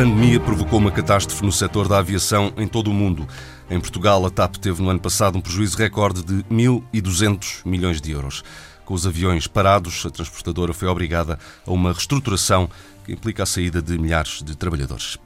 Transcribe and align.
pandemia 0.00 0.40
provocou 0.40 0.78
uma 0.78 0.90
catástrofe 0.90 1.44
no 1.44 1.52
setor 1.52 1.86
da 1.86 1.98
aviação 1.98 2.54
em 2.56 2.66
todo 2.66 2.90
o 2.90 2.94
mundo. 2.94 3.28
Em 3.68 3.78
Portugal, 3.78 4.24
a 4.24 4.30
TAP 4.30 4.56
teve 4.56 4.80
no 4.80 4.88
ano 4.88 4.98
passado 4.98 5.36
um 5.36 5.42
prejuízo 5.42 5.76
recorde 5.76 6.24
de 6.24 6.42
1.200 6.44 7.60
milhões 7.66 8.00
de 8.00 8.10
euros. 8.10 8.42
Com 8.86 8.94
os 8.94 9.06
aviões 9.06 9.46
parados, 9.46 10.06
a 10.06 10.08
transportadora 10.08 10.72
foi 10.72 10.88
obrigada 10.88 11.38
a 11.66 11.70
uma 11.70 11.92
reestruturação 11.92 12.70
que 13.04 13.12
implica 13.12 13.42
a 13.42 13.46
saída 13.46 13.82
de 13.82 13.98
milhares 13.98 14.42
de 14.42 14.56
trabalhadores. 14.56 15.18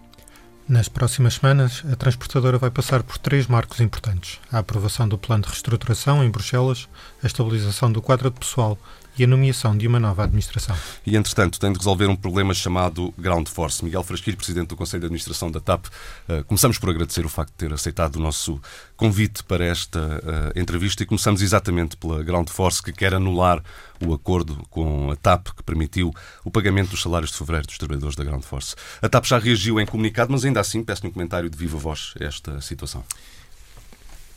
Nas 0.69 0.89
próximas 0.89 1.35
semanas, 1.35 1.85
a 1.93 1.95
transportadora 1.95 2.59
vai 2.59 2.71
passar 2.71 3.05
por 3.05 3.17
três 3.17 3.47
marcos 3.47 3.79
importantes: 3.79 4.41
a 4.51 4.59
aprovação 4.59 5.07
do 5.07 5.17
plano 5.17 5.45
de 5.45 5.51
reestruturação 5.51 6.25
em 6.25 6.31
Bruxelas, 6.31 6.89
a 7.23 7.29
estabilização 7.29 7.93
do 7.93 8.03
quadro 8.03 8.29
de 8.29 8.41
pessoal 8.41 8.77
e 9.19 9.25
a 9.25 9.27
nomeação 9.27 9.77
de 9.77 9.87
uma 9.87 10.01
nova 10.01 10.25
administração. 10.25 10.77
E, 11.07 11.17
entretanto, 11.17 11.59
tem 11.59 11.73
de 11.73 11.79
resolver 11.79 12.07
um 12.07 12.17
problema 12.17 12.53
chamado 12.55 13.13
Ground 13.19 13.49
Force. 13.49 13.85
Miguel 13.85 14.03
Frasquilho, 14.03 14.37
Presidente 14.37 14.69
do 14.69 14.77
Conselho 14.77 15.01
de 15.01 15.07
Administração 15.07 15.51
da 15.51 15.61
TAP, 15.61 15.87
eh, 16.29 16.43
começamos 16.45 16.79
por 16.79 16.91
agradecer 16.91 17.25
o 17.25 17.29
facto 17.29 17.51
de 17.51 17.57
ter 17.57 17.73
aceitado 17.73 18.17
o 18.17 18.21
nosso 18.21 18.61
convite 18.97 19.43
para 19.45 19.65
esta 19.65 19.99
uh, 19.99 20.59
entrevista 20.59 21.03
e 21.03 21.07
começamos 21.07 21.43
exatamente 21.43 21.97
pela 21.97 22.23
Ground 22.23 22.49
Force, 22.49 22.83
que 22.83 22.93
quer 22.93 23.13
anular 23.15 23.63
o 24.05 24.13
acordo 24.13 24.57
com 24.71 25.11
a 25.11 25.17
TAP 25.17 25.49
que 25.49 25.63
permitiu 25.63 26.13
o 26.45 26.51
pagamento 26.51 26.91
dos 26.91 27.03
salários 27.03 27.31
de 27.31 27.39
fevereiro 27.39 27.67
dos 27.67 27.79
trabalhadores 27.79 28.17
da 28.17 28.25
Ground 28.25 28.43
Force. 28.43 28.75
A 29.03 29.09
TAP 29.09 29.25
já 29.25 29.39
reagiu 29.39 29.81
em 29.81 29.87
comunicado, 29.87 30.33
mas 30.33 30.45
ainda 30.45 30.61
assim 30.61 30.83
peço-lhe 30.83 31.09
um 31.09 31.13
comentário 31.13 31.51
de 31.51 31.57
viva 31.57 31.77
voz 31.77 32.15
a 32.21 32.25
esta 32.25 32.61
situação. 32.61 33.05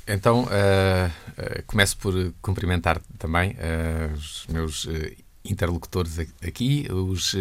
Então, 0.08 0.44
uh, 0.44 0.48
uh, 0.48 1.64
começo 1.68 1.98
por 1.98 2.14
cumprimentar 2.42 3.02
também 3.20 3.52
uh, 3.52 4.14
os 4.14 4.48
meus 4.48 4.88
interlocutores 5.44 6.18
aqui, 6.20 6.88
os, 6.90 7.36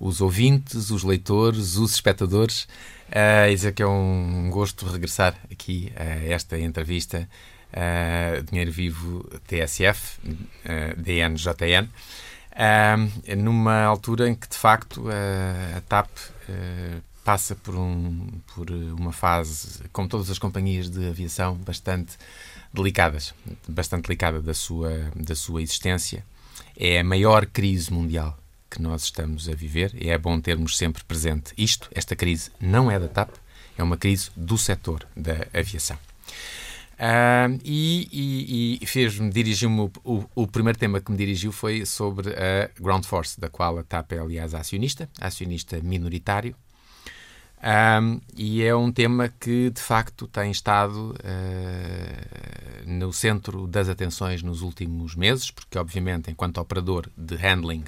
os 0.00 0.20
ouvintes, 0.20 0.90
os 0.90 1.04
leitores, 1.04 1.76
os 1.76 1.94
espectadores. 1.94 2.66
Uh, 3.08 3.50
dizer 3.50 3.72
que 3.72 3.82
é 3.82 3.86
um 3.86 4.50
gosto 4.50 4.86
regressar 4.86 5.36
aqui 5.50 5.92
a 5.96 6.32
esta 6.32 6.58
entrevista 6.58 7.28
Dinheiro 8.50 8.70
Vivo 8.70 9.26
TSF, 9.46 10.18
DNJN, 10.96 11.88
numa 13.38 13.82
altura 13.82 14.28
em 14.28 14.34
que, 14.34 14.46
de 14.46 14.56
facto, 14.56 15.04
a 15.08 15.80
TAP 15.82 16.10
passa 17.24 17.54
por, 17.54 17.74
um, 17.74 18.26
por 18.54 18.70
uma 18.70 19.12
fase, 19.12 19.80
como 19.92 20.08
todas 20.08 20.30
as 20.30 20.38
companhias 20.38 20.90
de 20.90 21.06
aviação, 21.08 21.54
bastante 21.56 22.16
delicadas, 22.72 23.34
bastante 23.68 24.04
delicada 24.04 24.40
da 24.40 24.54
sua, 24.54 25.10
da 25.14 25.34
sua 25.34 25.62
existência. 25.62 26.24
É 26.76 27.00
a 27.00 27.04
maior 27.04 27.46
crise 27.46 27.92
mundial 27.92 28.38
que 28.70 28.80
nós 28.80 29.04
estamos 29.04 29.48
a 29.48 29.54
viver 29.54 29.94
e 29.94 30.08
é 30.08 30.16
bom 30.16 30.40
termos 30.40 30.76
sempre 30.76 31.04
presente 31.04 31.52
isto. 31.56 31.88
Esta 31.94 32.16
crise 32.16 32.50
não 32.60 32.90
é 32.90 32.98
da 32.98 33.08
TAP, 33.08 33.30
é 33.76 33.82
uma 33.82 33.96
crise 33.96 34.30
do 34.34 34.56
setor 34.56 35.06
da 35.14 35.46
aviação. 35.52 35.98
Uh, 36.94 37.58
e, 37.64 38.08
e, 38.12 38.78
e 38.80 38.86
fez-me, 38.86 39.28
dirigiu-me, 39.28 39.90
o, 40.04 40.24
o, 40.34 40.46
primeiro 40.46 40.78
tema 40.78 41.00
que 41.00 41.10
me 41.10 41.16
dirigiu 41.16 41.50
foi 41.50 41.84
sobre 41.84 42.30
a 42.30 42.70
Ground 42.80 43.04
Force, 43.04 43.40
da 43.40 43.48
qual 43.48 43.78
a 43.78 43.82
TAP 43.82 44.12
é, 44.12 44.18
aliás, 44.18 44.54
acionista, 44.54 45.10
acionista 45.20 45.80
minoritário, 45.80 46.54
um, 47.62 48.20
e 48.36 48.62
é 48.64 48.74
um 48.74 48.90
tema 48.90 49.28
que, 49.28 49.70
de 49.70 49.80
facto, 49.80 50.26
tem 50.26 50.50
estado 50.50 51.14
uh, 51.14 52.90
no 52.90 53.12
centro 53.12 53.68
das 53.68 53.88
atenções 53.88 54.42
nos 54.42 54.62
últimos 54.62 55.14
meses, 55.14 55.50
porque, 55.52 55.78
obviamente, 55.78 56.28
enquanto 56.28 56.58
operador 56.58 57.08
de 57.16 57.36
handling 57.36 57.84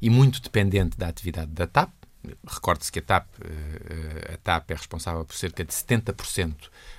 e 0.00 0.08
muito 0.08 0.40
dependente 0.40 0.96
da 0.96 1.08
atividade 1.08 1.50
da 1.50 1.66
TAP, 1.66 1.90
recorde-se 2.46 2.90
que 2.90 3.00
a 3.00 3.02
TAP, 3.02 3.26
uh, 3.40 4.34
a 4.34 4.36
TAP 4.38 4.70
é 4.70 4.74
responsável 4.74 5.22
por 5.24 5.36
cerca 5.36 5.62
de 5.64 5.72
70% 5.72 6.54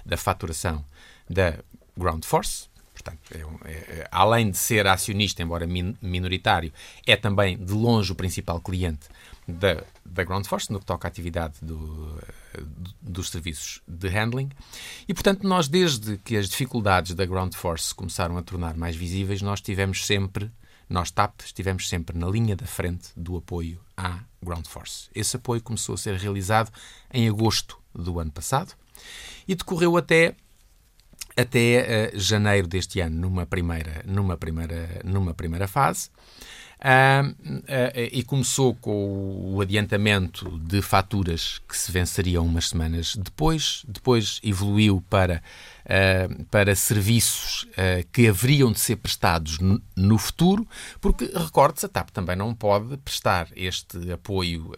da 0.06 0.16
faturação 0.16 0.86
da 1.28 1.58
Ground 1.98 2.24
Force, 2.24 2.70
Portanto, 2.94 3.20
é, 3.66 3.72
é, 3.72 4.08
além 4.12 4.52
de 4.52 4.58
ser 4.58 4.86
acionista, 4.86 5.42
embora 5.42 5.66
min, 5.66 5.98
minoritário, 6.02 6.72
é 7.08 7.16
também 7.16 7.58
de 7.58 7.74
longe 7.74 8.12
o 8.12 8.16
principal 8.16 8.62
cliente 8.62 9.08
da, 9.48 9.84
da 10.06 10.24
Ground 10.24 10.46
Force, 10.46 10.72
no 10.72 10.80
que 10.80 10.86
toca 10.86 11.08
à 11.08 11.10
atividade 11.10 11.56
do, 11.62 12.20
dos 13.02 13.30
serviços 13.30 13.82
de 13.88 14.08
handling. 14.08 14.50
E, 15.08 15.14
portanto, 15.14 15.48
nós, 15.48 15.68
desde 15.68 16.18
que 16.18 16.38
as 16.38 16.50
dificuldades 16.50 17.14
da 17.14 17.26
Ground 17.26 17.54
Force 17.54 17.94
começaram 17.94 18.38
a 18.38 18.42
tornar 18.42 18.76
mais 18.76 18.96
visíveis, 18.96 19.42
nós 19.42 19.62
tivemos 19.62 20.06
sempre, 20.06 20.52
nós 20.90 21.12
TAP, 21.12 21.42
estivemos 21.42 21.88
sempre 21.90 22.18
na 22.18 22.28
linha 22.28 22.56
da 22.56 22.66
frente 22.66 23.10
do 23.16 23.38
apoio 23.38 23.80
à 23.98 24.20
Ground 24.44 24.68
Force. 24.68 25.10
Esse 25.14 25.36
apoio 25.36 25.62
começou 25.62 25.96
a 25.96 25.98
ser 25.98 26.16
realizado 26.16 26.72
em 27.14 27.28
agosto 27.28 27.80
do 27.94 28.20
ano 28.20 28.32
passado 28.32 28.74
e 29.48 29.56
decorreu 29.56 29.98
até 29.98 30.36
até 31.36 32.12
uh, 32.14 32.20
janeiro 32.20 32.68
deste 32.68 33.00
ano, 33.00 33.18
numa 33.18 33.46
primeira, 33.46 34.04
numa 34.06 34.38
primeira, 34.38 35.02
numa 35.04 35.34
primeira 35.34 35.68
fase. 35.68 36.10
Uh, 36.84 37.30
uh, 37.30 38.10
e 38.12 38.24
começou 38.24 38.74
com 38.74 39.54
o 39.54 39.62
adiantamento 39.62 40.58
de 40.58 40.82
faturas 40.82 41.62
que 41.70 41.78
se 41.78 41.92
venceriam 41.92 42.44
umas 42.44 42.70
semanas 42.70 43.16
depois, 43.16 43.84
depois 43.88 44.40
evoluiu 44.44 45.04
para, 45.08 45.44
uh, 45.86 46.44
para 46.46 46.76
serviços 46.76 47.68
que 48.12 48.28
haveriam 48.28 48.72
de 48.72 48.80
ser 48.80 48.96
prestados 48.96 49.60
no, 49.96 50.18
futuro, 50.18 50.68
porque, 51.00 51.26
recorde-se, 51.26 51.86
a 51.86 51.90
TAP 51.90 52.10
também 52.10 52.36
não 52.36 52.54
pode 52.56 52.98
prestar 52.98 53.48
este 53.56 54.12
apoio 54.12 54.72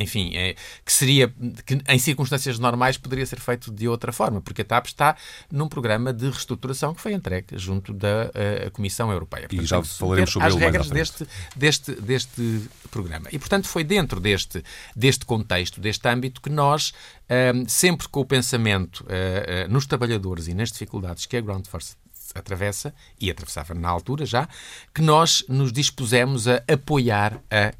enfim, 0.00 0.34
é, 0.34 0.54
que 0.84 0.92
seria, 0.92 1.28
que 1.66 1.78
em 1.86 1.98
circunstâncias 1.98 2.58
normais 2.58 2.96
poderia 2.96 3.26
ser 3.26 3.38
feito 3.38 3.70
de 3.70 3.86
outra 3.86 4.12
forma, 4.12 4.40
porque 4.40 4.62
a 4.62 4.64
TAP 4.64 4.86
está 4.86 5.16
num 5.52 5.68
programa 5.68 6.12
de 6.12 6.24
reestruturação 6.24 6.94
que 6.94 7.00
foi 7.00 7.12
entregue 7.12 7.58
junto 7.58 7.92
da 7.92 8.30
uh, 8.66 8.70
Comissão 8.70 9.12
Europeia. 9.12 9.42
Portanto, 9.42 9.62
e 9.62 9.66
já 9.66 9.82
falaremos 9.82 10.30
sobre 10.30 10.48
as 10.48 10.54
regras 10.54 10.90
deste, 10.90 11.26
deste, 11.54 11.92
deste 11.92 12.68
programa. 12.90 13.28
E, 13.30 13.38
portanto, 13.38 13.68
foi 13.68 13.84
dentro 13.84 14.18
deste, 14.20 14.64
deste 14.96 15.26
contexto, 15.26 15.80
deste 15.80 16.08
âmbito, 16.08 16.40
que 16.40 16.50
nós, 16.50 16.90
uh, 16.90 17.68
sempre 17.68 18.08
com 18.08 18.20
o 18.20 18.24
pensamento 18.24 19.04
uh, 19.04 19.70
nos 19.70 19.86
trabalhadores 19.86 20.48
e 20.48 20.54
nas 20.54 20.72
dificuldades 20.72 21.26
que 21.26 21.36
a 21.36 21.40
Ground 21.42 21.66
Force 21.66 21.94
atravessa, 22.34 22.94
e 23.20 23.30
atravessava 23.30 23.74
na 23.74 23.88
altura 23.88 24.24
já, 24.24 24.48
que 24.94 25.02
nós 25.02 25.44
nos 25.48 25.72
dispusemos 25.72 26.46
a 26.46 26.62
apoiar 26.72 27.42
a 27.50 27.72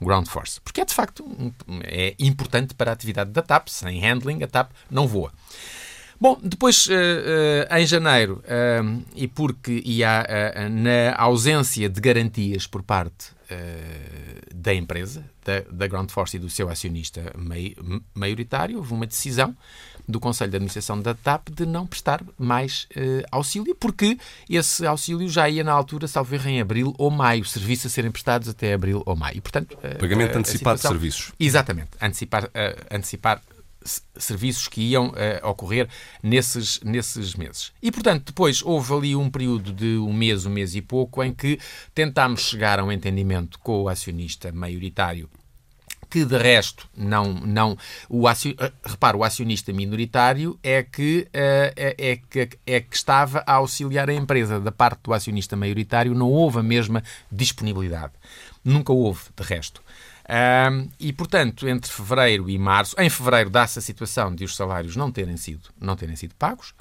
ground 0.00 0.26
force. 0.26 0.60
Porque 0.60 0.80
é 0.80 0.84
de 0.84 0.94
facto 0.94 1.24
é 1.84 2.14
importante 2.18 2.74
para 2.74 2.90
a 2.90 2.94
atividade 2.94 3.30
da 3.30 3.42
TAP. 3.42 3.68
Sem 3.68 4.00
handling, 4.00 4.42
a 4.42 4.46
TAP 4.46 4.70
não 4.90 5.06
voa. 5.06 5.32
Bom, 6.20 6.38
depois, 6.42 6.86
uh, 6.86 6.92
uh, 6.92 7.76
em 7.76 7.86
janeiro, 7.86 8.42
uh, 8.44 9.02
e 9.14 9.26
porque 9.26 9.82
e 9.84 10.04
há, 10.04 10.24
na 10.70 11.14
ausência 11.20 11.88
de 11.88 12.00
garantias 12.00 12.66
por 12.66 12.82
parte 12.82 13.33
da 14.54 14.74
empresa, 14.74 15.24
da, 15.44 15.60
da 15.70 15.86
Ground 15.86 16.10
Force 16.10 16.36
e 16.36 16.40
do 16.40 16.48
seu 16.48 16.68
acionista 16.68 17.32
maioritário, 18.14 18.78
houve 18.78 18.92
uma 18.92 19.06
decisão 19.06 19.54
do 20.06 20.20
Conselho 20.20 20.50
de 20.50 20.56
Administração 20.56 21.00
da 21.00 21.14
TAP 21.14 21.48
de 21.50 21.64
não 21.64 21.86
prestar 21.86 22.22
mais 22.38 22.86
uh, 22.96 23.24
auxílio, 23.30 23.74
porque 23.74 24.18
esse 24.48 24.86
auxílio 24.86 25.28
já 25.28 25.48
ia 25.48 25.64
na 25.64 25.72
altura, 25.72 26.06
salvo 26.06 26.34
erro, 26.34 26.48
em 26.48 26.60
abril 26.60 26.94
ou 26.98 27.10
maio, 27.10 27.44
serviços 27.44 27.86
a 27.86 27.88
serem 27.88 28.10
prestados 28.10 28.48
até 28.48 28.74
abril 28.74 29.02
ou 29.06 29.16
maio. 29.16 29.38
E, 29.38 29.40
portanto, 29.40 29.72
uh, 29.74 29.98
Pagamento 29.98 30.36
antecipado 30.36 30.76
de 30.76 30.86
serviços. 30.86 31.32
Exatamente, 31.40 31.90
antecipar, 32.00 32.50
antecipar 32.90 33.40
serviços 34.16 34.68
que 34.68 34.80
iam 34.80 35.12
ocorrer 35.42 35.88
nesses, 36.22 36.80
nesses 36.80 37.34
meses. 37.34 37.72
E, 37.82 37.92
portanto, 37.92 38.26
depois 38.26 38.62
houve 38.62 38.92
ali 38.92 39.16
um 39.16 39.30
período 39.30 39.72
de 39.72 39.98
um 39.98 40.12
mês, 40.12 40.46
um 40.46 40.50
mês 40.50 40.74
e 40.74 40.80
pouco, 40.80 41.22
em 41.22 41.32
que 41.32 41.58
tentámos 41.94 42.40
chegar 42.40 42.80
a 42.80 42.84
um 42.84 42.90
entendimento 42.90 43.58
com 43.58 43.82
o 43.82 43.88
acionista 43.88 44.50
maioritário 44.52 45.28
que 46.14 46.24
de 46.24 46.38
resto 46.38 46.88
não 46.96 47.34
não 47.34 47.76
o 48.08 48.28
acion, 48.28 48.54
eh, 48.60 48.70
repara 48.84 49.16
o 49.16 49.24
acionista 49.24 49.72
minoritário 49.72 50.56
é 50.62 50.80
que 50.80 51.26
uh, 51.28 51.74
é, 51.74 51.96
é, 51.98 52.16
que 52.16 52.48
é 52.64 52.80
que 52.80 52.94
estava 52.94 53.42
a 53.44 53.54
auxiliar 53.54 54.08
a 54.08 54.14
empresa. 54.14 54.60
Da 54.60 54.70
parte 54.70 55.00
do 55.02 55.12
acionista 55.12 55.56
maioritário 55.56 56.14
não 56.14 56.30
houve 56.30 56.60
a 56.60 56.62
mesma 56.62 57.02
disponibilidade. 57.32 58.12
Nunca 58.64 58.92
houve 58.92 59.22
de 59.36 59.42
resto 59.42 59.82
um, 60.28 60.88
e 60.98 61.12
portanto 61.12 61.68
entre 61.68 61.90
fevereiro 61.90 62.48
e 62.48 62.58
março 62.58 62.94
em 62.98 63.10
fevereiro 63.10 63.50
dá-se 63.50 63.78
a 63.78 63.82
situação 63.82 64.34
de 64.34 64.44
os 64.44 64.56
salários 64.56 64.96
não 64.96 65.12
terem 65.12 65.36
sido 65.36 65.68
não 65.78 65.96
terem 65.96 66.16
sido 66.16 66.34
pagos. 66.34 66.74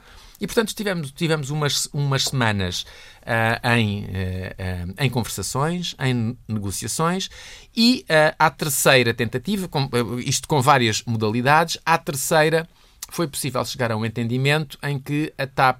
E, 0.43 0.47
portanto, 0.47 0.73
tivemos, 0.73 1.11
tivemos 1.11 1.49
umas, 1.49 1.87
umas 1.93 2.25
semanas 2.25 2.85
uh, 3.21 3.75
em, 3.77 4.03
uh, 4.03 4.93
em 4.99 5.09
conversações, 5.09 5.95
em 5.97 6.37
negociações, 6.49 7.29
e 7.73 8.05
uh, 8.09 8.35
à 8.37 8.49
terceira 8.49 9.13
tentativa, 9.13 9.69
com, 9.69 9.89
isto 10.19 10.45
com 10.45 10.61
várias 10.61 11.01
modalidades, 11.03 11.77
à 11.85 11.97
terceira 11.97 12.67
foi 13.09 13.25
possível 13.25 13.63
chegar 13.63 13.93
a 13.93 13.95
um 13.95 14.05
entendimento 14.05 14.77
em 14.83 14.99
que 14.99 15.33
a 15.37 15.47
TAP 15.47 15.79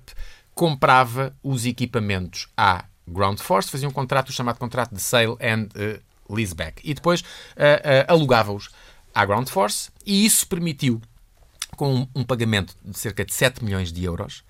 comprava 0.56 1.36
os 1.44 1.66
equipamentos 1.66 2.48
à 2.56 2.86
Ground 3.06 3.40
Force, 3.40 3.70
fazia 3.70 3.90
um 3.90 3.92
contrato 3.92 4.32
chamado 4.32 4.60
contrato 4.60 4.96
de 4.96 5.02
sale 5.02 5.36
and 5.42 5.68
leaseback, 6.34 6.82
e 6.84 6.94
depois 6.94 7.24
alugava-os 8.08 8.70
à 9.14 9.26
Ground 9.26 9.48
Force 9.48 9.90
e 10.06 10.26
isso 10.26 10.48
permitiu, 10.48 11.02
com 11.76 12.08
um 12.16 12.24
pagamento 12.24 12.76
de 12.84 12.98
cerca 12.98 13.24
de 13.24 13.34
7 13.34 13.64
milhões 13.64 13.92
de 13.92 14.04
euros, 14.04 14.44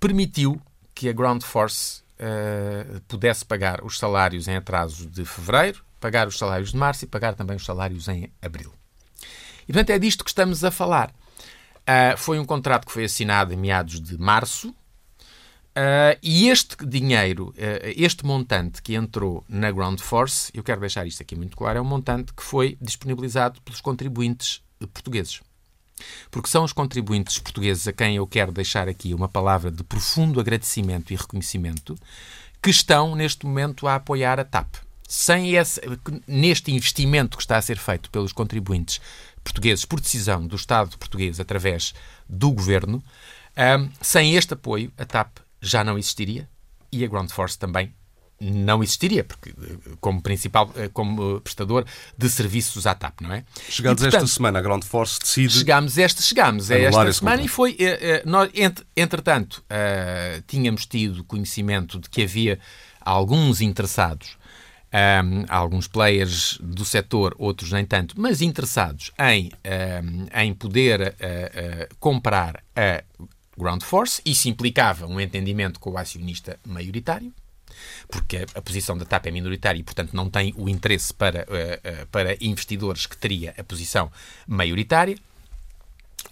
permitiu 0.00 0.60
que 0.94 1.08
a 1.08 1.12
Ground 1.12 1.42
Force 1.42 2.02
uh, 2.18 3.00
pudesse 3.02 3.44
pagar 3.44 3.84
os 3.84 3.98
salários 3.98 4.48
em 4.48 4.56
atraso 4.56 5.06
de 5.06 5.24
fevereiro, 5.24 5.84
pagar 6.00 6.28
os 6.28 6.38
salários 6.38 6.72
de 6.72 6.76
março 6.76 7.04
e 7.04 7.08
pagar 7.08 7.34
também 7.34 7.56
os 7.56 7.64
salários 7.64 8.08
em 8.08 8.32
abril. 8.40 8.72
E, 9.68 9.72
portanto, 9.72 9.90
é 9.90 9.98
disto 9.98 10.24
que 10.24 10.30
estamos 10.30 10.64
a 10.64 10.70
falar. 10.70 11.10
Uh, 11.82 12.16
foi 12.16 12.38
um 12.38 12.44
contrato 12.44 12.86
que 12.86 12.92
foi 12.92 13.04
assinado 13.04 13.52
em 13.52 13.56
meados 13.56 14.00
de 14.00 14.18
março, 14.18 14.74
Uh, 15.76 16.16
e 16.22 16.48
este 16.48 16.86
dinheiro, 16.86 17.48
uh, 17.48 17.54
este 17.94 18.24
montante 18.24 18.80
que 18.80 18.94
entrou 18.94 19.44
na 19.46 19.70
Ground 19.70 20.00
Force, 20.00 20.50
eu 20.54 20.62
quero 20.62 20.80
deixar 20.80 21.06
isto 21.06 21.20
aqui 21.20 21.36
muito 21.36 21.54
claro, 21.54 21.78
é 21.78 21.82
um 21.82 21.84
montante 21.84 22.32
que 22.32 22.42
foi 22.42 22.78
disponibilizado 22.80 23.60
pelos 23.60 23.82
contribuintes 23.82 24.62
portugueses. 24.94 25.42
Porque 26.30 26.48
são 26.48 26.64
os 26.64 26.72
contribuintes 26.72 27.38
portugueses 27.38 27.86
a 27.86 27.92
quem 27.92 28.16
eu 28.16 28.26
quero 28.26 28.52
deixar 28.52 28.88
aqui 28.88 29.12
uma 29.12 29.28
palavra 29.28 29.70
de 29.70 29.84
profundo 29.84 30.40
agradecimento 30.40 31.12
e 31.12 31.16
reconhecimento 31.16 31.94
que 32.62 32.70
estão 32.70 33.14
neste 33.14 33.44
momento 33.44 33.86
a 33.86 33.96
apoiar 33.96 34.40
a 34.40 34.44
TAP. 34.44 34.76
Sem 35.06 35.56
esse, 35.56 35.80
neste 36.26 36.72
investimento 36.72 37.36
que 37.36 37.42
está 37.42 37.58
a 37.58 37.62
ser 37.62 37.76
feito 37.76 38.10
pelos 38.10 38.32
contribuintes 38.32 38.98
portugueses 39.44 39.84
por 39.84 40.00
decisão 40.00 40.46
do 40.46 40.56
Estado 40.56 40.96
português 40.96 41.38
através 41.38 41.94
do 42.26 42.50
governo, 42.50 43.04
um, 43.78 43.90
sem 44.00 44.34
este 44.34 44.54
apoio, 44.54 44.90
a 44.96 45.04
TAP 45.04 45.45
já 45.66 45.84
não 45.84 45.98
existiria 45.98 46.48
e 46.92 47.04
a 47.04 47.08
Ground 47.08 47.30
Force 47.30 47.58
também 47.58 47.92
não 48.38 48.82
existiria, 48.82 49.24
porque 49.24 49.54
como 50.00 50.20
principal, 50.20 50.70
eh, 50.76 50.90
como 50.92 51.40
prestador 51.40 51.86
de 52.16 52.28
serviços 52.28 52.86
à 52.86 52.94
TAP, 52.94 53.22
não 53.22 53.32
é? 53.32 53.44
Portanto, 53.74 54.06
esta 54.06 54.26
semana, 54.26 54.58
a 54.58 54.62
Ground 54.62 54.84
Force 54.84 55.18
decide. 55.18 55.52
Chegámos, 55.54 55.96
este, 55.96 56.22
chegámos 56.22 56.70
a 56.70 56.78
esta 56.78 57.12
semana 57.14 57.42
e 57.42 57.48
foi. 57.48 57.76
Eh, 57.78 57.98
eh, 58.00 58.22
nós, 58.26 58.50
entretanto, 58.94 59.64
tínhamos 60.46 60.84
tido 60.86 61.24
conhecimento 61.24 61.98
de 61.98 62.10
que 62.10 62.22
havia 62.22 62.58
alguns 63.00 63.60
interessados. 63.60 64.36
Um, 64.86 65.44
alguns 65.48 65.88
players 65.88 66.58
do 66.62 66.84
setor, 66.84 67.34
outros 67.38 67.72
nem 67.72 67.84
tanto, 67.84 68.14
mas 68.16 68.40
interessados 68.40 69.10
em, 69.18 69.50
um, 70.02 70.40
em 70.40 70.54
poder 70.54 71.14
comprar 71.98 72.62
a 72.74 73.02
ground 73.56 73.82
force. 73.82 74.20
Isso 74.24 74.48
implicava 74.48 75.06
um 75.06 75.20
entendimento 75.20 75.80
com 75.80 75.90
o 75.90 75.98
acionista 75.98 76.58
maioritário, 76.66 77.32
porque 78.08 78.46
a 78.54 78.62
posição 78.62 78.96
da 78.96 79.04
TAP 79.04 79.26
é 79.26 79.30
minoritária 79.30 79.78
e, 79.78 79.82
portanto, 79.82 80.14
não 80.14 80.30
tem 80.30 80.54
o 80.56 80.68
interesse 80.68 81.12
para, 81.12 81.42
uh, 81.42 82.06
para 82.08 82.36
investidores 82.40 83.06
que 83.06 83.16
teria 83.16 83.54
a 83.56 83.64
posição 83.64 84.10
maioritária. 84.46 85.16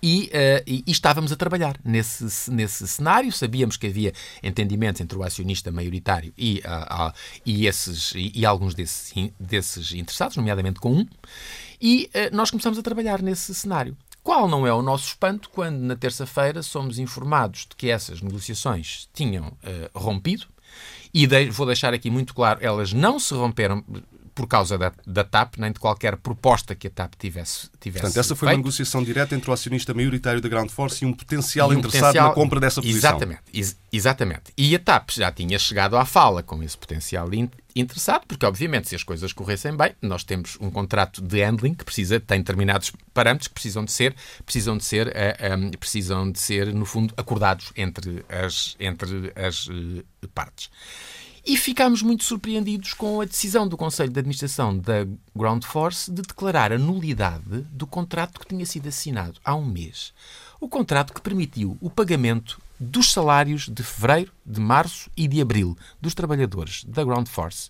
E, 0.02 0.24
uh, 0.34 0.62
e, 0.66 0.84
e, 0.86 0.90
estávamos 0.90 1.32
a 1.32 1.36
trabalhar 1.36 1.78
nesse, 1.82 2.50
nesse 2.50 2.86
cenário. 2.86 3.32
Sabíamos 3.32 3.78
que 3.78 3.86
havia 3.86 4.12
entendimentos 4.42 5.00
entre 5.00 5.16
o 5.16 5.22
acionista 5.22 5.72
maioritário 5.72 6.30
e, 6.36 6.62
uh, 6.64 7.08
uh, 7.08 7.12
e, 7.46 7.66
esses, 7.66 8.12
e, 8.14 8.30
e, 8.34 8.44
alguns 8.44 8.74
desses, 8.74 9.14
desses 9.40 9.92
interessados, 9.92 10.36
nomeadamente 10.36 10.78
com 10.78 10.92
um, 10.92 11.06
e 11.80 12.08
nós 12.32 12.50
começamos 12.50 12.78
a 12.78 12.82
trabalhar 12.82 13.20
nesse 13.20 13.54
cenário. 13.54 13.96
Qual 14.24 14.48
não 14.48 14.66
é 14.66 14.72
o 14.72 14.80
nosso 14.80 15.08
espanto 15.08 15.50
quando, 15.50 15.78
na 15.80 15.94
terça-feira, 15.94 16.62
somos 16.62 16.98
informados 16.98 17.66
de 17.68 17.76
que 17.76 17.90
essas 17.90 18.22
negociações 18.22 19.06
tinham 19.12 19.48
uh, 19.48 19.98
rompido? 19.98 20.46
E 21.12 21.26
de, 21.26 21.50
vou 21.50 21.66
deixar 21.66 21.92
aqui 21.92 22.10
muito 22.10 22.34
claro, 22.34 22.58
elas 22.62 22.94
não 22.94 23.20
se 23.20 23.34
romperam 23.34 23.84
por 24.34 24.46
causa 24.48 24.76
da, 24.76 24.92
da 25.06 25.22
TAP, 25.22 25.56
nem 25.58 25.70
de 25.70 25.78
qualquer 25.78 26.16
proposta 26.16 26.74
que 26.74 26.88
a 26.88 26.90
TAP 26.90 27.14
tivesse, 27.16 27.70
tivesse 27.80 28.02
Portanto, 28.02 28.18
essa 28.18 28.34
foi 28.34 28.48
feito. 28.48 28.58
uma 28.58 28.64
negociação 28.64 29.02
direta 29.02 29.34
entre 29.34 29.48
o 29.48 29.52
acionista 29.52 29.94
maioritário 29.94 30.40
da 30.40 30.48
Ground 30.48 30.70
Force 30.70 31.04
e 31.04 31.06
um 31.06 31.12
potencial 31.12 31.72
e 31.72 31.76
um 31.76 31.78
interessado 31.78 32.02
potencial... 32.02 32.28
na 32.28 32.34
compra 32.34 32.60
dessa 32.60 32.82
posição. 32.82 33.10
Exatamente, 33.10 33.42
ex 33.52 33.76
exatamente. 33.92 34.52
E 34.56 34.74
a 34.74 34.78
TAP 34.78 35.10
já 35.10 35.30
tinha 35.30 35.58
chegado 35.58 35.96
à 35.96 36.04
fala 36.04 36.42
com 36.42 36.62
esse 36.62 36.76
potencial 36.76 37.32
in 37.32 37.48
interessado, 37.76 38.24
porque 38.26 38.46
obviamente 38.46 38.88
se 38.88 38.94
as 38.94 39.02
coisas 39.02 39.32
corressem 39.32 39.76
bem, 39.76 39.92
nós 40.00 40.22
temos 40.22 40.56
um 40.60 40.70
contrato 40.70 41.20
de 41.20 41.42
handling 41.42 41.74
que 41.74 41.84
precisa, 41.84 42.20
tem 42.20 42.38
determinados 42.38 42.92
parâmetros 43.12 43.48
que 43.48 43.54
precisam 43.54 43.84
de 43.84 43.90
ser, 43.90 44.14
precisam 44.44 44.76
de 44.76 44.84
ser, 44.84 45.08
uh, 45.08 45.10
eh, 45.14 45.56
um, 45.56 45.70
precisam 45.72 46.30
de 46.30 46.38
ser 46.38 46.72
no 46.72 46.86
fundo 46.86 47.12
acordados 47.16 47.72
entre 47.76 48.24
as, 48.28 48.76
entre 48.78 49.32
as 49.34 49.66
uh, 49.66 50.04
partes. 50.32 50.70
E 51.46 51.58
ficámos 51.58 52.00
muito 52.00 52.24
surpreendidos 52.24 52.94
com 52.94 53.20
a 53.20 53.26
decisão 53.26 53.68
do 53.68 53.76
Conselho 53.76 54.10
de 54.10 54.18
Administração 54.18 54.78
da 54.78 55.06
Ground 55.36 55.62
Force 55.62 56.10
de 56.10 56.22
declarar 56.22 56.72
a 56.72 56.78
nulidade 56.78 57.60
do 57.70 57.86
contrato 57.86 58.40
que 58.40 58.46
tinha 58.46 58.64
sido 58.64 58.88
assinado 58.88 59.38
há 59.44 59.54
um 59.54 59.66
mês. 59.66 60.14
O 60.58 60.66
contrato 60.66 61.12
que 61.12 61.20
permitiu 61.20 61.76
o 61.82 61.90
pagamento 61.90 62.58
dos 62.80 63.12
salários 63.12 63.68
de 63.68 63.82
fevereiro, 63.82 64.32
de 64.44 64.58
março 64.58 65.10
e 65.14 65.28
de 65.28 65.38
abril 65.42 65.76
dos 66.00 66.14
trabalhadores 66.14 66.82
da 66.84 67.04
Ground 67.04 67.28
Force. 67.28 67.68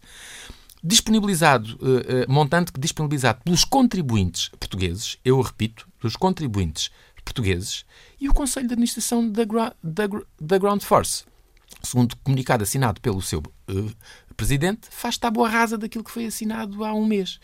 Disponibilizado, 0.83 1.77
uh, 1.83 2.29
uh, 2.29 2.33
montante 2.33 2.71
disponibilizado 2.79 3.41
pelos 3.43 3.65
contribuintes 3.65 4.51
portugueses, 4.51 5.19
eu 5.25 5.41
repito, 5.41 5.89
dos 6.01 6.15
contribuintes 6.15 6.93
portugueses, 7.25 7.85
e 8.21 8.29
o 8.29 8.35
Conselho 8.35 8.69
de 8.69 8.75
Administração 8.75 9.29
da, 9.29 9.43
da, 9.83 10.05
da 10.41 10.59
Ground 10.59 10.83
Force 10.83 11.25
segundo 11.85 12.17
comunicado 12.17 12.63
assinado 12.63 13.01
pelo 13.01 13.21
seu 13.23 13.41
uh, 13.41 13.93
presidente, 14.37 14.89
faz 14.91 15.17
tábua 15.19 15.49
rasa 15.49 15.79
daquilo 15.79 16.05
que 16.05 16.11
foi 16.11 16.27
assinado 16.27 16.85
há 16.85 16.93
um 16.93 17.07
mês. 17.07 17.39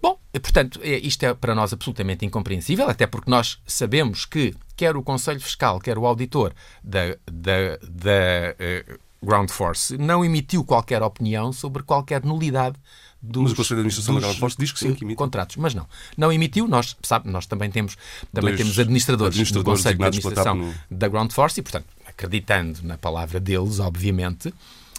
Bom, 0.00 0.18
portanto, 0.32 0.80
é, 0.82 0.98
isto 0.98 1.24
é 1.24 1.34
para 1.34 1.54
nós 1.54 1.72
absolutamente 1.72 2.24
incompreensível, 2.24 2.88
até 2.88 3.06
porque 3.06 3.30
nós 3.30 3.60
sabemos 3.66 4.24
que 4.24 4.54
quer 4.76 4.96
o 4.96 5.02
Conselho 5.02 5.40
Fiscal, 5.40 5.80
quer 5.80 5.98
o 5.98 6.06
auditor 6.06 6.54
da, 6.84 7.16
da, 7.26 7.78
da 7.82 8.94
uh, 8.94 8.98
Ground 9.22 9.50
Force 9.50 9.98
não 9.98 10.24
emitiu 10.24 10.64
qualquer 10.64 11.02
opinião 11.02 11.52
sobre 11.52 11.82
qualquer 11.82 12.24
nulidade 12.24 12.76
dos, 13.20 13.42
mas 13.42 13.52
o 13.52 13.56
Conselho 13.56 13.76
de 13.76 13.80
Administração 13.80 14.14
da 14.14 14.20
Ground 14.20 14.38
Force 14.38 14.56
diz 14.56 14.70
que 14.70 14.78
sim, 14.78 14.94
que 14.94 15.04
emite. 15.04 15.16
Contratos, 15.16 15.56
mas 15.56 15.74
não. 15.74 15.88
Não 16.16 16.32
emitiu, 16.32 16.68
nós, 16.68 16.96
sabe, 17.02 17.28
nós 17.28 17.46
também 17.46 17.68
temos, 17.68 17.96
também 18.32 18.54
temos 18.54 18.78
administradores, 18.78 19.34
administradores 19.34 19.52
do 19.52 19.64
Conselho 19.64 19.98
de 19.98 20.04
Administração 20.04 20.54
no... 20.54 20.74
da 20.88 21.08
Ground 21.08 21.32
Force 21.32 21.58
e, 21.58 21.62
portanto, 21.62 21.86
acreditando 22.18 22.80
na 22.82 22.98
palavra 22.98 23.38
deles, 23.38 23.78
obviamente, 23.78 24.52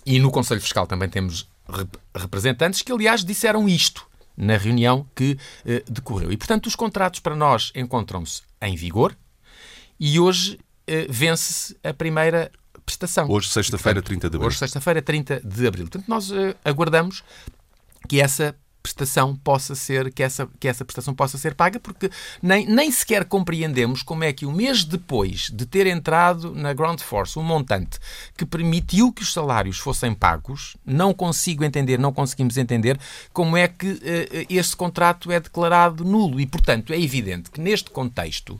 e 0.06 0.18
no 0.19 0.31
Conselho 0.31 0.62
Fiscal 0.62 0.88
também 0.88 1.10
temos 1.10 1.50
rep 1.68 2.00
representantes 2.16 2.81
que, 2.81 2.92
aliás, 2.92 3.25
disseram 3.25 3.68
isto 3.68 4.07
na 4.38 4.56
reunião 4.56 5.06
que 5.13 5.38
eh, 5.66 5.83
decorreu. 5.90 6.31
E, 6.31 6.38
portanto, 6.38 6.68
os 6.68 6.76
contratos 6.76 7.19
para 7.19 7.35
nós 7.35 7.73
encontram-se 7.76 8.42
em 8.61 8.76
vigor 8.76 9.16
e 9.99 10.18
hoje 10.18 10.57
eh, 10.88 11.07
vence-se 11.09 11.78
a 11.83 11.94
primeira 11.94 12.49
prestação. 12.85 13.30
Hoje, 13.30 13.49
sexta-feira, 13.49 14.02
30 14.02 14.30
de 14.30 14.35
abril. 14.38 14.47
Hoje, 14.47 14.57
sexta-feira, 14.57 15.02
30 15.02 15.42
de 15.44 15.68
abril. 15.68 15.85
Portanto, 15.85 16.07
nós 16.07 16.31
eh, 16.31 16.56
aguardamos 16.64 17.21
que 18.07 18.21
essa 18.21 18.56
prestação 18.81 19.36
possa 19.36 19.76
ser 19.76 20.12
que 20.12 20.24
essa, 20.24 20.48
que 20.59 20.68
essa 20.68 20.86
prestação 20.86 21.14
possa 21.14 21.38
ser 21.38 21.54
paga, 21.54 21.80
porque 21.80 22.09
nem, 22.42 22.66
nem 22.66 22.92
sequer 22.92 23.26
compreendemos 23.26 24.02
como 24.02 24.24
é 24.24 24.31
que 24.31 24.45
um 24.45 24.52
mês 24.52 24.83
depois 24.83 25.50
de 25.54 25.66
ter 25.66 25.86
entrado 25.88 26.56
na 26.56 26.74
Ground 26.74 27.00
Force 27.02 27.38
um 27.38 27.44
montante 27.44 28.00
que 28.38 28.45
permitiu 28.45 29.12
que 29.12 29.21
os 29.21 29.33
salários 29.33 29.78
fossem 29.78 30.14
pagos, 30.14 30.78
não 30.86 31.14
consigo 31.14 31.64
entender, 31.64 32.00
não 32.00 32.14
conseguimos 32.14 32.57
entender 32.57 33.00
como 33.33 33.57
é 33.57 33.68
que 33.68 33.88
uh, 33.88 34.00
este 34.50 34.76
contrato 34.76 35.31
é 35.31 35.40
declarado 35.40 36.04
nulo. 36.04 36.40
E, 36.40 36.45
portanto, 36.45 36.94
é 36.94 37.00
evidente 37.00 37.52
que 37.52 37.62
neste 37.62 37.90
contexto 37.90 38.59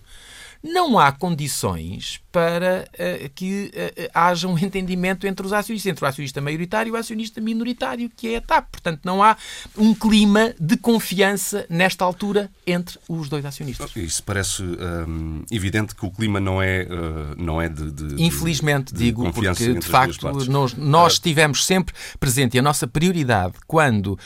não 0.62 1.00
há 1.00 1.12
condições 1.12 2.20
para 2.32 2.88
uh, 2.94 3.30
que 3.34 3.72
uh, 3.74 4.10
haja 4.14 4.48
um 4.48 4.58
entendimento 4.58 5.26
entre 5.26 5.46
os 5.46 5.52
acionistas, 5.52 5.90
entre 5.90 6.06
o 6.06 6.08
acionista 6.08 6.40
maioritário 6.40 6.92
e 6.92 6.94
o 6.94 6.96
acionista 6.96 7.42
minoritário, 7.42 8.10
que 8.16 8.34
é 8.34 8.38
a 8.38 8.42
TAP. 8.42 8.68
Portanto, 8.72 9.02
não 9.04 9.24
há 9.24 9.36
um 9.78 9.94
clima 9.94 10.54
de 10.60 10.78
confiança 10.78 11.66
nesta 11.70 12.06
altura 12.06 12.50
entre 12.66 13.00
os 13.08 13.30
dois 13.30 13.44
acionistas. 13.46 13.96
Isso 13.96 14.24
parece 14.24 14.62
um, 14.62 15.44
evidente 15.52 15.96
que 15.96 16.06
o 16.06 16.12
clima 16.12 16.40
não 16.40 16.62
é, 16.62 16.84
uh, 16.84 17.42
não 17.42 17.62
é 17.62 17.68
de, 17.68 17.92
de 17.92 18.24
Infelizmente, 18.24 18.94
de 18.94 19.06
digo, 19.06 19.32
porque 19.32 19.74
de 19.74 19.86
facto 19.86 20.24
nós, 20.50 20.74
nós 20.76 21.14
estivemos 21.14 21.66
sempre 21.66 21.96
presente 22.20 22.56
e 22.56 22.60
a 22.60 22.62
nossa 22.62 22.88
prioridade 22.88 23.54
quando, 23.66 24.18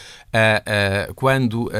quando 1.15 1.71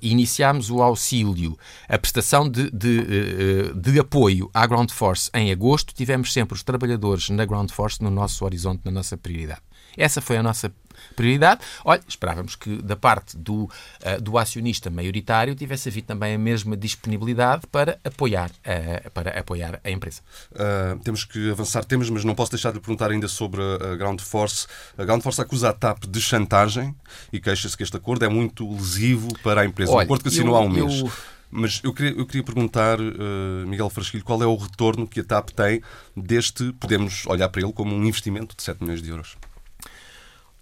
iniciámos 0.00 0.70
o 0.70 0.82
auxílio, 0.82 1.58
a 1.88 1.98
prestação 1.98 2.48
de, 2.48 2.70
de, 2.70 3.72
de 3.74 3.98
apoio 3.98 4.50
à 4.54 4.66
Ground 4.66 4.90
Force 4.90 5.30
em 5.34 5.51
agosto, 5.52 5.94
tivemos 5.94 6.32
sempre 6.32 6.54
os 6.54 6.62
trabalhadores 6.62 7.28
na 7.30 7.44
Ground 7.44 7.70
Force 7.70 8.02
no 8.02 8.10
nosso 8.10 8.44
horizonte, 8.44 8.82
na 8.84 8.90
nossa 8.90 9.16
prioridade. 9.16 9.60
Essa 9.96 10.20
foi 10.20 10.38
a 10.38 10.42
nossa 10.42 10.72
prioridade. 11.16 11.60
Olha, 11.84 12.00
esperávamos 12.06 12.56
que 12.56 12.80
da 12.82 12.96
parte 12.96 13.36
do, 13.36 13.64
uh, 13.64 14.20
do 14.20 14.38
acionista 14.38 14.90
maioritário 14.90 15.54
tivesse 15.54 15.88
havido 15.88 16.06
também 16.06 16.34
a 16.34 16.38
mesma 16.38 16.76
disponibilidade 16.76 17.66
para 17.66 17.98
apoiar, 18.04 18.50
uh, 18.50 19.10
para 19.10 19.38
apoiar 19.38 19.80
a 19.82 19.90
empresa. 19.90 20.20
Uh, 20.52 20.98
temos 21.00 21.24
que 21.24 21.50
avançar 21.50 21.84
temas, 21.84 22.08
mas 22.08 22.24
não 22.24 22.34
posso 22.34 22.52
deixar 22.52 22.72
de 22.72 22.80
perguntar 22.80 23.10
ainda 23.10 23.28
sobre 23.28 23.60
a 23.62 23.96
Ground 23.96 24.20
Force. 24.20 24.66
A 24.96 25.04
Ground 25.04 25.22
Force 25.22 25.40
acusa 25.40 25.70
a 25.70 25.72
TAP 25.72 26.04
de 26.06 26.20
chantagem 26.20 26.94
e 27.32 27.40
queixa-se 27.40 27.76
que 27.76 27.82
este 27.82 27.96
acordo 27.96 28.24
é 28.24 28.28
muito 28.28 28.70
lesivo 28.70 29.28
para 29.42 29.62
a 29.62 29.64
empresa. 29.64 29.92
Olha, 29.92 30.00
um 30.00 30.04
acordo 30.04 30.22
que 30.22 30.28
assinou 30.28 30.56
há 30.56 30.60
um 30.60 30.68
mês. 30.68 31.00
Eu 31.00 31.12
Mas 31.54 31.82
eu 31.84 31.92
queria, 31.92 32.18
eu 32.18 32.24
queria 32.24 32.42
perguntar, 32.42 32.98
uh, 32.98 33.66
Miguel 33.66 33.90
Frasquilho, 33.90 34.24
qual 34.24 34.42
é 34.42 34.46
o 34.46 34.56
retorno 34.56 35.06
que 35.06 35.20
a 35.20 35.24
TAP 35.24 35.50
tem 35.50 35.82
deste, 36.16 36.72
podemos 36.80 37.26
olhar 37.26 37.46
para 37.50 37.60
ele 37.60 37.72
como 37.74 37.94
um 37.94 38.02
investimento 38.06 38.56
de 38.56 38.62
7 38.62 38.82
milhões 38.82 39.02
de 39.02 39.10
euros? 39.10 39.36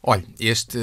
Olha, 0.02 0.24
este, 0.40 0.78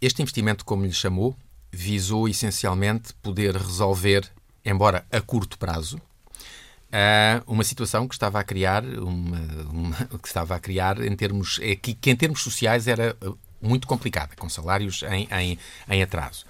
este 0.00 0.22
investimento, 0.22 0.64
como 0.64 0.86
lhe 0.86 0.92
chamou, 0.92 1.36
visou 1.70 2.26
essencialmente 2.26 3.12
poder 3.14 3.54
resolver, 3.54 4.26
embora 4.64 5.04
a 5.12 5.20
curto 5.20 5.58
prazo, 5.58 5.98
uh, 5.98 7.42
uma 7.46 7.64
situação 7.64 8.08
que 8.08 8.14
estava 8.14 8.40
a 8.40 8.44
criar 8.44 8.82
uma, 8.82 9.38
uma, 9.70 9.96
que 10.22 10.26
estava 10.26 10.54
a 10.54 10.58
criar 10.58 11.04
em 11.04 11.14
termos 11.14 11.58
é, 11.60 11.76
que, 11.76 11.92
que, 11.92 12.10
em 12.10 12.16
termos 12.16 12.42
sociais 12.42 12.88
era 12.88 13.14
eh, 13.20 13.32
muito 13.60 13.86
complicada, 13.86 14.34
com 14.36 14.48
salários 14.48 15.02
em, 15.02 15.28
em, 15.30 15.58
em 15.88 16.02
atraso. 16.02 16.46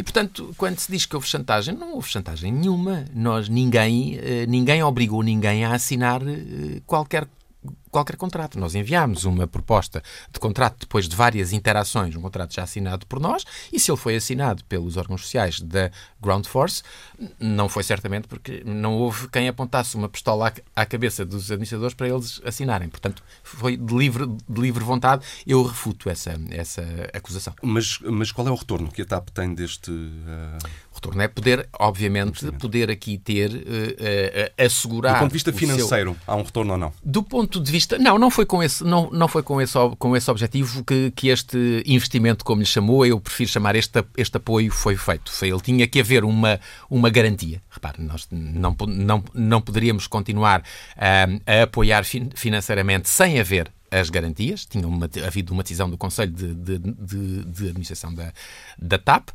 E, 0.00 0.02
portanto, 0.02 0.54
quando 0.56 0.78
se 0.78 0.90
diz 0.90 1.04
que 1.04 1.14
houve 1.14 1.28
chantagem, 1.28 1.76
não 1.76 1.92
houve 1.92 2.08
chantagem 2.08 2.50
nenhuma. 2.50 3.04
Nós, 3.14 3.50
ninguém, 3.50 4.16
eh, 4.16 4.46
ninguém 4.46 4.82
obrigou 4.82 5.22
ninguém 5.22 5.62
a 5.62 5.74
assinar 5.74 6.22
qualquer 6.86 7.28
qualquer 7.90 8.16
contrato. 8.16 8.58
Nós 8.58 8.74
enviámos 8.74 9.24
uma 9.24 9.46
proposta 9.46 10.02
de 10.32 10.38
contrato 10.38 10.80
depois 10.80 11.08
de 11.08 11.16
várias 11.16 11.52
interações, 11.52 12.14
um 12.14 12.20
contrato 12.20 12.54
já 12.54 12.62
assinado 12.62 13.06
por 13.06 13.20
nós, 13.20 13.44
e 13.72 13.78
se 13.78 13.90
ele 13.90 13.98
foi 13.98 14.16
assinado 14.16 14.64
pelos 14.64 14.96
órgãos 14.96 15.22
sociais 15.22 15.60
da 15.60 15.90
Ground 16.20 16.46
Force, 16.46 16.82
não 17.38 17.68
foi 17.68 17.82
certamente 17.82 18.28
porque 18.28 18.62
não 18.64 18.94
houve 18.94 19.28
quem 19.28 19.48
apontasse 19.48 19.96
uma 19.96 20.08
pistola 20.08 20.52
à, 20.74 20.86
cabeça 20.86 21.24
dos 21.24 21.50
administradores 21.50 21.94
para 21.94 22.08
eles 22.08 22.40
assinarem. 22.44 22.88
Portanto, 22.88 23.22
foi 23.42 23.76
de 23.76 23.94
livre, 23.94 24.26
de 24.26 24.60
livre 24.60 24.84
vontade. 24.84 25.24
Eu 25.46 25.62
refuto 25.62 26.08
essa, 26.08 26.38
essa 26.50 26.82
acusação. 27.12 27.54
Mas, 27.62 27.98
mas 28.00 28.32
qual 28.32 28.46
é 28.46 28.50
o 28.50 28.54
retorno 28.54 28.90
que 28.90 29.02
a 29.02 29.04
TAP 29.04 29.30
tem 29.30 29.54
deste. 29.54 29.90
Uh... 29.90 30.58
O 30.92 30.94
retorno 30.96 31.22
é 31.22 31.28
poder, 31.28 31.68
obviamente, 31.78 32.50
poder 32.52 32.90
aqui 32.90 33.16
ter, 33.16 33.50
uh, 33.50 33.54
uh, 33.54 34.64
assegurar. 34.64 35.14
Do 35.14 35.18
ponto 35.20 35.28
de 35.30 35.34
vista 35.34 35.52
financeiro, 35.52 36.12
seu... 36.12 36.20
há 36.26 36.36
um 36.36 36.42
retorno 36.42 36.72
ou 36.72 36.78
não? 36.78 36.92
Do 37.02 37.22
ponto 37.22 37.60
de 37.60 37.70
vista. 37.70 37.79
Não, 37.98 38.18
não 38.18 38.30
foi 38.30 38.46
com 38.46 38.62
esse, 38.62 38.84
não, 38.84 39.10
não 39.10 39.28
foi 39.28 39.42
com 39.42 39.60
esse, 39.60 39.74
com 39.98 40.16
esse 40.16 40.30
objetivo 40.30 40.84
que, 40.84 41.10
que 41.12 41.28
este 41.28 41.82
investimento, 41.86 42.44
como 42.44 42.60
lhe 42.60 42.66
chamou, 42.66 43.04
eu 43.04 43.20
prefiro 43.20 43.50
chamar 43.50 43.76
este, 43.76 44.04
este 44.16 44.36
apoio, 44.36 44.70
foi 44.70 44.96
feito. 44.96 45.30
Foi, 45.30 45.48
ele 45.48 45.60
tinha 45.60 45.86
que 45.86 46.00
haver 46.00 46.24
uma, 46.24 46.60
uma 46.88 47.10
garantia. 47.10 47.62
Repare, 47.70 48.02
nós 48.02 48.26
não, 48.30 48.76
não, 48.86 49.24
não 49.34 49.60
poderíamos 49.60 50.06
continuar 50.06 50.62
a 50.96 51.62
apoiar 51.62 52.04
financeiramente 52.34 53.08
sem 53.08 53.40
haver 53.40 53.70
as 53.90 54.08
garantias, 54.08 54.64
tinha 54.64 54.86
uma, 54.86 55.10
havido 55.26 55.52
uma 55.52 55.62
decisão 55.62 55.90
do 55.90 55.98
Conselho 55.98 56.30
de, 56.30 56.54
de, 56.54 56.78
de, 56.78 57.44
de 57.44 57.68
Administração 57.68 58.14
da, 58.14 58.32
da 58.78 58.98
TAP, 58.98 59.30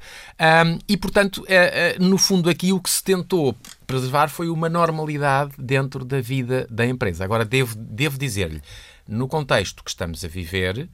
e, 0.87 0.95
portanto, 0.95 1.43
é, 1.47 1.95
é, 1.95 1.99
no 1.99 2.17
fundo, 2.17 2.49
aqui 2.49 2.71
o 2.71 2.79
que 2.79 2.89
se 2.89 3.03
tentou 3.03 3.55
preservar 3.85 4.29
foi 4.29 4.49
uma 4.49 4.69
normalidade 4.69 5.53
dentro 5.57 6.03
da 6.03 6.19
vida 6.21 6.67
da 6.69 6.85
empresa. 6.85 7.23
Agora, 7.23 7.45
devo, 7.45 7.75
devo 7.75 8.17
dizer-lhe, 8.17 8.61
no 9.07 9.27
contexto 9.27 9.83
que 9.83 9.89
estamos 9.89 10.23
a 10.25 10.27
viver, 10.27 10.89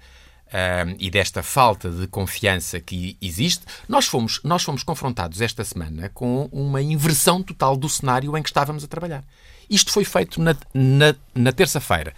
um, 0.52 0.96
e 1.00 1.10
desta 1.10 1.42
falta 1.42 1.90
de 1.90 2.08
confiança 2.08 2.80
que 2.80 3.18
existe, 3.22 3.66
nós 3.88 4.06
fomos, 4.06 4.42
nós 4.44 4.64
fomos 4.64 4.84
confrontados 4.84 5.40
esta 5.42 5.64
semana 5.64 6.10
com 6.10 6.50
uma 6.52 6.82
inversão 6.82 7.42
total 7.42 7.78
do 7.78 7.88
cenário 7.88 8.38
em 8.38 8.44
que 8.44 8.50
estávamos 8.50 8.84
a 8.84 8.88
trabalhar. 8.88 9.24
Isto 9.70 9.92
foi 9.92 10.04
feito 10.04 10.42
na, 10.42 10.56
na, 10.74 11.16
na 11.34 11.52
terça-feira. 11.54 12.14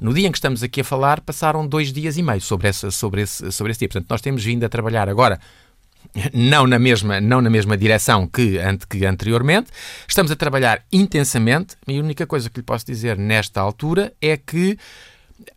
No 0.00 0.14
dia 0.14 0.26
em 0.26 0.32
que 0.32 0.38
estamos 0.38 0.62
aqui 0.62 0.80
a 0.80 0.84
falar, 0.84 1.20
passaram 1.20 1.66
dois 1.66 1.92
dias 1.92 2.16
e 2.16 2.22
meio 2.22 2.40
sobre, 2.40 2.68
essa, 2.68 2.90
sobre, 2.90 3.22
esse, 3.22 3.50
sobre 3.52 3.72
esse 3.72 3.80
dia. 3.80 3.88
Portanto, 3.88 4.10
nós 4.10 4.20
temos 4.20 4.42
vindo 4.44 4.64
a 4.64 4.68
trabalhar 4.68 5.08
agora 5.08 5.40
não 6.32 6.66
na 6.66 6.78
mesma, 6.78 7.20
não 7.20 7.40
na 7.40 7.50
mesma 7.50 7.76
direção 7.76 8.26
que, 8.26 8.58
que 8.88 9.06
anteriormente. 9.06 9.70
Estamos 10.06 10.30
a 10.30 10.36
trabalhar 10.36 10.84
intensamente 10.92 11.76
e 11.86 11.98
a 11.98 12.02
única 12.02 12.26
coisa 12.26 12.50
que 12.50 12.60
lhe 12.60 12.64
posso 12.64 12.86
dizer 12.86 13.16
nesta 13.16 13.60
altura 13.60 14.12
é 14.20 14.36
que 14.36 14.78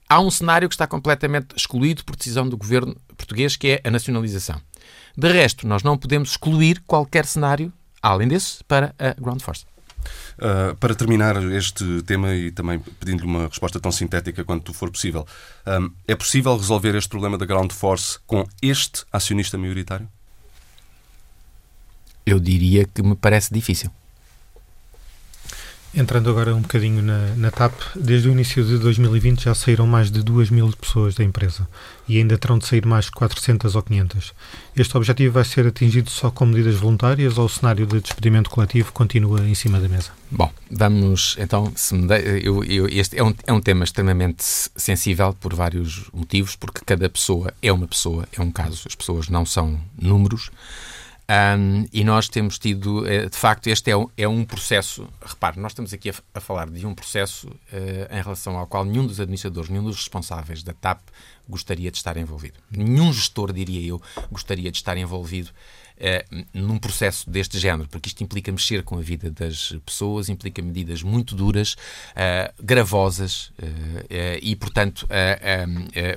há 0.10 0.20
um 0.20 0.32
cenário 0.32 0.70
que 0.70 0.76
está 0.76 0.88
completamente 0.88 1.56
excluído 1.56 2.04
por 2.04 2.16
decisão 2.16 2.48
do 2.48 2.58
governo 2.58 2.96
português, 3.18 3.56
que 3.56 3.68
é 3.68 3.82
a 3.84 3.92
nacionalização. 3.92 4.60
De 5.18 5.32
resto, 5.32 5.68
nós 5.68 5.84
não 5.84 5.98
podemos 5.98 6.32
excluir 6.32 6.82
qualquer 6.86 7.26
cenário, 7.26 7.72
além 8.02 8.28
desse, 8.28 8.64
para 8.66 8.94
a 9.00 9.14
Ground 9.20 9.42
Force. 9.42 9.66
Uh, 10.38 10.76
para 10.76 10.94
terminar 10.94 11.42
este 11.54 12.04
tema 12.04 12.36
e 12.36 12.52
também 12.52 12.78
pedindo-lhe 12.78 13.26
uma 13.26 13.48
resposta 13.48 13.80
tão 13.80 13.92
sintética 13.92 14.44
quanto 14.44 14.74
for 14.74 14.92
possível, 14.92 15.26
um, 15.66 15.90
é 16.08 16.14
possível 16.14 16.56
resolver 16.56 16.94
este 16.96 17.10
problema 17.10 17.38
da 17.38 17.46
Ground 17.46 17.72
Force 17.72 18.20
com 18.28 18.46
este 18.62 19.04
acionista 19.12 19.58
maioritário? 19.58 20.08
Eu 22.26 22.40
diria 22.40 22.86
que 22.86 23.04
me 23.04 23.16
parece 23.16 23.54
difícil. 23.54 23.92
Entrando 25.98 26.30
agora 26.30 26.54
um 26.54 26.60
bocadinho 26.60 27.02
na, 27.02 27.34
na, 27.38 27.50
TAP, 27.50 27.74
desde 27.96 28.28
o 28.28 28.32
início 28.34 28.62
de 28.66 28.78
2020 28.80 29.46
já 29.46 29.56
saíram 29.56 29.88
mais 29.88 30.12
de 30.12 30.22
2 30.22 30.50
mil 30.50 30.70
pessoas 30.74 31.16
da 31.16 31.24
empresa 31.24 31.66
e 32.06 32.18
ainda 32.18 32.38
terão 32.38 32.58
de 32.58 32.66
sair 32.66 32.86
mais 32.86 33.06
de 33.06 33.12
400 33.12 33.78
ou 33.78 33.82
500. 33.82 34.34
Este 34.76 34.98
objetivo 34.98 35.36
vai 35.36 35.46
ser 35.46 35.66
atingido 35.66 36.10
só 36.10 36.30
com 36.30 36.48
medidas 36.48 36.76
voluntárias 36.76 37.38
ou 37.38 37.46
o 37.46 37.50
cenário 37.50 37.86
de 37.86 38.02
despedimento 38.02 38.50
coletivo 38.50 38.92
continua 38.92 39.48
em 39.48 39.56
cima 39.56 39.80
da 39.80 39.88
mesa? 39.88 40.12
Bom, 40.30 40.52
vamos 40.70 41.38
então, 41.40 41.72
de, 41.74 42.46
eu, 42.46 42.62
eu, 42.66 42.88
este 42.90 43.18
é 43.18 43.24
um, 43.24 43.34
é 43.48 43.54
um 43.54 43.62
tema 43.62 43.86
extremamente 43.86 44.44
sensível 44.76 45.34
por 45.40 45.54
vários 45.54 46.10
motivos, 46.14 46.58
porque 46.58 46.82
cada 46.86 47.10
pessoa 47.10 47.54
é 47.62 47.72
uma 47.72 47.88
pessoa, 47.88 48.28
é 48.38 48.42
um 48.42 48.52
caso, 48.52 48.84
as 48.86 48.96
pessoas 48.96 49.30
não 49.30 49.46
são 49.46 49.80
números. 49.98 50.52
Um, 51.28 51.86
e 51.92 52.04
nós 52.04 52.30
temos 52.30 52.60
tido, 52.60 53.08
eh, 53.08 53.28
de 53.28 53.36
facto, 53.36 53.66
este 53.68 53.90
é 53.90 53.98
um, 53.98 54.08
é 54.16 54.28
um 54.28 54.46
processo. 54.46 55.08
Repare, 55.26 55.60
nós 55.60 55.72
estamos 55.72 55.92
aqui 55.92 56.12
a, 56.12 56.14
a 56.36 56.40
falar 56.40 56.70
de 56.70 56.86
um 56.86 56.94
processo 56.94 57.48
uh, 57.48 58.16
em 58.16 58.22
relação 58.22 58.56
ao 58.58 58.68
qual 58.68 58.86
nenhum 58.86 59.08
dos 59.08 59.20
administradores, 59.20 59.70
nenhum 59.70 59.84
dos 59.84 59.98
responsáveis 59.98 60.62
da 60.62 60.74
TAP 60.74 61.02
gostaria 61.50 61.90
de 61.90 61.98
estar 61.98 62.16
envolvido. 62.18 62.60
Nenhum 62.70 63.12
gestor, 63.12 63.52
diria 63.52 63.88
eu, 63.88 64.00
gostaria 64.32 64.72
de 64.72 64.78
estar 64.78 64.96
envolvido 64.98 65.50
uh, 65.50 66.46
num 66.54 66.78
processo 66.78 67.28
deste 67.28 67.58
género, 67.58 67.90
porque 67.90 68.08
isto 68.08 68.24
implica 68.24 68.52
mexer 68.52 68.84
com 68.84 69.00
a 69.00 69.02
vida 69.02 69.32
das 69.32 69.76
pessoas, 69.84 70.30
implica 70.30 70.62
medidas 70.62 71.02
muito 71.02 71.36
duras, 71.36 71.74
uh, 71.74 72.54
gravosas, 72.64 73.52
e, 74.42 74.56
portanto, 74.56 75.08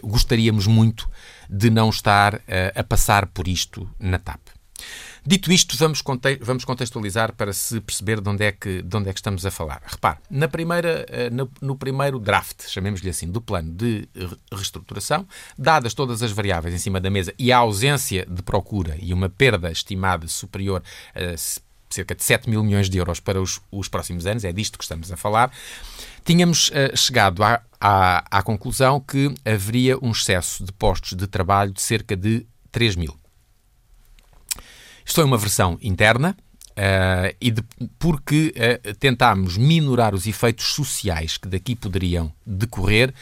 gostaríamos 0.02 0.66
muito 0.66 1.08
de 1.48 1.70
não 1.70 1.88
estar 1.88 2.40
a 2.74 2.84
passar 2.84 3.26
por 3.26 3.48
isto 3.48 3.88
na 3.98 4.18
TAP. 4.18 4.57
Dito 5.26 5.52
isto, 5.52 5.76
vamos, 5.76 6.02
vamos 6.40 6.64
contextualizar 6.64 7.34
para 7.34 7.52
se 7.52 7.80
perceber 7.80 8.20
de 8.20 8.28
onde, 8.28 8.44
é 8.44 8.52
que, 8.52 8.82
de 8.82 8.96
onde 8.96 9.10
é 9.10 9.12
que 9.12 9.18
estamos 9.18 9.44
a 9.44 9.50
falar. 9.50 9.82
Repare, 9.84 10.18
na 10.30 10.48
primeira, 10.48 11.04
eh, 11.08 11.30
no, 11.30 11.76
primeiro 11.76 12.18
draft, 12.18 12.68
chamemos-lhe 12.68 13.10
assim, 13.10 13.30
do 13.30 13.40
plano 13.40 13.72
de 13.72 14.08
reestruturação, 14.52 15.26
dadas 15.56 15.92
todas 15.92 16.22
as 16.22 16.32
variáveis 16.32 16.74
em 16.74 16.78
cima 16.78 17.00
da 17.00 17.10
mesa 17.10 17.34
e 17.38 17.52
a 17.52 17.58
ausência 17.58 18.24
de 18.26 18.42
procura 18.42 18.96
e 19.00 19.12
uma 19.12 19.28
perda 19.28 19.70
estimada 19.70 20.26
superior 20.28 20.82
a 21.14 21.36
cerca 21.90 22.14
de 22.14 22.22
7 22.22 22.48
mil 22.48 22.62
milhões 22.62 22.88
de 22.88 22.98
euros 22.98 23.20
para 23.20 23.40
os, 23.40 23.60
os 23.70 23.88
próximos 23.88 24.26
anos, 24.26 24.44
é 24.44 24.52
disto 24.52 24.78
que 24.78 24.84
estamos 24.84 25.10
a 25.10 25.16
falar, 25.16 25.50
tínhamos 26.24 26.70
uh, 26.70 26.96
chegado 26.96 27.42
à, 27.42 27.62
à, 27.80 28.38
à 28.38 28.42
conclusão 28.42 29.00
que 29.00 29.34
haveria 29.44 29.96
um 30.02 30.10
excesso 30.10 30.64
de 30.64 30.72
postos 30.72 31.14
de 31.14 31.26
trabalho 31.26 31.72
de 31.72 31.80
cerca 31.80 32.16
de 32.16 32.46
3 32.70 32.96
mil. 32.96 33.18
Isto 35.08 35.16
foi 35.16 35.24
uma 35.24 35.38
versão 35.38 35.78
interna, 35.80 36.36
Uh, 36.78 37.34
e 37.40 37.50
de, 37.50 37.60
porque 37.98 38.54
uh, 38.54 38.94
tentámos 39.00 39.56
minorar 39.56 40.14
os 40.14 40.28
efeitos 40.28 40.66
sociais 40.66 41.36
que 41.36 41.48
daqui 41.48 41.74
poderiam 41.74 42.32
decorrer, 42.46 43.12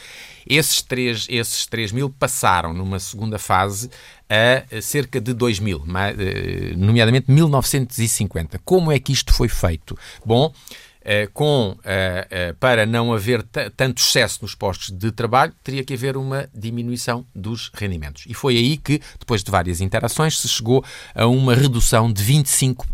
esses 0.47 0.83
3, 0.83 1.25
esses 1.27 1.65
3 1.65 1.91
mil 1.91 2.07
passaram 2.07 2.71
numa 2.71 2.99
segunda 2.99 3.39
fase 3.39 3.89
a 4.29 4.79
cerca 4.79 5.19
de 5.19 5.33
2 5.33 5.59
mil, 5.59 5.79
uh, 5.79 6.77
nomeadamente 6.77 7.31
1950. 7.31 8.61
Como 8.63 8.91
é 8.91 8.99
que 8.99 9.11
isto 9.11 9.33
foi 9.33 9.47
feito? 9.47 9.97
Bom, 10.23 10.53
eh, 10.69 10.86
com, 11.33 11.77
eh, 11.85 12.27
eh, 12.29 12.53
para 12.59 12.85
não 12.85 13.13
haver 13.13 13.41
tanto 13.77 14.01
excesso 14.01 14.39
nos 14.41 14.53
postos 14.53 14.91
de 14.91 15.09
trabalho, 15.09 15.53
teria 15.63 15.83
que 15.83 15.93
haver 15.93 16.17
uma 16.17 16.49
diminuição 16.53 17.25
dos 17.33 17.71
rendimentos. 17.73 18.25
E 18.27 18.33
foi 18.33 18.57
aí 18.57 18.75
que, 18.75 19.01
depois 19.17 19.41
de 19.41 19.49
várias 19.49 19.79
interações, 19.79 20.37
se 20.37 20.49
chegou 20.49 20.83
a 21.15 21.25
uma 21.25 21.55
redução 21.55 22.11
de 22.11 22.21
25 22.21 22.85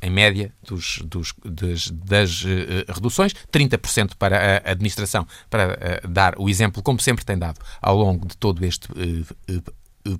em 0.00 0.10
média 0.10 0.52
dos, 0.66 1.00
dos, 1.04 1.32
das, 1.44 1.90
das 1.90 2.42
uh, 2.42 2.92
reduções, 2.92 3.32
30% 3.52 4.12
para 4.18 4.58
a 4.58 4.70
administração, 4.70 5.26
para 5.48 6.02
uh, 6.04 6.08
dar 6.08 6.34
o 6.38 6.48
exemplo, 6.48 6.82
como 6.82 7.00
sempre 7.00 7.24
tem 7.24 7.38
dado 7.38 7.60
ao 7.80 7.96
longo 7.96 8.26
de 8.26 8.36
todo 8.36 8.64
este 8.64 8.90
uh, 8.92 9.26
eh, 9.48 9.60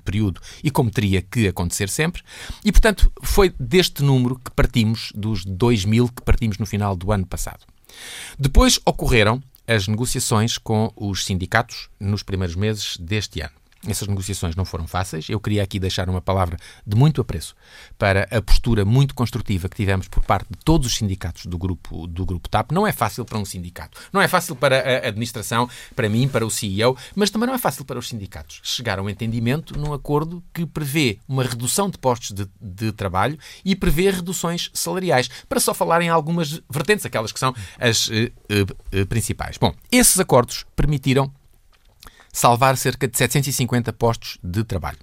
período 0.04 0.40
e 0.62 0.70
como 0.70 0.90
teria 0.90 1.22
que 1.22 1.48
acontecer 1.48 1.88
sempre. 1.88 2.22
E, 2.64 2.72
portanto, 2.72 3.10
foi 3.22 3.54
deste 3.58 4.02
número 4.02 4.38
que 4.38 4.50
partimos, 4.50 5.12
dos 5.14 5.44
2 5.44 5.84
mil 5.84 6.08
que 6.08 6.22
partimos 6.22 6.58
no 6.58 6.66
final 6.66 6.96
do 6.96 7.12
ano 7.12 7.26
passado. 7.26 7.64
Depois 8.38 8.80
ocorreram 8.84 9.42
as 9.66 9.86
negociações 9.86 10.58
com 10.58 10.92
os 10.96 11.24
sindicatos 11.24 11.88
nos 12.00 12.22
primeiros 12.22 12.56
meses 12.56 12.96
deste 12.96 13.40
ano. 13.40 13.61
Essas 13.86 14.06
negociações 14.06 14.54
não 14.54 14.64
foram 14.64 14.86
fáceis. 14.86 15.28
Eu 15.28 15.40
queria 15.40 15.62
aqui 15.62 15.78
deixar 15.80 16.08
uma 16.08 16.20
palavra 16.20 16.56
de 16.86 16.96
muito 16.96 17.20
apreço 17.20 17.54
para 17.98 18.28
a 18.30 18.40
postura 18.40 18.84
muito 18.84 19.14
construtiva 19.14 19.68
que 19.68 19.76
tivemos 19.76 20.06
por 20.06 20.22
parte 20.24 20.46
de 20.48 20.58
todos 20.64 20.86
os 20.86 20.94
sindicatos 20.94 21.46
do 21.46 21.58
grupo, 21.58 22.06
do 22.06 22.24
grupo 22.24 22.48
TAP. 22.48 22.70
Não 22.70 22.86
é 22.86 22.92
fácil 22.92 23.24
para 23.24 23.38
um 23.38 23.44
sindicato, 23.44 24.00
não 24.12 24.20
é 24.20 24.28
fácil 24.28 24.54
para 24.54 24.78
a 24.78 25.08
administração, 25.08 25.68
para 25.96 26.08
mim, 26.08 26.28
para 26.28 26.46
o 26.46 26.50
CEO, 26.50 26.96
mas 27.14 27.30
também 27.30 27.48
não 27.48 27.54
é 27.54 27.58
fácil 27.58 27.84
para 27.84 27.98
os 27.98 28.08
sindicatos. 28.08 28.60
Chegar 28.62 29.00
a 29.00 29.02
um 29.02 29.10
entendimento 29.10 29.76
num 29.76 29.92
acordo 29.92 30.42
que 30.54 30.64
prevê 30.64 31.18
uma 31.26 31.42
redução 31.42 31.90
de 31.90 31.98
postos 31.98 32.30
de, 32.30 32.48
de 32.60 32.92
trabalho 32.92 33.36
e 33.64 33.74
prevê 33.74 34.10
reduções 34.10 34.70
salariais, 34.72 35.28
para 35.48 35.58
só 35.58 35.74
falar 35.74 36.02
em 36.02 36.08
algumas 36.08 36.60
vertentes, 36.70 37.04
aquelas 37.04 37.32
que 37.32 37.40
são 37.40 37.54
as 37.78 38.08
uh, 38.08 38.12
uh, 38.12 39.06
principais. 39.06 39.58
Bom, 39.58 39.74
esses 39.90 40.20
acordos 40.20 40.64
permitiram 40.76 41.32
salvar 42.32 42.76
cerca 42.76 43.06
de 43.06 43.16
750 43.16 43.92
postos 43.92 44.38
de 44.42 44.64
trabalho. 44.64 44.98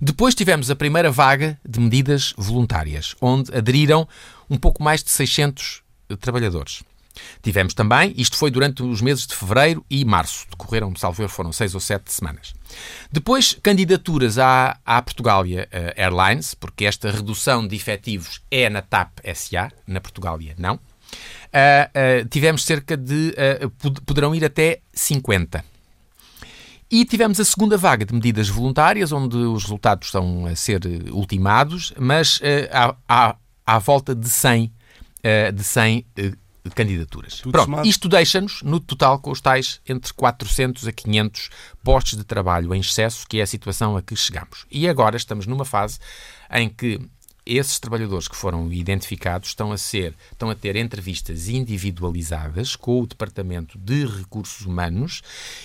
Depois 0.00 0.34
tivemos 0.34 0.70
a 0.70 0.76
primeira 0.76 1.10
vaga 1.10 1.60
de 1.68 1.80
medidas 1.80 2.32
voluntárias, 2.36 3.14
onde 3.20 3.54
aderiram 3.54 4.08
um 4.48 4.56
pouco 4.56 4.82
mais 4.82 5.02
de 5.02 5.10
600 5.10 5.82
trabalhadores. 6.18 6.82
Tivemos 7.42 7.74
também, 7.74 8.14
isto 8.16 8.36
foi 8.36 8.50
durante 8.50 8.82
os 8.82 9.00
meses 9.02 9.26
de 9.26 9.34
fevereiro 9.34 9.84
e 9.90 10.04
março, 10.04 10.46
decorreram, 10.50 10.94
salvo 10.96 11.22
erro, 11.22 11.30
foram 11.30 11.52
seis 11.52 11.74
ou 11.74 11.80
sete 11.80 12.12
semanas. 12.12 12.54
Depois, 13.10 13.58
candidaturas 13.62 14.38
à, 14.38 14.78
à 14.86 15.02
Portugália 15.02 15.68
uh, 15.72 16.00
Airlines, 16.00 16.54
porque 16.54 16.84
esta 16.84 17.10
redução 17.10 17.66
de 17.66 17.74
efetivos 17.76 18.40
é 18.50 18.70
na 18.70 18.80
TAP 18.80 19.18
SA, 19.34 19.70
na 19.86 20.00
Portugália 20.00 20.54
não. 20.56 20.76
Uh, 20.76 22.22
uh, 22.24 22.28
tivemos 22.28 22.64
cerca 22.64 22.96
de. 22.96 23.34
poderão 24.06 24.34
ir 24.34 24.44
até 24.44 24.80
50. 24.92 25.64
E 26.90 27.04
tivemos 27.04 27.38
a 27.38 27.44
segunda 27.44 27.76
vaga 27.78 28.04
de 28.04 28.12
medidas 28.12 28.48
voluntárias, 28.48 29.12
onde 29.12 29.36
os 29.36 29.62
resultados 29.62 30.08
estão 30.08 30.44
a 30.44 30.56
ser 30.56 30.80
ultimados, 31.12 31.92
mas 31.96 32.38
uh, 32.38 32.42
há, 32.72 32.96
há, 33.08 33.36
há 33.64 33.78
volta 33.78 34.12
de 34.12 34.28
100, 34.28 34.64
uh, 34.66 35.52
de 35.52 35.62
100 35.62 36.06
uh, 36.18 36.74
candidaturas. 36.74 37.36
Tudo 37.36 37.52
Pronto, 37.52 37.66
somado. 37.66 37.88
isto 37.88 38.08
deixa-nos, 38.08 38.60
no 38.62 38.80
total, 38.80 39.20
com 39.20 39.30
os 39.30 39.40
tais 39.40 39.80
entre 39.88 40.12
400 40.12 40.88
a 40.88 40.92
500 40.92 41.50
postos 41.84 42.18
de 42.18 42.24
trabalho 42.24 42.74
em 42.74 42.80
excesso, 42.80 43.24
que 43.28 43.38
é 43.38 43.42
a 43.42 43.46
situação 43.46 43.96
a 43.96 44.02
que 44.02 44.16
chegamos. 44.16 44.66
E 44.68 44.88
agora 44.88 45.16
estamos 45.16 45.46
numa 45.46 45.64
fase 45.64 46.00
em 46.50 46.68
que 46.68 47.00
esses 47.46 47.78
trabalhadores 47.78 48.26
que 48.26 48.36
foram 48.36 48.70
identificados 48.72 49.50
estão 49.50 49.70
a 49.70 49.78
ser, 49.78 50.14
estão 50.32 50.50
a 50.50 50.56
ter 50.56 50.74
entrevistas 50.74 51.48
individualizadas 51.48 52.74
com 52.74 53.00
o 53.00 53.06
Departamento 53.06 53.78
de 53.78 54.06
Recursos 54.06 54.66
Humanos 54.66 55.22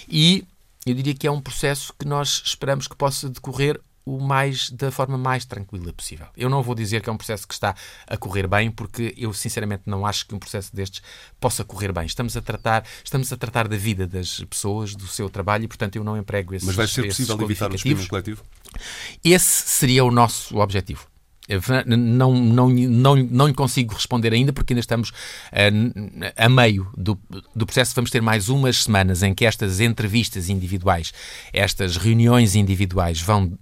e 0.08 0.46
eu 0.86 0.94
diria 0.94 1.16
que 1.16 1.26
é 1.26 1.32
um 1.32 1.42
processo 1.42 1.94
que 1.98 2.06
nós 2.06 2.44
esperamos 2.46 2.88
que 2.88 2.96
possa 2.96 3.28
decorrer 3.28 3.82
o 4.06 4.20
mais 4.20 4.70
da 4.70 4.92
forma 4.92 5.18
mais 5.18 5.46
tranquila 5.46 5.92
possível. 5.92 6.28
Eu 6.38 6.48
não 6.48 6.62
vou 6.62 6.76
dizer 6.76 7.02
que 7.02 7.10
é 7.10 7.12
um 7.12 7.18
processo 7.18 7.48
que 7.48 7.56
está 7.56 7.76
a 8.06 8.16
correr 8.16 8.48
bem, 8.48 8.70
porque 8.70 9.16
eu 9.18 9.34
sinceramente 9.34 9.84
não 9.88 10.06
acho 10.06 10.28
que 10.28 10.36
um 10.36 10.38
processo 10.38 10.76
destes 10.76 11.02
possa 11.40 11.64
correr 11.64 11.92
bem. 11.92 12.06
Estamos 12.06 12.38
a 12.38 12.42
tratar, 12.42 12.86
estamos 13.04 13.34
a 13.34 13.38
tratar 13.38 13.68
da 13.68 13.76
vida 13.76 14.06
das 14.06 14.42
pessoas, 14.42 14.96
do 14.96 15.08
seu 15.08 15.28
trabalho 15.28 15.64
e, 15.64 15.68
portanto, 15.68 15.96
eu 15.96 16.04
não 16.04 16.16
emprego 16.16 16.54
esses 16.54 16.68
Mas 16.68 16.76
vai 16.76 16.88
ser 16.88 17.08
possível 17.08 17.42
evitar 17.42 17.66
o 17.66 17.70
despedimento 17.70 18.08
coletivo? 18.08 18.44
Esse 19.24 19.68
seria 19.68 20.06
o 20.06 20.12
nosso 20.12 20.56
objetivo. 20.60 21.08
Não, 21.86 22.34
não, 22.34 22.70
não, 22.70 23.16
não 23.16 23.48
lhe 23.48 23.54
consigo 23.54 23.94
responder 23.94 24.34
ainda 24.34 24.52
porque 24.52 24.74
ainda 24.74 24.80
estamos 24.80 25.10
uh, 25.10 26.32
a 26.36 26.50
meio 26.50 26.88
do, 26.98 27.18
do 27.56 27.66
processo. 27.66 27.94
Vamos 27.96 28.12
ter 28.12 28.22
mais 28.22 28.50
umas 28.50 28.84
semanas 28.84 29.22
em 29.24 29.34
que 29.34 29.46
estas 29.46 29.80
entrevistas 29.80 30.50
individuais, 30.50 31.14
estas 31.54 31.98
reuniões 31.98 32.56
individuais 32.56 33.22
vão 33.22 33.58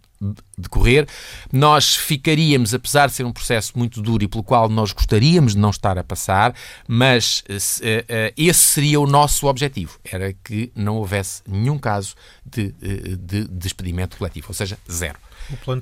decorrer. 0.57 1.07
Nós 1.51 1.95
ficaríamos, 1.95 2.73
apesar 2.73 3.07
de 3.07 3.13
ser 3.13 3.25
um 3.25 3.31
processo 3.31 3.77
muito 3.77 4.01
duro 4.01 4.23
e 4.23 4.27
pelo 4.27 4.43
qual 4.43 4.69
nós 4.69 4.91
gostaríamos 4.91 5.53
de 5.53 5.59
não 5.59 5.69
estar 5.69 5.97
a 5.97 6.03
passar, 6.03 6.55
mas 6.87 7.43
uh, 7.49 7.53
uh, 7.53 8.33
esse 8.37 8.59
seria 8.59 8.99
o 8.99 9.07
nosso 9.07 9.47
objetivo, 9.47 9.99
era 10.03 10.33
que 10.33 10.71
não 10.75 10.97
houvesse 10.97 11.41
nenhum 11.47 11.77
caso 11.77 12.15
de, 12.45 12.73
de 13.17 13.47
despedimento 13.47 14.17
coletivo, 14.17 14.47
ou 14.49 14.53
seja, 14.53 14.77
zero 14.89 15.17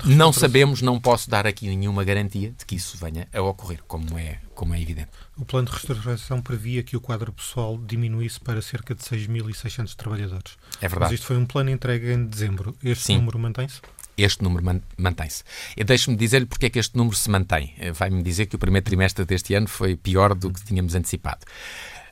não 0.04 0.32
sabemos, 0.32 0.82
não 0.82 1.00
posso 1.00 1.30
dar 1.30 1.46
aqui 1.46 1.68
nenhuma 1.68 2.04
garantia 2.04 2.52
de 2.56 2.64
que 2.64 2.74
isso 2.74 2.96
venha 2.96 3.28
a 3.32 3.40
ocorrer, 3.40 3.80
como 3.86 4.18
é, 4.18 4.40
como 4.54 4.74
é 4.74 4.80
evidente. 4.80 5.10
O 5.36 5.44
plano 5.44 5.68
de 5.68 5.72
restauração 5.72 6.40
previa 6.40 6.82
que 6.82 6.96
o 6.96 7.00
quadro 7.00 7.32
pessoal 7.32 7.78
diminuísse 7.78 8.40
para 8.40 8.60
cerca 8.60 8.94
de 8.94 9.02
6.600 9.02 9.94
trabalhadores. 9.94 10.56
É 10.80 10.88
verdade. 10.88 11.00
Mas 11.00 11.12
isto 11.12 11.26
foi 11.26 11.36
um 11.36 11.46
plano 11.46 11.70
entregue 11.70 12.12
em 12.12 12.26
dezembro. 12.26 12.76
Este 12.82 13.04
Sim. 13.04 13.16
número 13.18 13.38
mantém-se? 13.38 13.80
Este 14.22 14.42
número 14.42 14.64
mantém-se. 14.96 15.42
Deixe-me 15.76 16.16
dizer-lhe 16.16 16.46
porque 16.46 16.66
é 16.66 16.70
que 16.70 16.78
este 16.78 16.96
número 16.96 17.16
se 17.16 17.28
mantém. 17.30 17.74
Eh, 17.78 17.92
vai-me 17.92 18.22
dizer 18.22 18.46
que 18.46 18.56
o 18.56 18.58
primeiro 18.58 18.84
trimestre 18.84 19.24
deste 19.24 19.54
ano 19.54 19.68
foi 19.68 19.96
pior 19.96 20.34
do 20.34 20.52
que 20.52 20.64
tínhamos 20.64 20.94
antecipado. 20.94 21.44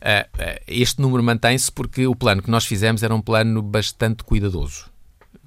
Eh, 0.00 0.28
eh, 0.38 0.62
este 0.66 1.00
número 1.00 1.22
mantém-se 1.22 1.70
porque 1.70 2.06
o 2.06 2.16
plano 2.16 2.42
que 2.42 2.50
nós 2.50 2.66
fizemos 2.66 3.02
era 3.02 3.14
um 3.14 3.20
plano 3.20 3.62
bastante 3.62 4.24
cuidadoso. 4.24 4.90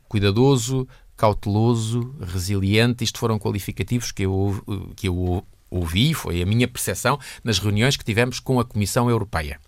Cuidadoso, 0.07 0.87
cauteloso, 1.17 2.15
resiliente. 2.21 3.03
Isto 3.03 3.19
foram 3.19 3.37
qualificativos 3.37 4.11
que 4.11 4.23
eu, 4.23 4.63
que 4.95 5.07
eu 5.07 5.45
ouvi, 5.73 6.13
foi 6.13 6.41
a 6.41 6.45
minha 6.45 6.67
percepção 6.67 7.19
nas 7.43 7.59
reuniões 7.59 7.97
que 7.97 8.05
tivemos 8.05 8.39
com 8.39 8.59
a 8.59 8.65
Comissão 8.65 9.09
Europeia. 9.09 9.59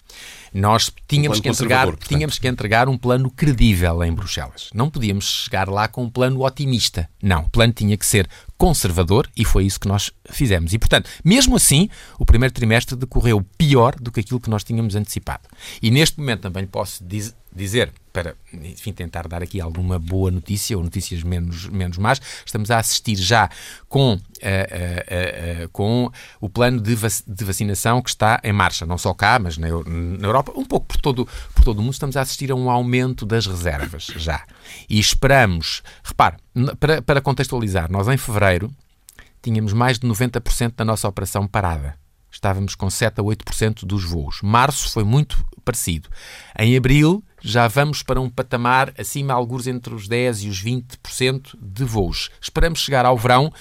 Nós 0.53 0.89
tínhamos, 1.07 1.39
um 1.39 1.41
que 1.41 1.49
entregar, 1.49 1.93
tínhamos 1.97 2.39
que 2.39 2.47
entregar 2.47 2.87
um 2.87 2.97
plano 2.97 3.29
credível 3.29 4.01
em 4.03 4.13
Bruxelas. 4.13 4.69
Não 4.73 4.89
podíamos 4.89 5.25
chegar 5.43 5.67
lá 5.67 5.87
com 5.87 6.03
um 6.03 6.09
plano 6.09 6.45
otimista. 6.45 7.09
Não, 7.21 7.41
o 7.41 7.49
plano 7.49 7.73
tinha 7.73 7.97
que 7.97 8.05
ser 8.05 8.29
conservador 8.57 9.29
e 9.35 9.43
foi 9.43 9.65
isso 9.65 9.79
que 9.79 9.87
nós 9.87 10.11
fizemos. 10.29 10.73
E, 10.73 10.79
portanto, 10.79 11.09
mesmo 11.25 11.57
assim, 11.57 11.89
o 12.17 12.25
primeiro 12.25 12.53
trimestre 12.53 12.95
decorreu 12.95 13.45
pior 13.57 13.95
do 13.99 14.11
que 14.11 14.21
aquilo 14.21 14.39
que 14.39 14.49
nós 14.49 14.63
tínhamos 14.63 14.95
antecipado. 14.95 15.43
E 15.81 15.91
neste 15.91 16.19
momento 16.19 16.43
também 16.43 16.65
posso 16.65 17.03
dizer 17.03 17.33
dizer, 17.55 17.91
para 18.11 18.35
enfim, 18.53 18.91
tentar 18.91 19.27
dar 19.27 19.41
aqui 19.41 19.61
alguma 19.61 19.97
boa 19.97 20.29
notícia 20.29 20.77
ou 20.77 20.83
notícias 20.83 21.23
menos, 21.23 21.67
menos 21.69 21.97
más, 21.97 22.21
estamos 22.45 22.69
a 22.69 22.79
assistir 22.79 23.15
já 23.15 23.49
com, 23.87 24.13
uh, 24.13 24.17
uh, 24.17 25.65
uh, 25.65 25.69
com 25.69 26.11
o 26.41 26.49
plano 26.49 26.81
de, 26.81 26.95
vac 26.95 27.13
de, 27.25 27.45
vacinação 27.45 28.01
que 28.01 28.09
está 28.09 28.39
em 28.43 28.51
marcha, 28.51 28.85
não 28.85 28.97
só 28.97 29.13
cá, 29.13 29.39
mas 29.39 29.57
na, 29.57 29.67
na, 29.69 30.27
Europa, 30.27 30.51
um 30.55 30.65
pouco 30.65 30.87
por 30.87 30.97
todo, 30.97 31.27
por 31.53 31.63
todo 31.63 31.79
o 31.79 31.81
mundo, 31.81 31.93
estamos 31.93 32.17
a 32.17 32.21
assistir 32.21 32.51
a 32.51 32.55
um 32.55 32.69
aumento 32.69 33.25
das 33.25 33.45
reservas 33.47 34.07
já. 34.17 34.43
E 34.89 34.99
esperamos, 34.99 35.81
repare, 36.03 36.35
para, 36.79 37.01
para 37.01 37.21
contextualizar, 37.21 37.89
nós 37.89 38.07
em 38.07 38.17
fevereiro 38.17 38.69
tínhamos 39.41 39.73
mais 39.73 39.97
de 39.97 40.07
90% 40.07 40.73
da 40.75 40.85
nossa 40.85 41.07
operação 41.07 41.47
parada 41.47 41.95
estávamos 42.35 42.75
com 42.75 42.89
7 42.89 43.21
a 43.21 43.23
8% 43.23 43.85
dos 43.85 44.03
voos. 44.03 44.41
Março 44.43 44.91
foi 44.91 45.05
muito 45.05 45.43
parecido. 45.63 46.09
Em 46.59 46.75
abril 46.75 47.23
já 47.45 47.67
vamos 47.67 48.01
para 48.01 48.19
um 48.19 48.27
patamar 48.27 48.91
acima, 48.97 49.34
alguns 49.34 49.67
entre 49.67 49.93
os 49.93 50.08
10 50.08 50.43
e 50.43 50.49
os 50.49 50.63
20% 50.63 51.55
de 51.62 51.84
voos. 51.84 52.31
Esperamos 52.41 52.79
chegar 52.79 53.05
ao 53.05 53.15
verão 53.15 53.53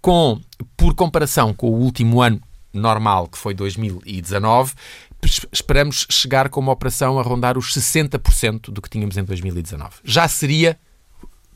com, 0.00 0.40
por 0.76 0.94
comparação 0.94 1.52
com 1.52 1.68
o 1.68 1.80
último 1.80 2.22
ano 2.22 2.40
normal, 2.72 3.26
que 3.26 3.36
foi 3.36 3.52
2019, 3.52 4.74
esperamos 5.52 6.06
chegar 6.08 6.48
com 6.48 6.60
uma 6.60 6.72
operação 6.72 7.18
a 7.18 7.22
rondar 7.22 7.58
os 7.58 7.74
60% 7.74 8.70
do 8.70 8.80
que 8.80 8.88
tínhamos 8.88 9.16
em 9.16 9.24
2019. 9.24 9.96
Já 10.04 10.28
seria 10.28 10.78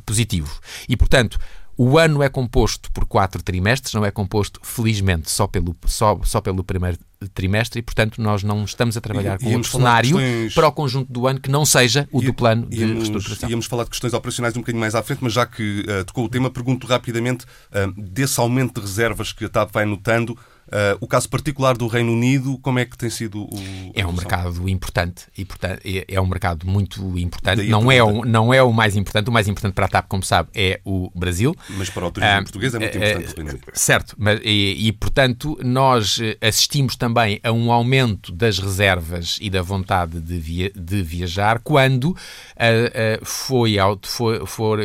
positivo. 0.05 0.61
E, 0.89 0.97
portanto, 0.97 1.39
o 1.79 1.99
ano 1.99 2.23
é 2.23 2.29
composto 2.29 2.91
por 2.91 3.05
quatro 3.05 3.43
trimestres, 3.43 3.93
não 3.93 4.05
é 4.05 4.11
composto, 4.11 4.61
felizmente, 4.63 5.31
só 5.31 5.47
pelo, 5.47 5.77
só, 5.85 6.19
só 6.25 6.41
pelo 6.41 6.65
primeiro 6.65 6.99
trimestre 7.35 7.81
e, 7.81 7.83
portanto, 7.83 8.21
nós 8.21 8.43
não 8.43 8.65
estamos 8.65 8.97
a 8.97 9.01
trabalhar 9.01 9.39
com 9.39 9.55
um 9.55 9.63
cenário 9.63 10.17
questões... 10.17 10.55
para 10.55 10.69
o 10.69 10.73
conjunto 10.73 11.13
do 11.13 11.27
ano 11.27 11.41
que 11.41 11.51
não 11.51 11.65
seja 11.67 12.09
o 12.11 12.23
do 12.23 12.33
plano 12.33 12.67
de 12.67 12.79
íamos, 12.79 12.97
reestruturação. 12.97 13.51
Íamos 13.51 13.67
falar 13.67 13.85
de 13.85 13.91
questões 13.91 14.15
operacionais 14.15 14.57
um 14.57 14.61
bocadinho 14.61 14.81
mais 14.81 14.95
à 14.95 15.03
frente, 15.03 15.19
mas 15.23 15.33
já 15.33 15.45
que 15.45 15.81
uh, 15.81 16.05
tocou 16.05 16.25
o 16.25 16.29
tema, 16.29 16.51
pergunto 16.51 16.87
rapidamente 16.87 17.45
uh, 17.45 17.93
desse 18.01 18.41
aumento 18.41 18.81
de 18.81 18.87
reservas 18.87 19.33
que 19.33 19.45
a 19.45 19.49
TAP 19.49 19.71
vai 19.73 19.85
notando, 19.85 20.37
Uh, 20.67 20.99
o 21.01 21.07
caso 21.07 21.29
particular 21.29 21.77
do 21.77 21.87
Reino 21.87 22.13
Unido, 22.13 22.59
como 22.59 22.81
é 22.81 22.85
que 22.85 22.99
tem 22.99 23.09
sido 23.09 23.43
o. 23.45 23.93
É 23.95 24.05
um 24.05 24.13
mercado 24.13 24.69
importante 24.69 25.27
e 25.39 25.45
portanto, 25.45 25.81
é, 25.85 26.05
é 26.09 26.21
um 26.21 26.27
mercado 26.27 26.67
muito 26.67 27.01
importante. 27.17 27.69
Não 27.69 27.91
é, 27.91 28.03
o, 28.03 28.25
não 28.25 28.53
é 28.53 28.61
o 28.63 28.73
mais 28.73 28.97
importante. 28.97 29.29
O 29.29 29.33
mais 29.33 29.47
importante 29.47 29.75
para 29.75 29.87
a 29.87 29.89
TAP, 29.89 30.09
como 30.09 30.25
sabe, 30.25 30.49
é 30.55 30.81
o 30.85 31.09
Brasil. 31.15 31.55
Mas 31.71 31.89
para 31.89 32.07
o 32.07 32.11
turismo 32.11 32.35
uh, 32.35 32.43
português 32.43 32.75
é 32.75 32.79
muito 32.81 32.99
importante. 32.99 33.55
Uh, 33.55 33.61
certo, 33.75 34.17
mas, 34.19 34.41
e, 34.43 34.89
e, 34.89 34.93
portanto 34.93 35.57
nós 35.63 36.19
assistimos 36.41 36.97
também 36.97 37.39
a 37.45 37.53
um 37.53 37.71
aumento 37.71 38.33
das 38.33 38.59
reservas 38.59 39.39
e 39.41 39.49
da 39.49 39.63
vontade 39.63 40.21
de, 40.21 40.39
via, 40.39 40.73
de 40.75 41.01
viajar 41.03 41.61
quando, 41.61 42.07
uh, 42.07 43.25
foi, 43.25 43.77
foi, 44.03 44.47
for, 44.47 44.81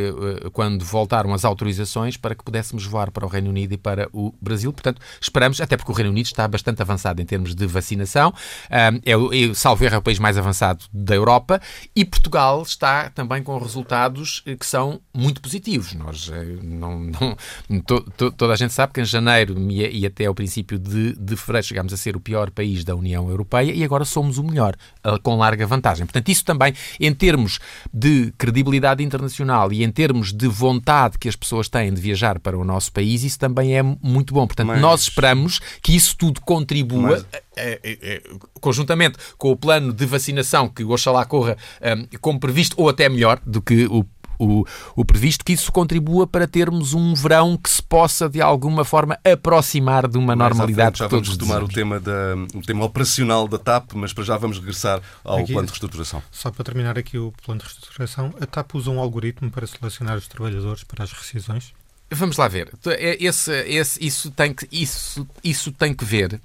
quando 0.53 0.85
voltaram 0.85 1.33
as 1.33 1.43
autorizações 1.43 2.17
para 2.17 2.35
que 2.35 2.43
pudéssemos 2.43 2.85
voar 2.85 3.09
para 3.09 3.25
o 3.25 3.29
Reino 3.29 3.49
Unido 3.49 3.73
e 3.73 3.77
para 3.77 4.07
o 4.13 4.31
Brasil. 4.39 4.71
Portanto, 4.71 5.01
esperamos, 5.19 5.59
até 5.71 5.77
porque 5.77 5.91
o 5.91 5.95
Reino 5.95 6.11
Unido 6.11 6.25
está 6.25 6.45
bastante 6.49 6.81
avançado 6.81 7.21
em 7.21 7.25
termos 7.25 7.55
de 7.55 7.65
vacinação, 7.65 8.33
é, 8.69 8.89
é, 9.05 9.53
salvo 9.53 9.85
erro, 9.85 9.95
é 9.95 9.97
o 9.99 10.01
país 10.01 10.19
mais 10.19 10.37
avançado 10.37 10.83
da 10.91 11.15
Europa 11.15 11.61
e 11.95 12.03
Portugal 12.03 12.61
está 12.61 13.09
também 13.09 13.41
com 13.41 13.57
resultados 13.57 14.43
que 14.59 14.65
são 14.65 14.99
muito 15.13 15.39
positivos. 15.39 15.93
Nós, 15.93 16.29
não, 16.61 16.99
não 16.99 17.81
to, 17.81 18.01
to, 18.17 18.31
toda 18.31 18.51
a 18.51 18.55
gente 18.57 18.73
sabe 18.73 18.91
que 18.91 18.99
em 18.99 19.05
janeiro 19.05 19.55
e, 19.71 20.05
até 20.05 20.25
ao 20.25 20.35
princípio 20.35 20.77
de, 20.77 21.13
de 21.13 21.37
fevereiro 21.37 21.67
chegámos 21.67 21.93
a 21.93 21.97
ser 21.97 22.17
o 22.17 22.19
pior 22.19 22.51
país 22.51 22.83
da 22.83 22.93
União 22.93 23.29
Europeia 23.29 23.71
e 23.71 23.81
agora 23.83 24.03
somos 24.03 24.37
o 24.37 24.43
melhor, 24.43 24.75
com 25.23 25.37
larga 25.37 25.65
vantagem. 25.65 26.05
Portanto, 26.05 26.27
isso 26.27 26.43
também, 26.43 26.73
em 26.99 27.13
termos 27.13 27.59
de 27.93 28.33
credibilidade 28.37 29.01
internacional 29.01 29.71
e 29.71 29.85
em 29.85 29.91
termos 29.91 30.33
de 30.33 30.47
vontade 30.47 31.17
que 31.17 31.29
as 31.29 31.35
pessoas 31.35 31.69
têm 31.69 31.93
de 31.93 32.01
viajar 32.01 32.39
para 32.39 32.57
o 32.57 32.65
nosso 32.65 32.91
país, 32.91 33.23
isso 33.23 33.39
também 33.39 33.77
é 33.77 33.81
muito 33.81 34.33
bom. 34.33 34.45
Portanto, 34.45 34.67
Mas... 34.67 34.81
nós 34.81 35.01
esperamos 35.03 35.60
que 35.81 35.95
isso 35.95 36.15
tudo 36.17 36.41
contribua. 36.41 37.01
Mas... 37.01 37.25
É, 37.55 37.79
é, 37.83 37.97
é, 38.01 38.21
conjuntamente 38.61 39.17
com 39.37 39.51
o 39.51 39.57
plano 39.57 39.91
de 39.91 40.05
vacinação 40.05 40.69
que 40.69 40.83
oxalá 40.85 41.25
corra 41.25 41.57
um, 41.81 42.17
como 42.19 42.39
previsto 42.39 42.75
ou 42.77 42.87
até 42.87 43.09
melhor 43.09 43.41
do 43.45 43.61
que 43.61 43.85
o 43.87 44.05
o, 44.41 44.65
o 44.95 45.05
previsto, 45.05 45.45
que 45.45 45.53
isso 45.53 45.71
contribua 45.71 46.25
para 46.25 46.47
termos 46.47 46.93
um 46.93 47.13
verão 47.13 47.55
que 47.55 47.69
se 47.69 47.81
possa, 47.81 48.27
de 48.27 48.41
alguma 48.41 48.83
forma, 48.83 49.19
aproximar 49.23 50.07
de 50.07 50.17
uma 50.17 50.35
Mais 50.35 50.49
normalidade 50.49 50.99
já 50.99 51.07
vamos 51.07 51.29
retomar 51.29 51.63
o 51.63 51.67
tema, 51.67 51.99
da, 51.99 52.35
o 52.55 52.61
tema 52.61 52.83
operacional 52.83 53.47
da 53.47 53.59
TAP, 53.59 53.93
mas 53.93 54.13
para 54.13 54.23
já 54.23 54.37
vamos 54.37 54.57
regressar 54.57 55.01
ao 55.23 55.37
aqui, 55.37 55.53
plano 55.53 55.67
de 55.67 55.71
reestruturação. 55.71 56.23
Só 56.31 56.49
para 56.49 56.63
terminar 56.63 56.97
aqui 56.97 57.17
o 57.17 57.31
plano 57.45 57.59
de 57.59 57.67
reestruturação, 57.67 58.33
a 58.41 58.45
TAP 58.45 58.75
usa 58.75 58.89
um 58.89 58.99
algoritmo 58.99 59.51
para 59.51 59.67
selecionar 59.67 60.17
os 60.17 60.27
trabalhadores 60.27 60.83
para 60.83 61.03
as 61.03 61.11
rescisões? 61.11 61.73
Vamos 62.13 62.37
lá 62.37 62.47
ver. 62.47 62.69
É, 62.87 63.23
esse, 63.23 63.51
esse, 63.63 64.05
isso, 64.05 64.31
tem 64.31 64.53
que, 64.53 64.67
isso, 64.71 65.25
isso 65.43 65.71
tem 65.71 65.93
que 65.93 66.03
ver 66.03 66.41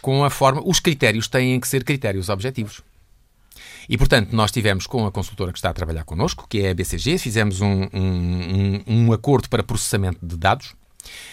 com 0.00 0.24
a 0.24 0.30
forma. 0.30 0.62
Os 0.64 0.78
critérios 0.78 1.26
têm 1.26 1.58
que 1.58 1.66
ser 1.66 1.82
critérios 1.82 2.28
objetivos. 2.28 2.82
E, 3.88 3.96
portanto, 3.96 4.32
nós 4.32 4.52
tivemos 4.52 4.86
com 4.86 5.06
a 5.06 5.10
consultora 5.10 5.50
que 5.50 5.58
está 5.58 5.70
a 5.70 5.74
trabalhar 5.74 6.04
connosco, 6.04 6.46
que 6.48 6.60
é 6.60 6.70
a 6.70 6.74
BCG, 6.74 7.18
fizemos 7.18 7.60
um, 7.60 7.88
um, 7.92 8.82
um 8.86 9.12
acordo 9.12 9.48
para 9.48 9.62
processamento 9.62 10.24
de 10.24 10.36
dados. 10.36 10.74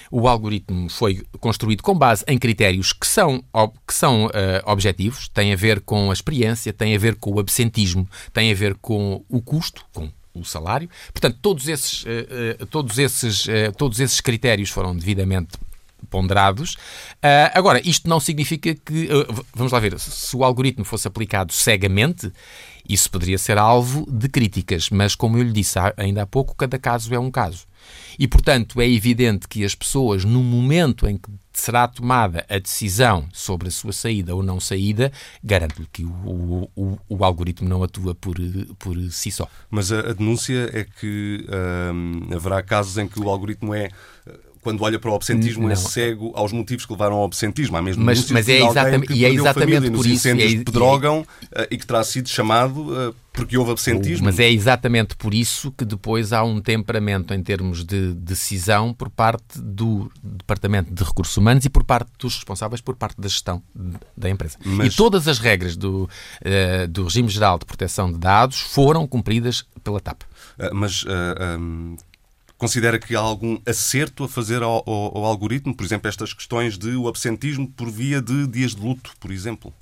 O 0.10 0.28
algoritmo 0.28 0.90
foi 0.90 1.24
construído 1.40 1.84
com 1.84 1.94
base 1.96 2.24
em 2.28 2.38
critérios 2.38 2.94
que 2.94 3.06
são, 3.06 3.44
que 3.86 3.94
são 3.94 4.28
uh, 4.28 4.30
objetivos, 4.66 5.28
têm 5.28 5.52
a 5.52 5.56
ver 5.56 5.82
com 5.82 6.10
a 6.10 6.14
experiência, 6.14 6.72
têm 6.72 6.96
a 6.96 7.00
ver 7.00 7.16
com 7.16 7.34
o 7.34 7.40
absentismo, 7.40 8.08
têm 8.32 8.52
a 8.52 8.56
ver 8.56 8.76
com 8.76 9.24
o 9.28 9.42
custo, 9.42 9.86
com 9.94 10.10
o 10.36 10.44
salário. 10.44 10.90
Portanto, 11.14 11.38
todos 11.42 11.68
esses, 11.68 12.04
uh, 12.04 12.08
uh, 12.62 12.66
todos 12.68 12.98
esses, 12.98 13.48
todos 13.78 14.00
esses 14.00 14.22
critérios 14.22 14.70
foram 14.70 14.96
devidamente 14.96 15.58
ponderados. 16.10 16.78
Agora, 17.54 17.82
isto 17.84 18.08
não 18.08 18.20
significa 18.20 18.76
que. 18.76 19.10
Vamos 19.56 19.72
lá 19.72 19.80
ver, 19.80 20.00
se 20.00 20.36
o 20.36 20.44
algoritmo 20.44 20.86
fosse 20.86 21.08
aplicado 21.08 21.52
cegamente, 21.52 22.32
isso 22.88 23.10
poderia 23.10 23.38
ser 23.38 23.58
alvo 23.58 24.06
de 24.10 24.30
críticas, 24.30 24.90
mas 24.92 25.16
como 25.16 25.38
eu 25.38 25.44
lhe 25.44 25.52
disse 25.52 25.80
ainda 25.98 26.22
há 26.22 26.26
pouco, 26.28 26.56
cada 26.56 26.78
caso 26.78 27.14
é 27.14 27.20
um 27.20 27.32
caso. 27.32 27.66
E, 28.18 28.28
portanto, 28.28 28.80
é 28.80 28.88
evidente 28.88 29.48
que 29.48 29.64
as 29.66 29.74
pessoas, 29.74 30.24
no 30.24 30.44
momento 30.44 31.08
em 31.08 31.18
que 31.18 31.30
será 31.60 31.88
tomada 31.88 32.46
a 32.50 32.60
decisão 32.60 33.28
sobre 33.32 33.68
a 33.68 33.72
sua 33.72 33.94
saída 33.94 34.36
ou 34.36 34.44
não 34.44 34.60
saída, 34.60 35.12
garanto-lhe 35.44 35.88
que 35.92 36.04
o, 36.04 36.70
o, 36.76 37.00
o, 37.08 37.26
algoritmo 37.26 37.68
não 37.68 37.84
atua 37.84 38.14
por, 38.14 38.36
por 38.78 38.98
si 39.12 39.32
só. 39.32 39.48
Mas 39.70 39.92
a, 39.92 40.00
a 40.00 40.14
denúncia 40.14 40.70
é 40.74 40.84
que 40.84 41.46
hum, 41.94 42.30
haverá 42.34 42.62
casos 42.62 42.98
em 42.98 43.08
que 43.08 43.20
o 43.20 43.30
algoritmo 43.30 43.74
é 43.74 43.90
quando 44.66 44.82
olha 44.82 44.98
para 44.98 45.12
o 45.12 45.14
absentismo, 45.14 45.66
é 45.66 45.66
não. 45.66 45.72
é 45.74 45.76
cego 45.76 46.32
aos 46.34 46.52
motivos 46.52 46.88
que 46.88 46.92
levaram 46.92 47.18
ao 47.18 47.26
absentismo. 47.26 47.78
Há 47.78 47.84
mesmo 47.84 48.04
mas, 48.04 48.32
mas 48.32 48.50
é 48.50 48.66
exatamente, 48.66 49.14
e 49.14 49.24
é 49.24 49.30
exatamente 49.30 49.92
por 49.92 50.08
isso. 50.08 50.28
É, 50.28 50.34
pedrogam 50.34 51.24
é, 51.52 51.68
e 51.70 51.78
que 51.78 51.86
terá 51.86 52.04
sido 52.04 52.28
chamado 52.28 52.82
uh, 52.92 53.16
porque 53.32 53.56
houve 53.56 53.72
absentismo. 53.72 54.26
Mas 54.26 54.40
é 54.40 54.50
exatamente 54.50 55.16
por 55.16 55.36
isso 55.36 55.72
que 55.72 55.86
depois 55.86 56.34
há 56.34 56.44
um 56.44 56.60
temperamento 56.60 57.32
em 57.32 57.44
termos 57.44 57.84
de 57.84 58.16
decisão 58.16 58.92
por 58.92 59.12
parte 59.12 59.62
do 59.62 60.12
Departamento 60.24 60.92
de 60.92 61.04
Recursos 61.04 61.38
Humanos 61.38 61.64
e 61.64 61.70
por 61.70 61.84
parte 61.84 62.10
dos 62.18 62.34
responsáveis 62.34 62.82
por 62.82 62.96
parte 62.96 63.22
da 63.22 63.28
gestão 63.28 63.62
da 64.18 64.32
empresa. 64.32 64.58
Mas... 64.66 64.94
E 64.94 64.98
todas 64.98 65.28
as 65.28 65.38
regras 65.38 65.78
do, 65.78 66.10
uh, 66.42 66.88
do 66.90 67.04
regime 67.04 67.30
geral 67.30 67.60
de 67.60 67.66
proteção 67.66 68.12
de 68.12 68.18
dados 68.18 68.62
foram 68.62 69.06
cumpridas 69.06 69.64
pela 69.84 70.00
TAP. 70.00 70.24
Mas 70.74 71.04
uh, 71.04 71.08
um, 71.60 71.98
Considera 72.58 72.98
que 72.98 73.16
há 73.16 73.20
algum 73.20 73.60
acerto 73.66 74.24
a 74.24 74.30
fazer 74.30 74.64
ao, 74.64 74.84
ao, 74.88 75.18
ao 75.18 75.26
algoritmo? 75.26 75.76
Por 75.76 75.86
exemplo, 75.86 76.08
estas 76.08 76.34
questões 76.34 76.78
de 76.78 76.96
o 76.96 77.08
absentismo 77.08 77.70
por 77.70 77.92
via 77.92 78.22
de 78.22 78.48
dias 78.48 78.74
de 78.74 78.82
luto, 78.82 79.12
por 79.20 79.32
exemplo? 79.32 79.74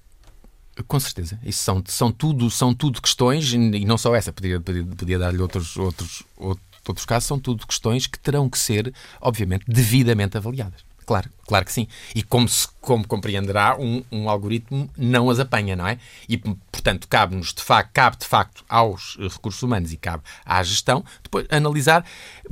Com 0.88 1.00
certeza. 1.00 1.40
Isso 1.44 1.64
são, 1.64 1.84
são, 1.86 2.12
tudo, 2.12 2.50
são 2.50 2.74
tudo 2.74 3.00
questões, 3.02 3.54
e 3.54 3.86
não 3.86 3.98
só 3.98 4.16
essa, 4.16 4.34
podia, 4.34 4.60
podia, 4.60 4.84
podia 4.84 5.20
dar-lhe 5.20 5.40
outros, 5.40 5.78
outros, 5.78 6.24
outros 6.36 7.06
casos, 7.06 7.28
são 7.28 7.40
tudo 7.40 7.68
questões 7.68 8.08
que 8.08 8.18
terão 8.18 8.50
que 8.50 8.58
ser, 8.58 8.92
obviamente, 9.22 9.66
devidamente 9.68 10.36
avaliadas. 10.36 10.84
Claro, 11.06 11.30
claro 11.46 11.66
que 11.66 11.72
sim. 11.72 11.88
E 12.16 12.24
como, 12.24 12.48
se, 12.48 12.68
como 12.82 13.08
compreenderá, 13.08 13.76
um, 13.78 14.04
um 14.12 14.30
algoritmo 14.30 14.90
não 14.98 15.30
as 15.30 15.40
apanha, 15.40 15.76
não 15.76 15.88
é? 15.88 15.98
E, 16.28 16.38
portanto, 16.38 17.08
cabe-nos, 17.08 17.54
de 17.54 17.62
facto, 17.62 17.92
cabe 17.94 18.18
de 18.18 18.26
facto 18.26 18.64
aos 18.68 19.18
recursos 19.18 19.62
humanos 19.62 19.92
e 19.92 19.98
cabe 19.98 20.24
à 20.46 20.62
gestão 20.64 21.04
depois 21.22 21.46
analisar, 21.50 22.06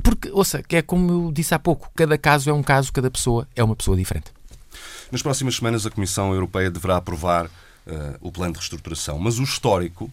porque, 0.03 0.29
ouça, 0.31 0.61
que 0.61 0.77
é 0.77 0.81
como 0.81 1.27
eu 1.27 1.31
disse 1.31 1.53
há 1.53 1.59
pouco, 1.59 1.89
cada 1.95 2.17
caso 2.17 2.49
é 2.49 2.53
um 2.53 2.63
caso, 2.63 2.91
cada 2.91 3.09
pessoa 3.09 3.47
é 3.55 3.63
uma 3.63 3.75
pessoa 3.75 3.95
diferente. 3.95 4.31
Nas 5.11 5.21
próximas 5.21 5.55
semanas, 5.55 5.85
a 5.85 5.91
Comissão 5.91 6.33
Europeia 6.33 6.71
deverá 6.71 6.97
aprovar 6.97 7.45
uh, 7.45 7.49
o 8.21 8.31
plano 8.31 8.53
de 8.53 8.59
reestruturação, 8.59 9.19
mas 9.19 9.39
o 9.39 9.43
histórico 9.43 10.09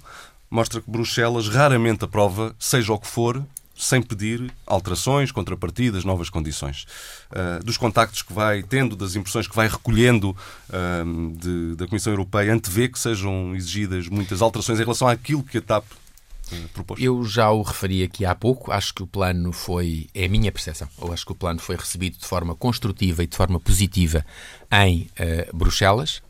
mostra 0.50 0.80
que 0.80 0.90
Bruxelas 0.90 1.48
raramente 1.48 2.04
aprova, 2.04 2.54
seja 2.58 2.92
o 2.92 2.98
que 2.98 3.06
for, 3.06 3.44
sem 3.78 4.02
pedir 4.02 4.52
alterações, 4.66 5.30
contrapartidas, 5.30 6.04
novas 6.04 6.28
condições. 6.28 6.84
Uh, 7.30 7.64
dos 7.64 7.76
contactos 7.76 8.22
que 8.22 8.32
vai 8.32 8.62
tendo, 8.62 8.96
das 8.96 9.14
impressões 9.14 9.46
que 9.46 9.54
vai 9.54 9.68
recolhendo 9.68 10.30
uh, 10.68 11.36
de, 11.36 11.76
da 11.76 11.86
Comissão 11.86 12.12
Europeia, 12.12 12.52
antevê 12.52 12.88
que 12.88 12.98
sejam 12.98 13.54
exigidas 13.54 14.08
muitas 14.08 14.42
alterações 14.42 14.80
em 14.80 14.82
relação 14.82 15.06
àquilo 15.06 15.44
que 15.44 15.58
a 15.58 15.62
TAP 15.62 15.84
uh, 15.84 16.68
propôs? 16.74 17.00
Eu 17.00 17.24
já 17.24 17.50
o 17.50 17.62
referi 17.62 18.02
aqui 18.02 18.24
há 18.24 18.34
pouco. 18.34 18.72
Acho 18.72 18.92
que 18.92 19.02
o 19.04 19.06
plano 19.06 19.52
foi, 19.52 20.08
é 20.12 20.24
a 20.24 20.28
minha 20.28 20.50
percepção, 20.50 20.88
eu 21.00 21.12
acho 21.12 21.24
que 21.24 21.32
o 21.32 21.36
plano 21.36 21.60
foi 21.60 21.76
recebido 21.76 22.18
de 22.18 22.26
forma 22.26 22.56
construtiva 22.56 23.22
e 23.22 23.28
de 23.28 23.36
forma 23.36 23.60
positiva 23.60 24.26
em 24.72 25.08
Bruxelas. 25.54 26.20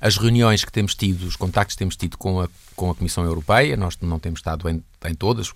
As 0.00 0.16
reuniões 0.16 0.64
que 0.64 0.72
temos 0.72 0.94
tido, 0.94 1.26
os 1.26 1.36
contactos 1.36 1.74
que 1.74 1.78
temos 1.78 1.96
tido 1.96 2.16
com 2.16 2.40
a, 2.40 2.48
com 2.74 2.90
a 2.90 2.94
Comissão 2.94 3.24
Europeia, 3.24 3.76
nós 3.76 3.98
não 4.00 4.18
temos 4.18 4.40
estado 4.40 4.68
em, 4.68 4.82
em 5.04 5.14
todas, 5.14 5.52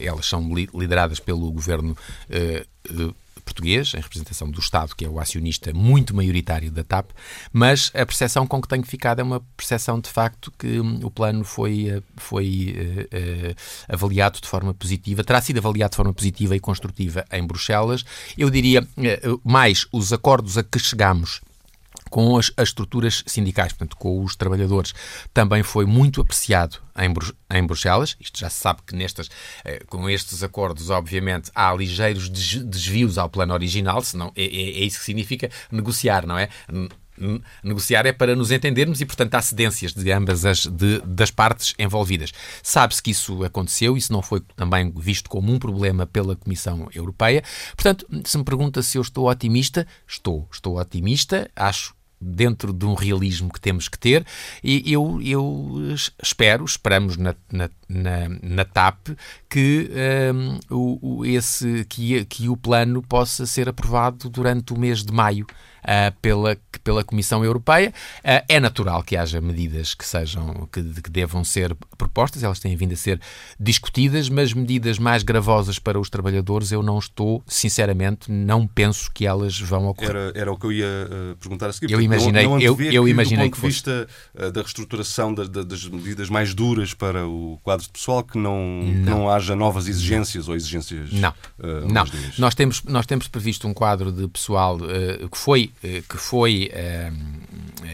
elas 0.00 0.26
são 0.26 0.52
lideradas 0.52 1.20
pelo 1.20 1.50
governo 1.52 1.96
eh, 2.28 2.66
português, 3.46 3.94
em 3.94 4.00
representação 4.00 4.50
do 4.50 4.58
Estado, 4.58 4.94
que 4.94 5.04
é 5.04 5.08
o 5.08 5.20
acionista 5.20 5.72
muito 5.72 6.14
maioritário 6.14 6.70
da 6.70 6.82
TAP, 6.82 7.10
mas 7.52 7.92
a 7.94 8.04
percepção 8.04 8.46
com 8.46 8.60
que 8.60 8.68
tenho 8.68 8.84
ficado 8.84 9.20
é 9.20 9.22
uma 9.22 9.40
percepção 9.56 10.00
de 10.00 10.10
facto 10.10 10.52
que 10.58 10.80
hum, 10.80 11.00
o 11.04 11.10
plano 11.10 11.44
foi, 11.44 11.88
eh, 11.88 12.02
foi 12.16 12.74
uh, 12.76 13.50
uh, 13.50 13.94
avaliado 13.94 14.40
de 14.40 14.48
forma 14.48 14.74
positiva, 14.74 15.22
terá 15.22 15.40
sido 15.40 15.58
avaliado 15.58 15.92
de 15.92 15.96
forma 15.96 16.12
positiva 16.12 16.56
e 16.56 16.60
construtiva 16.60 17.24
em 17.32 17.46
Bruxelas. 17.46 18.04
Eu 18.36 18.50
diria 18.50 18.82
uh, 18.82 19.40
mais 19.44 19.86
os 19.92 20.12
acordos 20.12 20.58
a 20.58 20.64
que 20.64 20.78
chegamos 20.78 21.40
com 22.10 22.36
as, 22.36 22.52
as, 22.56 22.68
estruturas 22.68 23.22
sindicais, 23.26 23.72
portanto, 23.72 23.96
com 23.96 24.22
os 24.22 24.36
trabalhadores, 24.36 24.94
também 25.32 25.62
foi 25.62 25.84
muito 25.86 26.20
apreciado 26.20 26.78
em, 26.96 27.12
em 27.56 27.66
Bruxelas. 27.66 28.16
Isto 28.20 28.38
já 28.38 28.50
se 28.50 28.60
sabe 28.60 28.80
que 28.86 28.94
nestas, 28.94 29.28
eh, 29.64 29.82
com 29.86 30.08
estes 30.08 30.42
acordos, 30.42 30.90
obviamente, 30.90 31.50
há 31.54 31.72
ligeiros 31.74 32.28
desvios 32.28 33.18
ao 33.18 33.28
plano 33.28 33.54
original, 33.54 34.02
senão 34.02 34.32
é, 34.36 34.44
é, 34.44 34.46
é 34.46 34.84
isso 34.84 34.98
que 34.98 35.04
significa 35.04 35.50
negociar, 35.70 36.26
não 36.26 36.38
é? 36.38 36.48
Negociar 37.62 38.06
é 38.06 38.12
para 38.12 38.36
nos 38.36 38.50
entendermos 38.50 39.00
e, 39.00 39.06
portanto, 39.06 39.34
há 39.34 39.42
cedências 39.42 39.92
de 39.92 40.10
ambas 40.12 40.44
as 40.44 40.66
de, 40.66 41.00
das 41.00 41.30
partes 41.30 41.74
envolvidas. 41.78 42.32
Sabe-se 42.62 43.02
que 43.02 43.10
isso 43.10 43.44
aconteceu, 43.44 43.96
isso 43.96 44.12
não 44.12 44.22
foi 44.22 44.40
também 44.54 44.92
visto 44.96 45.28
como 45.28 45.52
um 45.52 45.58
problema 45.58 46.06
pela 46.06 46.36
Comissão 46.36 46.88
Europeia. 46.94 47.42
Portanto, 47.74 48.06
se 48.24 48.38
me 48.38 48.44
pergunta 48.44 48.82
se 48.82 48.98
eu 48.98 49.02
estou 49.02 49.28
otimista, 49.28 49.86
estou. 50.06 50.48
Estou 50.50 50.78
otimista, 50.78 51.50
acho 51.54 51.96
dentro 52.20 52.72
de 52.72 52.84
um 52.86 52.94
realismo 52.94 53.52
que 53.52 53.60
temos 53.60 53.88
que 53.88 53.98
ter 53.98 54.24
e 54.62 54.90
eu, 54.90 55.20
eu 55.22 55.94
espero, 56.22 56.64
esperamos 56.64 57.16
na, 57.16 57.34
na, 57.52 57.68
na, 57.88 58.28
na 58.42 58.64
TAP 58.64 59.08
que, 59.48 59.90
um, 60.34 60.58
o, 60.70 61.24
esse, 61.24 61.84
que, 61.88 62.24
que 62.24 62.48
o 62.48 62.56
plano 62.56 63.02
possa 63.02 63.44
ser 63.46 63.68
aprovado 63.68 64.28
durante 64.30 64.72
o 64.72 64.78
mês 64.78 65.04
de 65.04 65.12
maio 65.12 65.46
pela, 66.20 66.56
pela 66.82 67.04
Comissão 67.04 67.44
Europeia. 67.44 67.92
Uh, 68.18 68.44
é 68.48 68.60
natural 68.60 69.02
que 69.02 69.16
haja 69.16 69.40
medidas 69.40 69.94
que 69.94 70.04
sejam 70.04 70.68
que, 70.72 70.82
que, 70.82 71.10
devam 71.10 71.44
ser 71.44 71.74
propostas, 71.96 72.42
elas 72.42 72.58
têm 72.58 72.74
vindo 72.76 72.92
a 72.92 72.96
ser 72.96 73.20
discutidas, 73.58 74.28
mas 74.28 74.52
medidas 74.52 74.98
mais 74.98 75.22
gravosas 75.22 75.78
para 75.78 75.98
os 75.98 76.10
trabalhadores 76.10 76.72
eu 76.72 76.82
não 76.82 76.98
estou, 76.98 77.42
sinceramente, 77.46 78.30
não 78.30 78.66
penso 78.66 79.10
que 79.12 79.26
elas 79.26 79.58
vão 79.58 79.86
ocorrer. 79.86 80.10
Era, 80.10 80.32
era 80.34 80.52
o 80.52 80.58
que 80.58 80.66
eu 80.66 80.72
ia 80.72 80.86
uh, 80.86 81.36
perguntar 81.36 81.68
a 81.68 81.72
seguir. 81.72 81.92
Eu 81.92 82.00
imaginei, 82.00 82.44
não, 82.44 82.52
não 82.52 82.60
eu, 82.60 82.80
eu 82.80 83.04
que, 83.04 83.10
imaginei 83.10 83.48
do 83.48 83.50
ponto 83.50 83.60
de 83.62 83.66
vista 83.66 84.08
da 84.34 84.60
reestruturação 84.60 85.32
da, 85.32 85.44
da, 85.44 85.62
das 85.62 85.84
medidas 85.86 86.28
mais 86.28 86.54
duras 86.54 86.94
para 86.94 87.26
o 87.26 87.58
quadro 87.62 87.84
de 87.86 87.92
pessoal, 87.92 88.22
que 88.22 88.38
não, 88.38 88.82
não. 88.82 89.04
Que 89.04 89.10
não 89.10 89.30
haja 89.30 89.54
novas 89.54 89.88
exigências 89.88 90.48
ou 90.48 90.54
exigências. 90.54 91.12
Não, 91.12 91.32
não. 91.88 92.04
Nós 92.38 92.54
temos, 92.54 92.82
nós 92.84 93.06
temos 93.06 93.28
previsto 93.28 93.66
um 93.68 93.74
quadro 93.74 94.12
de 94.12 94.26
pessoal 94.28 94.78
que 94.78 95.38
foi 95.38 95.72
que 95.80 96.16
foi 96.16 96.70
eh, 96.72 97.10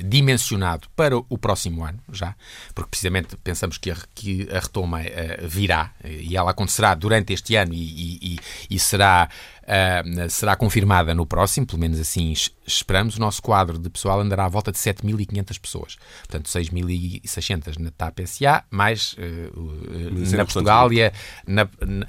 dimensionado 0.04 0.88
para 0.94 1.16
o 1.16 1.38
próximo 1.38 1.84
ano, 1.84 1.98
já, 2.12 2.36
porque 2.74 2.90
precisamente 2.90 3.36
pensamos 3.36 3.78
que 3.78 3.90
a, 3.90 3.96
que 4.14 4.48
a 4.50 4.60
retoma 4.60 5.02
eh, 5.02 5.40
virá 5.42 5.92
e 6.04 6.36
ela 6.36 6.52
acontecerá 6.52 6.94
durante 6.94 7.32
este 7.32 7.56
ano 7.56 7.74
e, 7.74 8.34
e, 8.34 8.38
e 8.70 8.78
será 8.78 9.28
Uh, 9.62 10.28
será 10.28 10.56
confirmada 10.56 11.14
no 11.14 11.24
próximo, 11.24 11.66
pelo 11.66 11.78
menos 11.78 12.00
assim 12.00 12.32
esperamos. 12.66 13.16
O 13.16 13.20
nosso 13.20 13.40
quadro 13.40 13.78
de 13.78 13.88
pessoal 13.88 14.20
andará 14.20 14.44
à 14.44 14.48
volta 14.48 14.72
de 14.72 14.78
7.500 14.78 15.60
pessoas. 15.60 15.96
Portanto, 16.26 16.46
6.600 16.48 17.78
na 17.78 17.90
TAP 17.90 18.20
SA, 18.26 18.64
mais 18.70 19.14
uh, 19.14 19.60
uh, 19.60 20.36
na, 20.36 20.44
Portugália, 20.44 21.12
na, 21.46 21.68
na, 21.86 22.06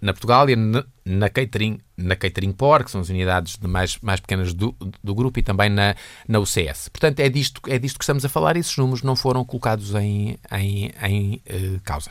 na 0.00 0.12
Portugália, 0.12 0.56
na, 0.56 0.84
na 1.04 1.28
Catering, 1.28 1.78
na 1.96 2.16
Catering 2.16 2.52
Por, 2.52 2.84
que 2.84 2.90
são 2.90 3.00
as 3.00 3.08
unidades 3.08 3.56
de 3.56 3.68
mais, 3.68 3.98
mais 3.98 4.18
pequenas 4.20 4.52
do, 4.52 4.74
do 5.02 5.14
grupo, 5.14 5.38
e 5.38 5.42
também 5.42 5.70
na, 5.70 5.94
na 6.26 6.40
UCS. 6.40 6.88
Portanto, 6.88 7.20
é 7.20 7.28
disto, 7.28 7.60
é 7.68 7.78
disto 7.78 7.98
que 7.98 8.04
estamos 8.04 8.24
a 8.24 8.28
falar 8.28 8.56
e 8.56 8.60
esses 8.60 8.76
números 8.76 9.02
não 9.02 9.14
foram 9.14 9.44
colocados 9.44 9.94
em, 9.94 10.36
em, 10.52 10.92
em 11.02 11.42
causa. 11.84 12.10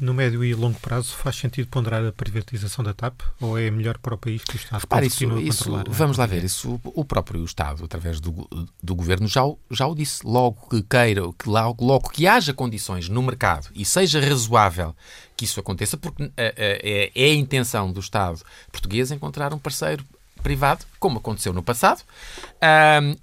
No 0.00 0.14
médio 0.14 0.44
e 0.44 0.54
longo 0.54 0.78
prazo 0.78 1.12
faz 1.14 1.36
sentido 1.36 1.68
ponderar 1.68 2.04
a 2.04 2.12
privatização 2.12 2.84
da 2.84 2.94
TAP 2.94 3.20
ou 3.40 3.58
é 3.58 3.70
melhor 3.70 3.98
para 3.98 4.14
o 4.14 4.18
país 4.18 4.42
que 4.44 4.54
o 4.54 4.56
Estado 4.56 4.80
Repare, 4.80 5.06
isso, 5.06 5.38
isso 5.38 5.70
Vamos 5.88 6.16
lá 6.16 6.26
ver, 6.26 6.44
isso 6.44 6.80
o 6.84 7.04
próprio 7.04 7.44
Estado, 7.44 7.84
através 7.84 8.20
do, 8.20 8.48
do 8.82 8.94
Governo, 8.94 9.26
já, 9.26 9.42
já 9.70 9.86
o 9.86 9.94
disse. 9.94 10.24
Logo 10.24 10.68
que 10.68 10.82
queira, 10.82 11.22
que 11.38 11.48
logo, 11.48 11.84
logo 11.84 12.10
que 12.10 12.26
haja 12.26 12.54
condições 12.54 13.08
no 13.08 13.22
mercado 13.22 13.68
e 13.74 13.84
seja 13.84 14.20
razoável 14.20 14.94
que 15.36 15.44
isso 15.44 15.60
aconteça, 15.60 15.96
porque 15.96 16.30
é, 16.36 16.54
é, 16.56 17.12
é 17.14 17.24
a 17.30 17.34
intenção 17.34 17.92
do 17.92 18.00
Estado 18.00 18.40
português 18.72 19.10
encontrar 19.10 19.54
um 19.54 19.58
parceiro 19.58 20.04
privado, 20.40 20.84
como 20.98 21.18
aconteceu 21.18 21.52
no 21.52 21.62
passado, 21.62 22.02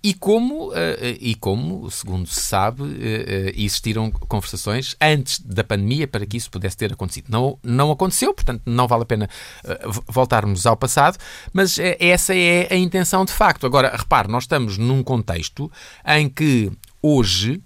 e, 0.04 0.14
como, 0.14 0.70
uh, 0.70 0.76
e 1.20 1.36
como, 1.36 1.90
segundo 1.92 2.28
se 2.28 2.42
sabe, 2.42 2.84
uh, 2.84 3.52
existiram 3.56 4.10
conversações 4.12 4.96
antes 5.02 5.40
da 5.40 5.64
pandemia 5.64 6.08
para 6.08 6.26
que 6.26 6.38
isso 6.38 6.50
pudesse 6.50 6.78
ter 6.78 6.94
acontecido. 6.94 7.28
Não, 7.30 7.60
não 7.64 7.92
aconteceu, 7.92 8.34
portanto, 8.34 8.62
não 8.66 8.88
vale 8.88 9.04
a 9.04 9.06
pena 9.06 9.30
uh, 9.64 10.04
voltarmos 10.08 10.66
ao 10.66 10.78
passado, 10.78 11.18
mas 11.54 11.78
essa 12.00 12.36
é 12.36 12.68
a 12.72 12.76
intenção 12.76 13.26
de 13.26 13.34
facto. 13.34 13.66
Agora, 13.66 13.96
repare, 13.96 14.30
nós 14.30 14.44
estamos 14.44 14.78
num 14.78 15.04
contexto 15.04 15.72
em 16.06 16.30
que 16.30 16.72
hoje 17.02 17.62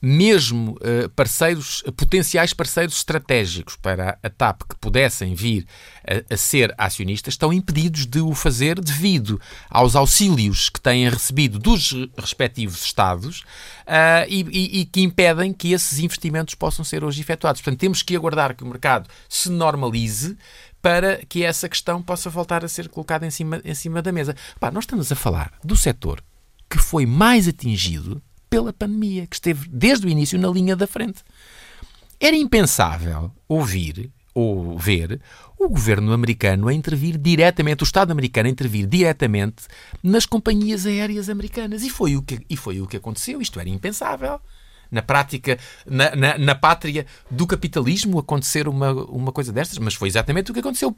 mesmo 0.00 0.72
uh, 0.72 1.08
parceiros, 1.10 1.82
potenciais 1.96 2.52
parceiros 2.52 2.96
estratégicos 2.96 3.76
para 3.76 4.18
a 4.22 4.28
TAP 4.30 4.62
que 4.68 4.76
pudessem 4.76 5.34
vir 5.34 5.66
a, 6.04 6.34
a, 6.34 6.36
ser 6.36 6.74
acionistas 6.76 7.34
estão 7.34 7.52
impedidos 7.52 8.06
de 8.06 8.20
o 8.20 8.34
fazer 8.34 8.78
devido 8.80 9.40
aos 9.70 9.96
auxílios 9.96 10.68
que 10.68 10.80
têm 10.80 11.08
recebido 11.08 11.58
dos 11.58 11.94
respectivos 12.16 12.84
Estados 12.84 13.40
uh, 13.40 14.26
e, 14.28 14.42
e, 14.42 14.80
e, 14.80 14.84
que 14.84 15.00
impedem 15.00 15.52
que 15.52 15.72
esses 15.72 15.98
investimentos 15.98 16.54
possam 16.54 16.84
ser 16.84 17.02
hoje 17.02 17.20
efetuados. 17.20 17.60
Portanto, 17.60 17.80
temos 17.80 18.02
que 18.02 18.14
aguardar 18.14 18.54
que 18.54 18.64
o 18.64 18.66
mercado 18.66 19.08
se 19.28 19.50
normalize 19.50 20.36
para 20.80 21.16
que 21.26 21.42
essa 21.42 21.68
questão 21.68 22.00
possa 22.02 22.30
voltar 22.30 22.64
a 22.64 22.68
ser 22.68 22.88
colocada 22.88 23.26
em 23.26 23.30
cima, 23.30 23.60
em 23.64 23.74
cima 23.74 24.00
da 24.00 24.12
mesa. 24.12 24.36
Pá, 24.60 24.70
nós 24.70 24.84
estamos 24.84 25.10
a 25.10 25.16
falar 25.16 25.52
do 25.64 25.76
setor 25.76 26.22
que 26.68 26.78
foi 26.78 27.06
mais 27.06 27.48
atingido 27.48 28.22
pela 28.48 28.72
pandemia, 28.72 29.26
que 29.26 29.36
esteve 29.36 29.68
desde 29.68 30.06
o 30.06 30.10
início 30.10 30.38
na 30.38 30.48
linha 30.48 30.76
da 30.76 30.86
frente. 30.86 31.22
Era 32.20 32.36
impensável 32.36 33.30
ouvir 33.48 34.10
ou 34.34 34.78
ver 34.78 35.20
o 35.58 35.68
governo 35.68 36.12
americano 36.12 36.68
a 36.68 36.74
intervir 36.74 37.16
diretamente, 37.16 37.82
o 37.82 37.84
Estado 37.84 38.10
americano 38.10 38.48
a 38.48 38.52
intervir 38.52 38.86
diretamente 38.86 39.64
nas 40.02 40.26
companhias 40.26 40.84
aéreas 40.84 41.30
americanas. 41.30 41.82
E 41.82 41.88
foi 41.88 42.16
o 42.16 42.22
que, 42.22 42.40
e 42.48 42.56
foi 42.56 42.80
o 42.80 42.86
que 42.86 42.98
aconteceu. 42.98 43.40
Isto 43.40 43.58
era 43.58 43.68
impensável. 43.68 44.38
Na 44.90 45.02
prática, 45.02 45.58
na, 45.86 46.14
na, 46.14 46.38
na 46.38 46.54
pátria 46.54 47.06
do 47.30 47.46
capitalismo, 47.46 48.18
acontecer 48.18 48.68
uma, 48.68 48.92
uma 49.06 49.32
coisa 49.32 49.52
destas, 49.52 49.78
mas 49.78 49.94
foi 49.94 50.08
exatamente 50.08 50.50
o 50.50 50.54
que 50.54 50.60
aconteceu. 50.60 50.94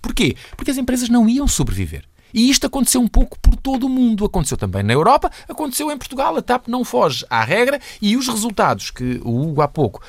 Porquê? 0.00 0.34
Porque 0.56 0.70
as 0.70 0.78
empresas 0.78 1.08
não 1.08 1.28
iam 1.28 1.46
sobreviver. 1.46 2.04
E 2.32 2.50
isto 2.50 2.66
aconteceu 2.66 3.00
um 3.00 3.08
pouco 3.08 3.38
por 3.40 3.56
todo 3.56 3.86
o 3.86 3.88
mundo. 3.88 4.24
Aconteceu 4.24 4.56
também 4.56 4.82
na 4.82 4.92
Europa, 4.92 5.30
aconteceu 5.48 5.90
em 5.90 5.98
Portugal. 5.98 6.36
A 6.36 6.42
TAP 6.42 6.68
não 6.68 6.84
foge 6.84 7.24
à 7.28 7.42
regra 7.42 7.80
e 8.00 8.16
os 8.16 8.28
resultados 8.28 8.90
que 8.90 9.20
o 9.24 9.42
Hugo 9.42 9.62
há 9.62 9.68
pouco 9.68 10.02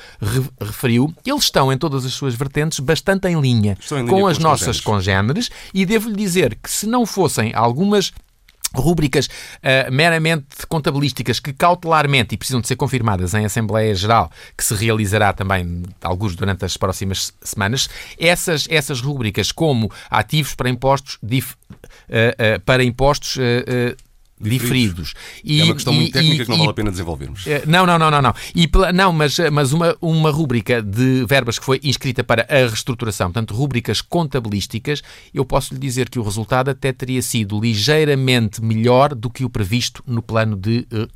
referiu, 0.60 1.12
eles 1.24 1.44
estão 1.44 1.72
em 1.72 1.78
todas 1.78 2.04
as 2.04 2.12
suas 2.12 2.34
vertentes 2.34 2.80
bastante 2.80 3.28
em 3.28 3.40
linha, 3.40 3.76
em 3.90 3.94
linha 3.94 4.08
com, 4.08 4.20
com, 4.20 4.26
as 4.26 4.38
nossas 4.38 4.80
congêneres. 4.80 5.50
E 5.72 5.84
devo-lhe 5.84 6.16
dizer 6.16 6.56
que 6.56 6.70
se 6.70 6.86
não 6.86 7.06
fossem 7.06 7.52
algumas 7.54 8.12
Rúbricas 8.74 9.26
uh, 9.26 9.92
meramente 9.92 10.66
contabilísticas 10.68 11.40
que 11.40 11.52
cautelarmente 11.52 12.34
e 12.34 12.38
precisam 12.38 12.60
de 12.60 12.68
ser 12.68 12.76
confirmadas 12.76 13.34
em 13.34 13.44
Assembleia 13.44 13.94
Geral, 13.94 14.30
que 14.56 14.64
se 14.64 14.74
realizará 14.74 15.32
também, 15.32 15.82
alguns 16.02 16.36
durante 16.36 16.64
as 16.64 16.76
próximas 16.76 17.32
semanas, 17.42 17.88
essas, 18.18 18.66
essas 18.70 19.00
rúbricas 19.00 19.52
como 19.52 19.90
ativos 20.08 20.54
para 20.54 20.68
impostos, 20.68 21.18
dif, 21.22 21.54
uh, 21.54 22.56
uh, 22.56 22.60
para 22.64 22.84
impostos 22.84 23.38
diferidos. 24.40 25.14
E, 25.44 25.60
é 25.60 25.64
uma 25.64 25.74
questão 25.74 25.92
e, 25.92 25.96
muito 25.96 26.12
técnica 26.12 26.42
e, 26.42 26.44
que 26.44 26.50
não 26.50 26.58
vale 26.58 26.70
a 26.70 26.74
pena 26.74 26.90
desenvolvermos. 26.90 27.46
Eh, 27.46 27.62
não, 27.66 27.84
não, 27.84 27.98
não, 27.98 28.10
não, 28.10 28.22
não. 28.22 28.34
E, 28.54 28.68
não 28.94 29.12
mas, 29.12 29.38
mas 29.52 29.72
uma, 29.72 29.96
uma 30.00 30.30
rúbrica 30.30 30.82
de 30.82 31.24
verbas 31.26 31.58
que 31.58 31.64
foi 31.64 31.80
inscrita 31.82 32.24
para 32.24 32.46
a 32.48 32.68
reestruturação, 32.68 33.28
portanto, 33.28 33.54
rúbricas 33.54 34.00
contabilísticas, 34.00 35.02
eu 35.34 35.44
posso 35.44 35.74
lhe 35.74 35.80
dizer 35.80 36.08
que 36.08 36.18
o 36.18 36.22
resultado 36.22 36.70
até 36.70 36.92
teria 36.92 37.22
sido 37.22 37.60
ligeiramente 37.60 38.62
melhor 38.62 39.14
do 39.14 39.28
que 39.28 39.44
o 39.44 39.50
previsto 39.50 40.02
no 40.06 40.22
plano 40.22 40.56
de 40.56 40.86
uh, 40.92 41.08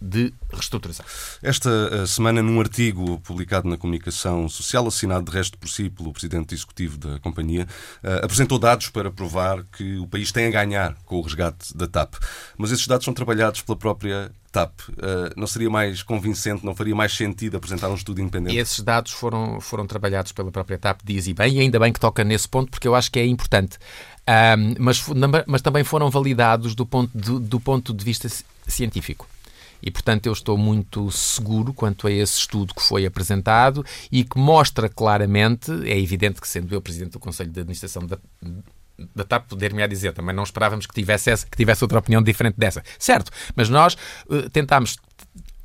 de 0.00 0.32
reestruturação. 0.52 1.04
Esta 1.42 1.70
eh, 1.70 2.06
semana, 2.06 2.42
num 2.42 2.60
artigo 2.60 3.18
publicado 3.20 3.68
na 3.68 3.76
comunicação 3.76 4.48
social, 4.48 4.86
assinado 4.86 5.30
de 5.30 5.36
resto 5.36 5.56
por 5.56 5.68
si 5.68 5.88
pelo 5.88 6.12
presidente 6.12 6.54
executivo 6.54 6.98
da 6.98 7.18
companhia, 7.20 7.66
eh, 8.02 8.20
apresentou 8.22 8.58
dados 8.58 8.88
para 8.88 9.10
provar 9.10 9.64
que 9.64 9.96
o 9.98 10.06
país 10.06 10.30
tem 10.30 10.46
a 10.46 10.50
ganhar 10.50 10.94
com 11.06 11.16
o 11.16 11.22
resgate 11.22 11.76
da 11.76 11.86
TAP. 11.86 12.14
Mas 12.58 12.70
esses 12.70 12.86
dados 12.86 13.04
são 13.04 13.14
trabalhados 13.14 13.62
pela 13.62 13.76
própria 13.76 14.30
TAP. 14.50 14.80
Eh, 14.98 15.32
não 15.36 15.46
seria 15.46 15.70
mais 15.70 16.02
convincente, 16.02 16.64
não 16.64 16.74
faria 16.74 16.94
mais 16.94 17.16
sentido 17.16 17.56
apresentar 17.56 17.88
um 17.88 17.94
estudo 17.94 18.20
independente? 18.20 18.56
Esses 18.56 18.80
dados 18.80 19.12
foram, 19.12 19.60
foram 19.60 19.86
trabalhados 19.86 20.32
pela 20.32 20.50
própria 20.50 20.78
TAP, 20.78 21.00
diz 21.02 21.26
e 21.26 21.32
bem, 21.32 21.56
e 21.56 21.60
ainda 21.60 21.78
bem 21.80 21.92
que 21.92 22.00
toca 22.00 22.22
nesse 22.22 22.48
ponto, 22.48 22.70
porque 22.70 22.86
eu 22.86 22.94
acho 22.94 23.10
que 23.10 23.18
é 23.18 23.26
importante. 23.26 23.78
Um, 24.28 24.74
mas, 24.78 25.04
mas 25.46 25.62
também 25.62 25.82
foram 25.82 26.10
validados 26.10 26.74
do 26.74 26.86
ponto 26.86 27.10
de, 27.16 27.40
do 27.40 27.58
ponto 27.58 27.92
de 27.92 28.04
vista 28.04 28.28
científico. 28.68 29.26
E, 29.82 29.90
portanto, 29.90 30.26
eu 30.26 30.32
estou 30.32 30.56
muito 30.56 31.10
seguro 31.10 31.74
quanto 31.74 32.06
a 32.06 32.12
esse 32.12 32.38
estudo 32.38 32.74
que 32.74 32.82
foi 32.82 33.04
apresentado 33.04 33.84
e 34.10 34.24
que 34.24 34.38
mostra 34.38 34.88
claramente, 34.88 35.70
é 35.84 35.98
evidente 35.98 36.40
que, 36.40 36.48
sendo 36.48 36.74
eu 36.74 36.80
Presidente 36.80 37.12
do 37.12 37.18
Conselho 37.18 37.50
de 37.50 37.60
Administração 37.60 38.06
da, 38.06 38.18
da 39.14 39.24
TAP 39.24 39.48
poder-me 39.48 39.82
a 39.82 39.86
dizer, 39.86 40.12
também 40.12 40.34
não 40.34 40.42
esperávamos 40.42 40.86
que 40.86 40.94
tivesse, 40.94 41.30
essa, 41.30 41.46
que 41.46 41.56
tivesse 41.56 41.82
outra 41.82 41.98
opinião 41.98 42.22
diferente 42.22 42.56
dessa. 42.56 42.82
Certo, 42.98 43.30
mas 43.56 43.68
nós 43.68 43.96
uh, 44.28 44.48
tentámos 44.50 44.96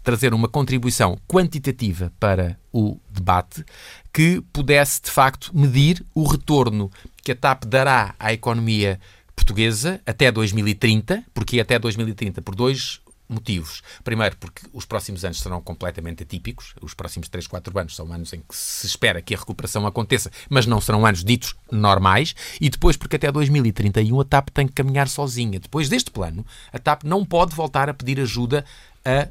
trazer 0.03 0.33
uma 0.33 0.47
contribuição 0.47 1.17
quantitativa 1.27 2.13
para 2.17 2.57
o 2.71 2.97
debate 3.09 3.65
que 4.13 4.41
pudesse, 4.53 5.01
de 5.01 5.11
facto, 5.11 5.51
medir 5.53 6.03
o 6.15 6.25
retorno 6.25 6.89
que 7.21 7.33
a 7.33 7.35
TAP 7.35 7.65
dará 7.65 8.15
à 8.17 8.31
economia 8.31 8.99
portuguesa 9.35 9.99
até 10.05 10.31
2030, 10.31 11.25
porque 11.33 11.59
até 11.59 11.77
2030, 11.77 12.41
por 12.41 12.55
dois 12.55 13.01
motivos. 13.29 13.81
Primeiro, 14.03 14.37
porque 14.37 14.61
os 14.73 14.85
próximos 14.85 15.25
anos 15.25 15.39
serão 15.39 15.61
completamente 15.61 16.23
atípicos. 16.23 16.73
Os 16.81 16.93
próximos 16.93 17.27
3, 17.29 17.47
4 17.47 17.79
anos 17.79 17.95
são 17.95 18.11
anos 18.11 18.31
em 18.33 18.39
que 18.39 18.55
se 18.55 18.87
espera 18.87 19.21
que 19.21 19.35
a 19.35 19.37
recuperação 19.37 19.85
aconteça, 19.85 20.31
mas 20.49 20.65
não 20.65 20.79
serão 20.79 21.05
anos 21.05 21.23
ditos 21.23 21.55
normais. 21.71 22.35
E 22.59 22.69
depois, 22.69 22.95
porque 22.95 23.17
até 23.17 23.31
2031 23.31 24.19
a 24.19 24.25
TAP 24.25 24.49
tem 24.49 24.67
que 24.67 24.73
caminhar 24.73 25.07
sozinha. 25.07 25.59
Depois 25.59 25.89
deste 25.89 26.11
plano, 26.11 26.45
a 26.71 26.79
TAP 26.79 27.03
não 27.03 27.25
pode 27.25 27.53
voltar 27.55 27.89
a 27.89 27.93
pedir 27.93 28.19
ajuda 28.19 28.63
a 29.03 29.27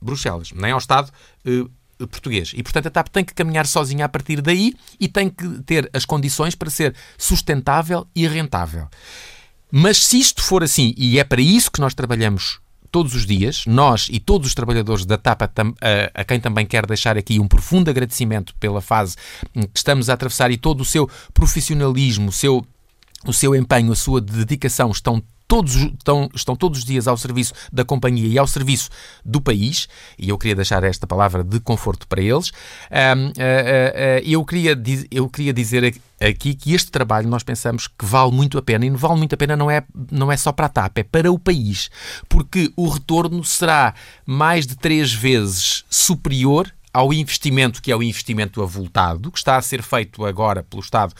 Bruxelas, 0.00 0.52
nem 0.52 0.72
ao 0.72 0.78
Estado. 0.78 1.10
Eh, 1.44 1.66
português. 2.06 2.52
E, 2.54 2.62
portanto, 2.62 2.88
a 2.88 2.90
TAP 2.90 3.08
tem 3.08 3.24
que 3.24 3.34
caminhar 3.34 3.66
sozinha 3.66 4.04
a 4.04 4.08
partir 4.08 4.40
daí 4.40 4.74
e 4.98 5.08
tem 5.08 5.30
que 5.30 5.46
ter 5.62 5.88
as 5.92 6.04
condições 6.04 6.54
para 6.54 6.70
ser 6.70 6.94
sustentável 7.16 8.06
e 8.14 8.26
rentável. 8.26 8.88
Mas 9.70 10.04
se 10.04 10.18
isto 10.18 10.42
for 10.42 10.62
assim, 10.62 10.92
e 10.96 11.18
é 11.18 11.24
para 11.24 11.40
isso 11.40 11.70
que 11.70 11.80
nós 11.80 11.94
trabalhamos 11.94 12.60
todos 12.92 13.14
os 13.14 13.26
dias, 13.26 13.64
nós 13.66 14.08
e 14.12 14.20
todos 14.20 14.48
os 14.48 14.54
trabalhadores 14.54 15.06
da 15.06 15.16
TAP, 15.16 15.42
a, 15.42 15.48
a, 16.14 16.24
quem 16.24 16.38
também 16.38 16.66
quero 16.66 16.86
deixar 16.86 17.16
aqui 17.16 17.40
um 17.40 17.48
profundo 17.48 17.90
agradecimento 17.90 18.54
pela 18.60 18.82
fase 18.82 19.16
que 19.54 19.68
estamos 19.74 20.10
a 20.10 20.12
atravessar 20.12 20.50
e 20.50 20.58
todo 20.58 20.82
o 20.82 20.84
seu 20.84 21.08
profissionalismo, 21.32 22.28
o 22.28 22.32
seu, 22.32 22.64
o 23.26 23.32
seu 23.32 23.56
empenho, 23.56 23.90
a 23.90 23.96
sua 23.96 24.20
dedicação 24.20 24.90
estão 24.90 25.22
todos, 25.52 25.74
estão, 25.74 26.30
estão 26.34 26.56
todos 26.56 26.78
os 26.78 26.84
dias 26.86 27.06
ao 27.06 27.14
serviço 27.14 27.52
da 27.70 27.84
companhia 27.84 28.26
e 28.26 28.38
ao 28.38 28.46
serviço 28.46 28.88
do 29.22 29.38
país, 29.38 29.86
e 30.18 30.30
eu 30.30 30.38
queria 30.38 30.56
deixar 30.56 30.82
esta 30.82 31.06
palavra 31.06 31.44
de 31.44 31.60
conforto 31.60 32.08
para 32.08 32.22
eles. 32.22 32.48
Uh, 32.48 32.52
uh, 32.52 33.28
uh, 33.28 34.24
eu, 34.24 34.42
queria, 34.46 34.82
eu 35.10 35.28
queria 35.28 35.52
dizer 35.52 35.94
aqui 36.18 36.54
que 36.54 36.72
este 36.72 36.90
trabalho 36.90 37.28
nós 37.28 37.42
pensamos 37.42 37.86
que 37.86 38.02
vale 38.02 38.32
muito 38.32 38.56
a 38.56 38.62
pena, 38.62 38.86
e 38.86 38.90
vale 38.92 39.18
muito 39.18 39.34
a 39.34 39.36
pena 39.36 39.54
não 39.54 39.70
é, 39.70 39.84
não 40.10 40.32
é 40.32 40.38
só 40.38 40.52
para 40.52 40.64
a 40.64 40.70
TAP, 40.70 40.96
é 40.96 41.02
para 41.02 41.30
o 41.30 41.38
país, 41.38 41.90
porque 42.30 42.72
o 42.74 42.88
retorno 42.88 43.44
será 43.44 43.92
mais 44.24 44.66
de 44.66 44.74
três 44.74 45.12
vezes 45.12 45.84
superior 45.90 46.72
ao 46.94 47.12
investimento 47.12 47.82
que 47.82 47.92
é 47.92 47.96
o 47.96 48.02
investimento 48.02 48.62
avultado, 48.62 49.30
que 49.30 49.38
está 49.38 49.58
a 49.58 49.62
ser 49.62 49.82
feito 49.82 50.24
agora 50.24 50.62
pelo 50.62 50.82
Estado 50.82 51.14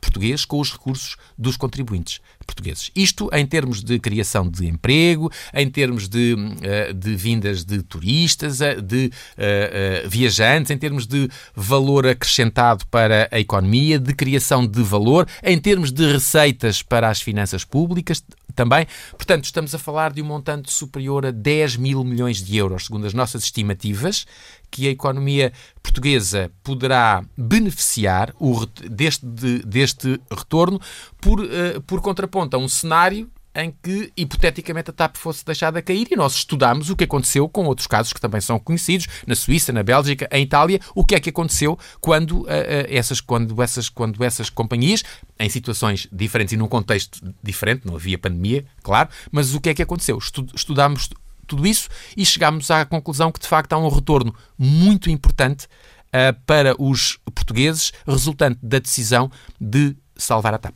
português 0.00 0.44
com 0.44 0.60
os 0.60 0.72
recursos 0.72 1.16
dos 1.36 1.56
contribuintes 1.56 2.20
portugueses. 2.46 2.90
Isto 2.94 3.30
em 3.32 3.46
termos 3.46 3.82
de 3.82 3.98
criação 3.98 4.48
de 4.48 4.66
emprego, 4.66 5.30
em 5.54 5.70
termos 5.70 6.08
de, 6.08 6.34
eh, 6.62 6.92
de 6.92 7.14
vindas 7.14 7.64
de 7.64 7.82
turistas, 7.82 8.60
eh, 8.60 8.80
de 8.80 9.06
uh, 9.06 10.08
viajantes, 10.08 10.70
em 10.70 10.78
termos 10.78 11.06
de 11.06 11.28
valor 11.54 12.06
acrescentado 12.06 12.84
para 12.86 13.28
a 13.30 13.38
economia, 13.38 13.98
de 13.98 14.12
criação 14.14 14.66
de 14.66 14.82
valor, 14.82 15.28
em 15.42 15.58
termos 15.58 15.92
de 15.92 16.12
receitas 16.12 16.82
para 16.82 17.08
as 17.08 17.20
finanças 17.20 17.64
públicas 17.64 18.22
também. 18.60 18.86
Portanto, 19.12 19.44
estamos 19.44 19.74
a 19.74 19.78
falar 19.78 20.12
de 20.12 20.20
um 20.20 20.26
montante 20.26 20.70
superior 20.70 21.24
a 21.24 21.30
10 21.30 21.76
mil 21.76 22.04
milhões 22.04 22.44
de 22.44 22.58
euros, 22.58 22.84
segundo 22.84 23.06
as 23.06 23.14
nossas 23.14 23.44
estimativas, 23.44 24.26
que 24.70 24.86
a 24.86 24.90
economia 24.90 25.50
portuguesa 25.82 26.52
poderá 26.62 27.24
beneficiar 27.38 28.34
o, 28.38 28.66
deste, 28.66 29.24
de, 29.24 29.60
deste 29.60 30.20
retorno 30.30 30.78
por, 31.22 31.40
uh, 31.40 31.80
por 31.86 32.02
contraponto 32.02 32.54
a 32.54 32.60
um 32.60 32.68
cenário 32.68 33.30
em 33.54 33.74
que, 33.82 34.12
hipoteticamente, 34.16 34.90
a 34.90 34.92
TAP 34.92 35.16
fosse 35.16 35.44
deixada 35.44 35.82
cair 35.82 36.06
e 36.10 36.16
nós 36.16 36.34
estudámos 36.34 36.90
o 36.90 36.96
que 36.96 37.04
aconteceu 37.04 37.48
com 37.48 37.64
outros 37.66 37.86
casos 37.86 38.12
que 38.12 38.20
também 38.20 38.40
são 38.40 38.58
conhecidos, 38.58 39.08
na 39.26 39.34
Suíça, 39.34 39.72
na 39.72 39.82
Bélgica, 39.82 40.28
em 40.30 40.42
Itália, 40.42 40.80
o 40.94 41.04
que 41.04 41.14
é 41.14 41.20
que 41.20 41.30
aconteceu 41.30 41.78
quando, 42.00 42.40
uh, 42.40 42.42
uh, 42.42 42.46
essas, 42.88 43.20
quando, 43.20 43.60
essas, 43.62 43.88
quando 43.88 44.22
essas 44.22 44.48
companhias, 44.48 45.02
em 45.38 45.48
situações 45.48 46.08
diferentes 46.12 46.52
e 46.52 46.56
num 46.56 46.68
contexto 46.68 47.20
diferente, 47.42 47.86
não 47.86 47.96
havia 47.96 48.18
pandemia, 48.18 48.64
claro, 48.82 49.08
mas 49.32 49.54
o 49.54 49.60
que 49.60 49.70
é 49.70 49.74
que 49.74 49.82
aconteceu? 49.82 50.18
Estudámos 50.54 51.08
tudo 51.46 51.66
isso 51.66 51.88
e 52.16 52.24
chegámos 52.24 52.70
à 52.70 52.84
conclusão 52.84 53.32
que 53.32 53.40
de 53.40 53.48
facto 53.48 53.72
há 53.72 53.78
um 53.78 53.88
retorno 53.88 54.32
muito 54.56 55.10
importante 55.10 55.66
uh, 55.66 56.38
para 56.46 56.80
os 56.80 57.18
portugueses 57.34 57.92
resultante 58.06 58.60
da 58.62 58.78
decisão 58.78 59.30
de 59.60 59.96
salvar 60.16 60.54
a 60.54 60.58
TAP. 60.58 60.74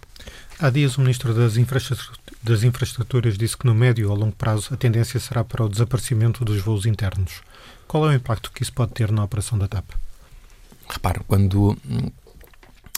Há 0.58 0.70
dias 0.70 0.96
o 0.96 1.00
Ministro 1.00 1.34
das 1.34 1.56
Infraestruturas, 1.56 2.18
das 2.44 2.62
Infraestruturas 2.62 3.38
disse 3.38 3.56
que 3.56 3.66
no 3.66 3.74
médio 3.74 4.10
ou 4.10 4.16
longo 4.16 4.36
prazo 4.36 4.74
a 4.74 4.76
tendência 4.76 5.18
será 5.18 5.42
para 5.42 5.64
o 5.64 5.68
desaparecimento 5.68 6.44
dos 6.44 6.60
voos 6.60 6.84
internos. 6.84 7.42
Qual 7.88 8.06
é 8.06 8.10
o 8.10 8.16
impacto 8.16 8.52
que 8.52 8.62
isso 8.62 8.72
pode 8.72 8.92
ter 8.92 9.10
na 9.10 9.24
operação 9.24 9.58
da 9.58 9.66
TAP? 9.66 9.90
Repare, 10.88 11.20
quando 11.26 11.74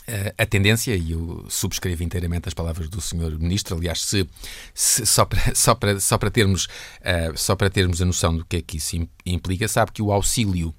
eh, 0.08 0.34
a 0.36 0.46
tendência, 0.46 0.94
e 0.96 1.12
eu 1.12 1.46
subscrevo 1.48 2.02
inteiramente 2.02 2.48
as 2.48 2.54
palavras 2.54 2.88
do 2.88 3.00
Sr. 3.00 3.38
Ministro, 3.38 3.76
aliás, 3.76 4.00
se, 4.02 4.28
se, 4.74 5.04
só, 5.06 5.24
para, 5.24 5.40
só, 5.54 5.74
para, 5.74 6.00
só, 6.00 6.18
para 6.18 6.30
termos, 6.30 6.66
uh, 6.66 7.36
só 7.36 7.54
para 7.54 7.68
termos 7.70 8.00
a 8.00 8.04
noção 8.04 8.36
do 8.36 8.44
que 8.44 8.56
é 8.56 8.62
que 8.62 8.76
isso 8.76 8.96
implica, 9.24 9.68
sabe 9.68 9.92
que 9.92 10.02
o 10.02 10.10
auxílio 10.12 10.74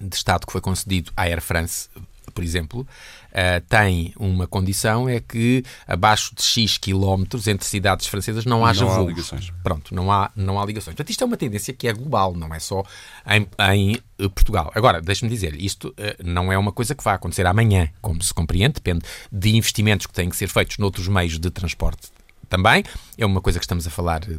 de 0.00 0.16
Estado 0.16 0.46
que 0.46 0.52
foi 0.52 0.62
concedido 0.62 1.12
à 1.14 1.22
Air 1.22 1.42
France 1.42 1.88
por 2.30 2.44
exemplo, 2.44 2.80
uh, 2.80 3.60
tem 3.68 4.12
uma 4.18 4.46
condição, 4.46 5.08
é 5.08 5.20
que 5.20 5.62
abaixo 5.86 6.34
de 6.34 6.42
X 6.42 6.78
quilómetros 6.78 7.46
entre 7.46 7.66
cidades 7.66 8.06
francesas 8.06 8.44
não 8.44 8.64
haja 8.64 8.84
não 8.84 8.94
voos. 8.94 9.06
Há 9.06 9.08
ligações. 9.08 9.52
Pronto, 9.62 9.94
não 9.94 10.10
há, 10.10 10.30
não 10.34 10.60
há 10.60 10.64
ligações. 10.64 10.94
Portanto, 10.94 11.10
isto 11.10 11.22
é 11.22 11.26
uma 11.26 11.36
tendência 11.36 11.74
que 11.74 11.88
é 11.88 11.92
global, 11.92 12.34
não 12.34 12.54
é 12.54 12.58
só 12.58 12.84
em, 13.26 13.46
em 13.72 13.96
eh, 14.18 14.28
Portugal. 14.28 14.70
Agora, 14.74 15.00
deixe-me 15.00 15.30
dizer, 15.30 15.54
isto 15.60 15.88
uh, 15.88 15.94
não 16.24 16.52
é 16.52 16.58
uma 16.58 16.72
coisa 16.72 16.94
que 16.94 17.04
vai 17.04 17.14
acontecer 17.14 17.46
amanhã, 17.46 17.88
como 18.00 18.22
se 18.22 18.32
compreende, 18.32 18.74
depende 18.74 19.04
de 19.30 19.56
investimentos 19.56 20.06
que 20.06 20.12
têm 20.12 20.28
que 20.28 20.36
ser 20.36 20.48
feitos 20.48 20.78
noutros 20.78 21.08
meios 21.08 21.38
de 21.38 21.50
transporte 21.50 22.08
também. 22.50 22.84
É 23.16 23.24
uma 23.24 23.40
coisa 23.40 23.58
que 23.58 23.64
estamos 23.64 23.86
a 23.86 23.90
falar, 23.90 24.20
de, 24.20 24.36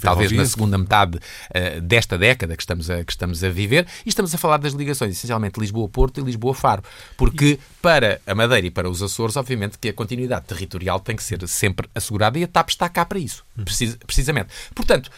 talvez 0.00 0.32
na 0.32 0.44
segunda 0.44 0.76
metade 0.76 1.16
uh, 1.16 1.80
desta 1.80 2.18
década 2.18 2.56
que 2.56 2.62
estamos, 2.62 2.90
a, 2.90 3.04
que 3.04 3.12
estamos 3.12 3.42
a 3.42 3.48
viver, 3.48 3.86
e 4.04 4.08
estamos 4.08 4.34
a 4.34 4.38
falar 4.38 4.58
das 4.58 4.72
ligações, 4.72 5.16
essencialmente 5.16 5.58
Lisboa-Porto 5.60 6.20
e 6.20 6.24
Lisboa-Faro. 6.24 6.82
Porque 7.16 7.58
para 7.80 8.20
a 8.26 8.34
Madeira 8.34 8.66
e 8.66 8.70
para 8.70 8.90
os 8.90 9.02
Açores, 9.02 9.36
obviamente 9.36 9.78
que 9.78 9.88
a 9.88 9.92
continuidade 9.92 10.44
territorial 10.46 10.98
tem 11.00 11.16
que 11.16 11.22
ser 11.22 11.46
sempre 11.46 11.88
assegurada 11.94 12.38
e 12.38 12.44
a 12.44 12.48
TAP 12.48 12.68
está 12.70 12.88
cá 12.88 13.04
para 13.06 13.18
isso, 13.18 13.44
uhum. 13.56 13.64
precis, 13.64 13.96
precisamente. 13.96 14.48
Portanto, 14.74 15.10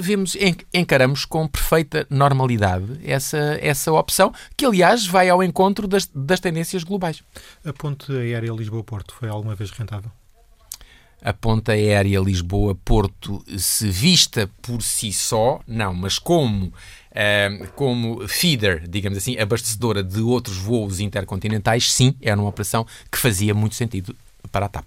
vemos, 0.00 0.36
encaramos 0.72 1.24
com 1.24 1.46
perfeita 1.46 2.06
normalidade 2.08 3.00
essa, 3.04 3.58
essa 3.60 3.92
opção, 3.92 4.32
que 4.56 4.64
aliás 4.64 5.06
vai 5.06 5.28
ao 5.28 5.42
encontro 5.42 5.86
das, 5.86 6.06
das 6.14 6.40
tendências 6.40 6.82
globais. 6.82 7.22
A 7.64 7.72
ponte 7.72 8.10
aérea 8.12 8.52
Lisboa-Porto 8.52 9.14
foi 9.14 9.28
alguma 9.28 9.54
vez 9.54 9.70
rentável? 9.70 10.10
A 11.24 11.32
ponta 11.32 11.72
aérea 11.72 12.20
Lisboa-Porto 12.20 13.42
se 13.56 13.88
vista 13.88 14.48
por 14.60 14.82
si 14.82 15.10
só, 15.10 15.58
não, 15.66 15.94
mas 15.94 16.18
como, 16.18 16.66
uh, 16.66 17.72
como 17.74 18.28
feeder, 18.28 18.86
digamos 18.86 19.16
assim, 19.16 19.38
abastecedora 19.38 20.04
de 20.04 20.20
outros 20.20 20.58
voos 20.58 21.00
intercontinentais, 21.00 21.90
sim, 21.90 22.14
era 22.20 22.38
uma 22.38 22.50
operação 22.50 22.86
que 23.10 23.16
fazia 23.16 23.54
muito 23.54 23.74
sentido 23.74 24.14
para 24.52 24.66
a 24.66 24.68
TAP. 24.68 24.84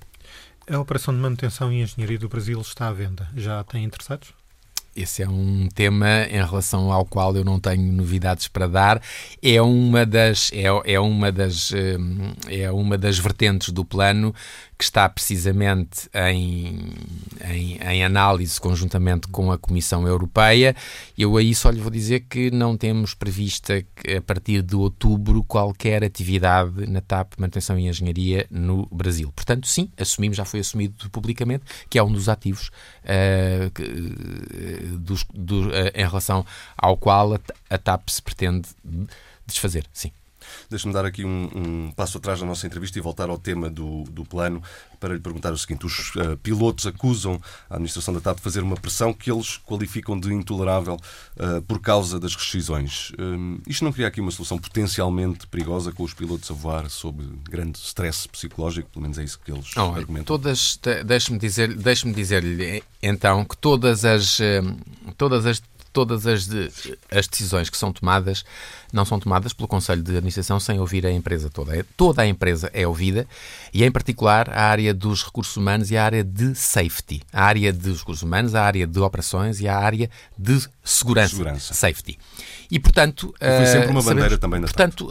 A 0.70 0.78
operação 0.78 1.14
de 1.14 1.20
manutenção 1.20 1.74
e 1.74 1.82
engenharia 1.82 2.20
do 2.20 2.30
Brasil 2.30 2.62
está 2.62 2.88
à 2.88 2.94
venda. 2.94 3.28
Já 3.36 3.64
tem 3.64 3.84
interessados? 3.84 4.38
esse 4.98 5.22
é 5.22 5.30
um 5.30 5.70
tema 5.74 6.24
em 6.24 6.44
relação 6.44 6.92
ao 6.92 7.06
qual 7.06 7.36
eu 7.36 7.46
não 7.46 7.60
tenho 7.60 7.92
novidades 7.94 8.48
para 8.48 8.68
dar. 8.68 9.02
É 9.42 9.62
uma 9.62 10.06
das, 10.06 10.52
é, 10.52 10.94
é 10.94 11.00
uma 11.00 11.32
das, 11.32 11.72
eh, 11.72 11.98
é 12.48 12.72
uma 12.72 12.98
das 12.98 13.20
vertentes 13.20 13.70
do 13.70 13.86
plano 13.86 14.34
que 14.78 14.84
está 14.84 15.10
precisamente 15.10 16.08
em, 16.14 16.94
em, 17.50 17.78
em, 17.82 18.04
análise 18.04 18.62
conjuntamente 18.62 19.28
com 19.28 19.52
a 19.52 19.58
Comissão 19.58 20.08
Europeia. 20.08 20.76
Eu 21.18 21.36
aí 21.36 21.56
só 21.56 21.72
lhe 21.72 21.82
vou 21.82 21.90
dizer 21.90 22.26
que 22.30 22.52
não 22.52 22.78
temos 22.78 23.16
prevista 23.16 23.84
a 24.16 24.22
partir 24.22 24.62
de 24.62 24.76
outubro 24.76 25.44
qualquer 25.44 26.04
atividade 26.04 26.86
na 26.86 27.02
TAP 27.02 27.34
Manutenção 27.40 27.80
e 27.80 27.88
Engenharia 27.88 28.46
no 28.52 28.86
Brasil. 28.92 29.32
Portanto, 29.36 29.68
sim, 29.68 29.90
assumimos, 29.98 30.38
já 30.38 30.46
foi 30.46 30.60
assumido 30.60 31.10
publicamente, 31.10 31.64
que 31.90 31.98
é 31.98 32.04
um 32.04 32.12
dos 32.12 32.30
ativos 32.30 32.70
uh, 33.04 33.72
que, 33.72 33.82
uh, 33.82 34.98
dos, 35.00 35.26
do, 35.34 35.70
uh, 35.70 35.92
em 35.96 36.06
relação 36.06 36.46
ao 36.78 36.96
qual 36.98 37.34
a, 37.34 37.40
a 37.70 37.78
TAP 37.80 38.10
se 38.10 38.22
pretende 38.22 38.70
desfazer, 39.48 39.86
sim. 39.92 40.12
Deixe-me 40.70 40.94
dar 40.94 41.06
aqui 41.06 41.24
um, 41.24 41.50
um, 41.56 41.92
passo 41.92 42.18
atrás 42.18 42.40
na 42.42 42.48
nossa 42.48 42.66
entrevista 42.66 42.98
e 42.98 43.02
voltar 43.02 43.30
ao 43.30 43.38
tema 43.38 43.70
do, 43.70 44.04
do 44.04 44.24
plano 44.24 44.62
para 45.00 45.14
lhe 45.14 45.20
perguntar 45.20 45.52
o 45.54 45.58
seguinte: 45.58 45.86
os 45.86 46.16
uh, 46.16 46.38
pilotos 46.38 46.86
acusam 46.86 47.40
a 47.70 47.76
administração 47.76 48.14
da 48.14 48.20
TAP 48.20 48.38
de 48.38 48.44
fazer 48.44 48.62
uma 48.62 48.76
pressão 48.76 49.14
que 49.14 49.32
eles 49.32 49.58
qualificam 49.66 50.20
de 50.20 50.34
intolerável 50.34 50.96
uh, 50.96 51.62
por 51.64 51.80
causa 51.80 52.20
das 52.20 52.36
rescisões. 52.36 53.12
Uh, 53.12 53.62
isto 53.68 53.84
não 53.84 53.92
cria 53.92 54.08
aqui 54.08 54.22
uma 54.22 54.32
solução 54.32 54.58
potencialmente 54.58 55.48
perigosa 55.48 55.92
com 55.92 56.04
os 56.04 56.14
pilotos 56.14 56.50
a 56.52 56.54
voar 56.54 56.90
sob 56.90 57.24
grande 57.50 57.78
stress 57.80 58.28
psicológico? 58.28 58.90
Pelo 58.90 59.04
menos 59.04 59.18
é 59.18 59.24
isso 59.24 59.40
que 59.44 59.52
eles 59.52 59.74
não, 59.76 59.96
argumentam. 59.96 60.26
Todas, 60.26 60.80
deixe-me 61.06 61.38
dizer, 61.38 61.74
deixe 61.76 62.12
dizer-lhe 62.12 62.84
então 63.02 63.44
que 63.44 63.58
todas 63.58 64.06
as, 64.06 64.40
todas 65.18 65.46
as 65.46 65.62
todas 65.98 66.28
as, 66.28 66.46
de, 66.46 66.70
as 67.10 67.28
decisões 67.28 67.72
que 67.72 67.78
são 67.78 67.92
tomadas 67.92 68.46
não 68.94 69.04
são 69.04 69.20
tomadas 69.20 69.52
pelo 69.52 69.68
Conselho 69.68 70.04
de 70.04 70.12
Administração 70.12 70.60
sem 70.60 70.80
ouvir 70.80 71.08
a 71.08 71.12
empresa 71.12 71.50
toda. 71.50 71.84
Toda 71.98 72.22
a 72.22 72.28
empresa 72.28 72.70
é 72.72 72.86
ouvida 72.86 73.26
e, 73.74 73.84
em 73.84 73.92
particular, 73.92 74.48
a 74.52 74.62
área 74.66 74.94
dos 74.94 75.24
recursos 75.24 75.58
humanos 75.58 75.90
e 75.90 75.98
a 75.98 76.06
área 76.06 76.24
de 76.24 76.54
safety. 76.54 77.24
A 77.34 77.44
área 77.46 77.74
dos 77.74 77.98
recursos 78.02 78.22
humanos, 78.22 78.54
a 78.54 78.64
área 78.64 78.86
de 78.86 79.00
operações 79.00 79.60
e 79.60 79.68
a 79.68 79.76
área 79.76 80.08
de 80.38 80.64
segurança. 80.84 81.30
segurança. 81.30 81.74
Safety. 81.74 82.20
E, 82.70 82.80
portanto... 82.80 83.34
foi 83.40 83.66
sempre 83.66 83.90
uma 83.90 84.04
bandeira 84.04 84.22
sabemos, 84.22 84.40
também 84.40 84.62
da 84.62 84.68
Portanto, 84.68 85.10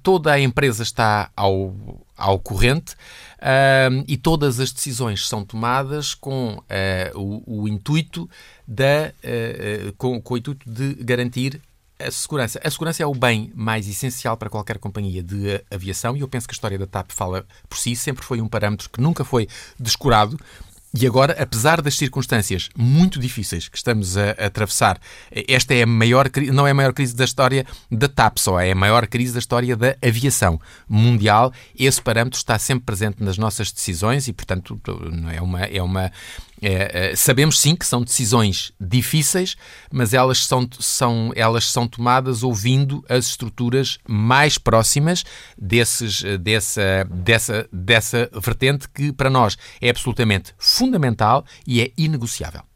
toda 0.00 0.30
a 0.30 0.38
empresa 0.38 0.84
está 0.84 1.28
ao, 1.34 1.74
ao 2.20 2.38
corrente 2.38 2.92
uh, 3.38 4.04
e 4.06 4.16
todas 4.16 4.60
as 4.60 4.70
decisões 4.70 5.26
são 5.26 5.44
tomadas 5.44 6.14
com 6.14 6.58
uh, 6.58 7.18
o, 7.18 7.62
o, 7.62 7.68
intuito 7.68 8.28
da, 8.68 9.12
uh, 9.24 9.92
com, 9.96 10.20
com 10.20 10.34
o 10.34 10.36
intuito 10.36 10.70
de 10.70 10.94
garantir 11.02 11.60
a 11.98 12.10
segurança. 12.10 12.60
A 12.62 12.70
segurança 12.70 13.02
é 13.02 13.06
o 13.06 13.14
bem 13.14 13.52
mais 13.54 13.88
essencial 13.88 14.36
para 14.36 14.48
qualquer 14.48 14.78
companhia 14.78 15.22
de 15.22 15.62
aviação 15.70 16.16
e 16.16 16.20
eu 16.20 16.28
penso 16.28 16.46
que 16.46 16.52
a 16.52 16.56
história 16.56 16.78
da 16.78 16.86
TAP 16.86 17.10
fala 17.12 17.46
por 17.68 17.78
si, 17.78 17.94
sempre 17.96 18.24
foi 18.24 18.40
um 18.40 18.48
parâmetro 18.48 18.88
que 18.88 19.00
nunca 19.00 19.24
foi 19.24 19.48
descurado 19.78 20.38
e 20.92 21.06
agora, 21.06 21.36
apesar 21.40 21.80
das 21.80 21.96
circunstâncias 21.96 22.68
muito 22.76 23.20
difíceis 23.20 23.68
que 23.68 23.76
estamos 23.76 24.16
a, 24.16 24.30
atravessar, 24.30 24.98
esta 25.30 25.72
é 25.72 25.82
a 25.82 25.86
maior 25.86 26.28
não 26.52 26.66
é 26.66 26.72
a 26.72 26.74
maior 26.74 26.92
crise 26.92 27.14
da 27.14 27.24
história 27.24 27.64
da 27.90 28.08
TAP 28.08 28.38
só, 28.38 28.58
é 28.58 28.72
a 28.72 28.74
maior 28.74 29.06
crise 29.06 29.32
da 29.32 29.38
história 29.38 29.76
da 29.76 29.96
aviação 30.02 30.60
mundial. 30.88 31.52
Esse 31.78 32.02
parâmetro 32.02 32.36
está 32.36 32.58
sempre 32.58 32.86
presente 32.86 33.22
nas 33.22 33.38
nossas 33.38 33.70
decisões 33.70 34.26
e, 34.26 34.32
portanto, 34.32 34.80
é 35.32 35.40
uma, 35.40 35.60
é 35.60 35.80
uma, 35.80 36.10
é, 36.60 37.10
é, 37.10 37.16
sabemos 37.16 37.58
sim 37.58 37.74
que 37.74 37.86
são 37.86 38.02
decisões 38.02 38.72
difíceis, 38.80 39.56
mas 39.92 40.14
elas 40.14 40.44
são, 40.44 40.68
são, 40.78 41.32
elas 41.34 41.70
são 41.70 41.88
tomadas 41.88 42.42
ouvindo 42.42 43.04
as 43.08 43.26
estruturas 43.26 43.98
mais 44.06 44.58
próximas 44.58 45.24
desses, 45.56 46.22
dessa, 46.40 47.06
dessa, 47.10 47.68
dessa 47.72 48.30
vertente 48.34 48.88
que 48.88 49.12
para 49.12 49.30
nós 49.30 49.56
é 49.80 49.90
absolutamente 49.90 50.54
fundamental 50.58 51.44
e 51.66 51.80
é 51.80 51.90
inegociável. 51.96 52.69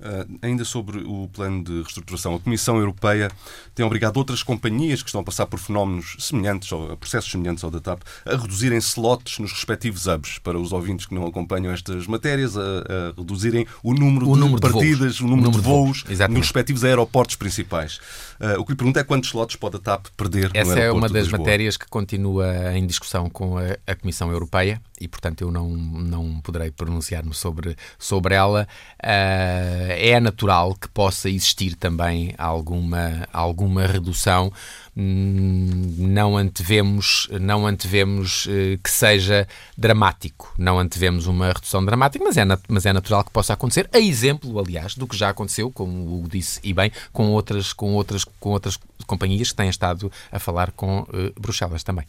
Uh, 0.00 0.38
ainda 0.40 0.64
sobre 0.64 0.98
o 0.98 1.28
plano 1.28 1.62
de 1.62 1.82
reestruturação, 1.82 2.34
a 2.34 2.40
Comissão 2.40 2.78
Europeia 2.78 3.30
tem 3.74 3.84
obrigado 3.84 4.16
outras 4.16 4.42
companhias 4.42 5.02
que 5.02 5.08
estão 5.08 5.20
a 5.20 5.24
passar 5.24 5.46
por 5.46 5.58
fenómenos 5.58 6.16
semelhantes, 6.18 6.72
ou 6.72 6.96
processos 6.96 7.30
semelhantes 7.30 7.62
ao 7.62 7.70
da 7.70 7.80
TAP, 7.80 8.00
a 8.24 8.36
reduzirem 8.36 8.78
slots 8.78 9.38
nos 9.38 9.52
respectivos 9.52 10.06
hubs, 10.06 10.38
para 10.38 10.58
os 10.58 10.72
ouvintes 10.72 11.04
que 11.04 11.14
não 11.14 11.26
acompanham 11.26 11.72
estas 11.72 12.06
matérias, 12.06 12.56
a, 12.56 12.60
a 12.60 13.14
reduzirem 13.16 13.66
o 13.82 13.92
número 13.92 14.28
o 14.28 14.34
de 14.34 14.40
número 14.40 14.60
partidas, 14.60 15.16
de 15.16 15.24
o, 15.24 15.26
número 15.26 15.48
o 15.48 15.52
número 15.52 15.62
de 15.62 15.68
voos, 15.68 16.04
de 16.04 16.14
voos 16.14 16.28
nos 16.30 16.40
respectivos 16.40 16.82
aeroportos 16.82 17.36
principais. 17.36 18.00
Uh, 18.40 18.58
o 18.58 18.64
que 18.64 18.72
lhe 18.72 18.76
pergunto 18.76 18.98
é 18.98 19.04
quantos 19.04 19.28
slots 19.28 19.56
pode 19.56 19.76
a 19.76 19.78
TAP 19.78 20.06
perder 20.16 20.50
Essa 20.54 20.78
é 20.78 20.90
uma 20.90 21.08
das 21.08 21.28
matérias 21.28 21.76
que 21.76 21.86
continua 21.86 22.74
em 22.74 22.86
discussão 22.86 23.28
com 23.28 23.58
a, 23.58 23.76
a 23.86 23.94
Comissão 23.94 24.30
Europeia 24.30 24.80
e, 25.00 25.08
portanto, 25.08 25.42
eu 25.42 25.50
não, 25.50 25.68
não 25.68 26.40
poderei 26.40 26.70
pronunciar-me 26.70 27.34
sobre, 27.34 27.76
sobre 27.98 28.34
ela. 28.34 28.66
Uh, 29.02 29.89
é 29.92 30.20
natural 30.20 30.74
que 30.74 30.88
possa 30.88 31.28
existir 31.28 31.74
também 31.74 32.34
alguma, 32.38 33.26
alguma 33.32 33.86
redução. 33.86 34.52
Hum, 34.96 35.94
não 35.98 36.36
antevemos, 36.36 37.28
não 37.40 37.66
antevemos 37.66 38.46
uh, 38.46 38.78
que 38.82 38.90
seja 38.90 39.46
dramático, 39.78 40.52
não 40.58 40.78
antevemos 40.78 41.26
uma 41.26 41.52
redução 41.52 41.84
dramática, 41.84 42.24
mas 42.24 42.36
é, 42.36 42.42
mas 42.68 42.86
é 42.86 42.92
natural 42.92 43.22
que 43.22 43.30
possa 43.30 43.52
acontecer. 43.52 43.88
A 43.92 44.00
exemplo, 44.00 44.58
aliás, 44.58 44.96
do 44.96 45.06
que 45.06 45.16
já 45.16 45.30
aconteceu, 45.30 45.70
como 45.70 46.22
o 46.22 46.28
disse 46.28 46.58
e 46.64 46.74
bem, 46.74 46.90
com 47.12 47.28
outras, 47.30 47.72
com 47.72 47.94
outras, 47.94 48.24
com 48.24 48.50
outras 48.50 48.78
companhias 49.06 49.50
que 49.50 49.56
têm 49.56 49.68
estado 49.68 50.10
a 50.30 50.38
falar 50.38 50.72
com 50.72 51.00
uh, 51.00 51.40
Bruxelas 51.40 51.84
também. 51.84 52.04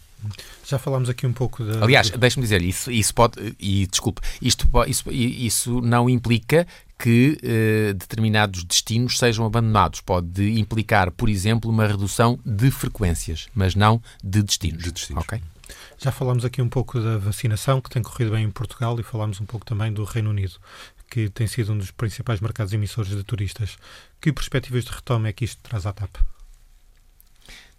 Já 0.66 0.80
falámos 0.80 1.10
aqui 1.10 1.26
um 1.26 1.34
pouco 1.34 1.64
da. 1.64 1.84
Aliás, 1.84 2.10
deixe-me 2.10 2.44
dizer, 2.44 2.62
isso, 2.62 2.92
isso 2.92 3.14
pode. 3.14 3.56
E 3.60 3.88
desculpe, 3.88 4.22
isto, 4.42 4.68
isso, 4.88 5.12
isso 5.12 5.82
não 5.82 6.10
implica 6.10 6.66
que 7.02 7.38
uh, 7.42 7.94
determinados 7.96 8.64
destinos 8.64 9.18
sejam 9.18 9.46
abandonados. 9.46 10.02
Pode 10.02 10.60
implicar, 10.60 11.10
por 11.12 11.30
exemplo, 11.30 11.70
uma 11.70 11.88
redução 11.88 12.40
de 12.46 12.70
frequências, 12.72 13.48
mas 13.54 13.76
não 13.76 14.02
de 14.24 14.42
destinos. 14.42 14.84
De 14.84 14.92
destinos. 14.92 15.24
Okay? 15.24 15.42
Já 15.98 16.12
falámos 16.12 16.44
aqui 16.44 16.62
um 16.62 16.70
pouco 16.70 17.00
da 17.00 17.18
vacinação 17.18 17.80
que 17.80 17.90
tem 17.90 18.02
corrido 18.02 18.32
bem 18.32 18.46
em 18.46 18.52
Portugal 18.52 19.00
e 19.00 19.04
falámos 19.04 19.40
um 19.40 19.46
pouco 19.46 19.66
também 19.66 19.94
do 19.94 20.04
Reino 20.04 20.30
Unido, 20.30 20.56
que 21.10 21.30
tem 21.30 21.48
sido 21.48 21.74
um 21.74 21.78
dos 21.78 21.92
principais 21.92 22.40
mercados 22.40 22.74
emissores 22.74 23.12
de 23.12 23.24
turistas. 23.24 23.78
Que 24.20 24.32
perspectivas 24.32 24.86
de 24.86 24.92
retoma 24.92 25.28
é 25.28 25.34
que 25.34 25.46
isto 25.46 25.60
traz 25.62 25.86
à 25.86 25.94
TAP? 25.94 26.18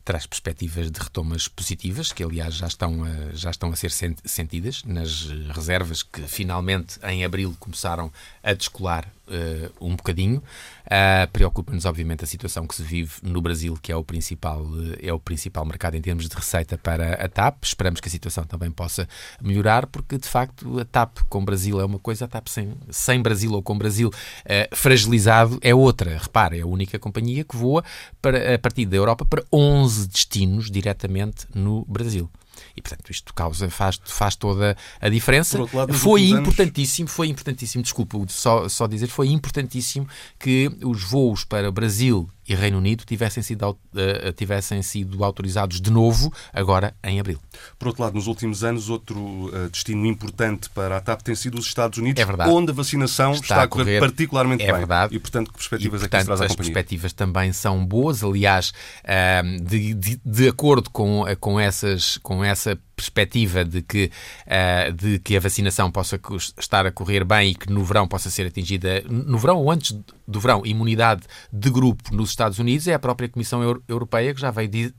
traz 0.04 0.26
perspectivas 0.26 0.90
de 0.90 1.00
retomas 1.00 1.48
positivas, 1.48 2.12
que 2.12 2.22
aliás 2.22 2.54
já 2.54 2.66
estão 2.66 3.04
a, 3.04 3.34
já 3.34 3.50
estão 3.50 3.70
a 3.70 3.76
ser 3.76 3.90
sentidas 3.90 4.82
nas 4.84 5.26
reservas 5.54 6.02
que 6.02 6.22
finalmente 6.22 6.98
em 7.04 7.24
abril 7.24 7.56
começaram 7.58 8.12
a 8.42 8.52
descolar 8.52 9.06
uh, 9.32 9.72
um 9.80 9.96
bocadinho. 9.96 10.42
Uh, 10.84 11.30
Preocupa-nos, 11.32 11.84
obviamente, 11.84 12.24
a 12.24 12.26
situação 12.26 12.66
que 12.66 12.74
se 12.74 12.82
vive 12.82 13.12
no 13.22 13.40
Brasil, 13.40 13.78
que 13.80 13.90
é 13.90 13.96
o, 13.96 14.04
principal, 14.04 14.66
eh, 14.92 15.08
é 15.08 15.12
o 15.12 15.18
principal 15.18 15.64
mercado 15.64 15.96
em 15.96 16.00
termos 16.00 16.28
de 16.28 16.34
receita 16.34 16.76
para 16.76 17.14
a 17.14 17.28
TAP. 17.28 17.64
Esperamos 17.64 18.00
que 18.00 18.08
a 18.08 18.10
situação 18.10 18.44
também 18.44 18.70
possa 18.70 19.08
melhorar, 19.40 19.86
porque 19.86 20.18
de 20.18 20.28
facto 20.28 20.78
a 20.78 20.84
TAP 20.84 21.18
com 21.28 21.44
Brasil 21.44 21.80
é 21.80 21.84
uma 21.84 21.98
coisa, 21.98 22.26
a 22.26 22.28
TAP 22.28 22.48
sem, 22.48 22.74
sem 22.90 23.22
Brasil 23.22 23.52
ou 23.52 23.62
com 23.62 23.76
Brasil 23.76 24.08
uh, 24.08 24.76
fragilizado 24.76 25.58
é 25.62 25.74
outra. 25.74 26.18
Repare, 26.18 26.58
é 26.58 26.62
a 26.62 26.66
única 26.66 26.98
companhia 26.98 27.44
que 27.44 27.56
voa 27.56 27.82
para, 28.20 28.54
a 28.54 28.58
partir 28.58 28.86
da 28.86 28.96
Europa 28.96 29.24
para 29.24 29.44
11 29.52 30.08
destinos 30.08 30.70
diretamente 30.70 31.46
no 31.54 31.84
Brasil. 31.86 32.30
E, 32.76 32.82
portanto, 32.82 33.10
isto 33.10 33.32
causa, 33.34 33.70
faz, 33.70 34.00
faz 34.04 34.36
toda 34.36 34.76
a 35.00 35.08
diferença. 35.08 35.58
Lado, 35.72 35.94
foi 35.94 36.28
importantíssimo, 36.30 37.06
anos... 37.06 37.14
foi 37.14 37.28
importantíssimo, 37.28 37.82
desculpa, 37.82 38.18
só, 38.28 38.68
só 38.68 38.86
dizer, 38.86 39.08
foi 39.08 39.28
importantíssimo 39.28 40.06
que 40.38 40.70
os 40.82 41.02
voos 41.04 41.44
para 41.44 41.70
Brasil 41.70 42.28
e 42.48 42.54
Reino 42.54 42.78
Unido 42.78 43.04
tivessem 43.04 43.42
sido, 43.42 43.70
uh, 43.70 44.32
tivessem 44.36 44.82
sido 44.82 45.22
autorizados 45.24 45.80
de 45.80 45.90
novo 45.90 46.32
agora 46.52 46.94
em 47.02 47.20
abril. 47.20 47.38
Por 47.78 47.88
outro 47.88 48.02
lado, 48.02 48.14
nos 48.14 48.26
últimos 48.26 48.64
anos, 48.64 48.88
outro 48.88 49.18
uh, 49.18 49.68
destino 49.70 50.06
importante 50.06 50.68
para 50.70 50.96
a 50.96 51.00
TAP 51.00 51.22
tem 51.22 51.34
sido 51.34 51.58
os 51.58 51.66
Estados 51.66 51.98
Unidos, 51.98 52.20
é 52.20 52.24
verdade. 52.24 52.50
onde 52.50 52.70
a 52.70 52.74
vacinação 52.74 53.32
está, 53.32 53.42
está 53.42 53.62
a 53.62 53.68
correr, 53.68 54.00
particularmente 54.00 54.64
é 54.64 54.66
bem. 54.66 54.82
Verdade. 54.82 55.14
E, 55.14 55.18
portanto, 55.18 55.52
que 55.52 55.58
perspectivas 55.58 56.00
e, 56.00 56.02
portanto, 56.02 56.20
é 56.20 56.20
que 56.20 56.26
traz 56.26 56.40
as 56.40 56.56
perspectivas 56.56 57.12
também 57.12 57.52
são 57.52 57.84
boas, 57.84 58.24
aliás, 58.24 58.72
uh, 59.04 59.64
de, 59.64 59.94
de, 59.94 60.20
de, 60.24 60.48
acordo 60.48 60.90
com, 60.90 61.24
com, 61.38 61.60
essas, 61.60 62.18
com 62.18 62.44
essa 62.44 62.78
perspectiva 62.94 63.64
de 63.64 63.82
que, 63.82 64.10
uh, 64.46 64.92
de 64.92 65.18
que 65.18 65.36
a 65.36 65.40
vacinação 65.40 65.90
possa 65.90 66.20
estar 66.58 66.86
a 66.86 66.92
correr 66.92 67.24
bem 67.24 67.50
e 67.50 67.54
que 67.54 67.70
no 67.70 67.84
verão 67.84 68.06
possa 68.06 68.30
ser 68.30 68.46
atingida, 68.46 69.02
no 69.08 69.38
verão 69.38 69.58
ou 69.58 69.70
antes 69.70 69.98
do 70.26 70.40
verão, 70.40 70.62
imunidade 70.64 71.22
de 71.52 71.70
grupo 71.70 72.14
nos 72.14 72.30
Estados 72.30 72.58
Unidos, 72.58 72.86
é 72.88 72.94
a 72.94 72.98
própria 72.98 73.28
Comissão 73.28 73.82
Europeia 73.88 74.34
que 74.34 74.40
já 74.40 74.50
veio 74.50 74.92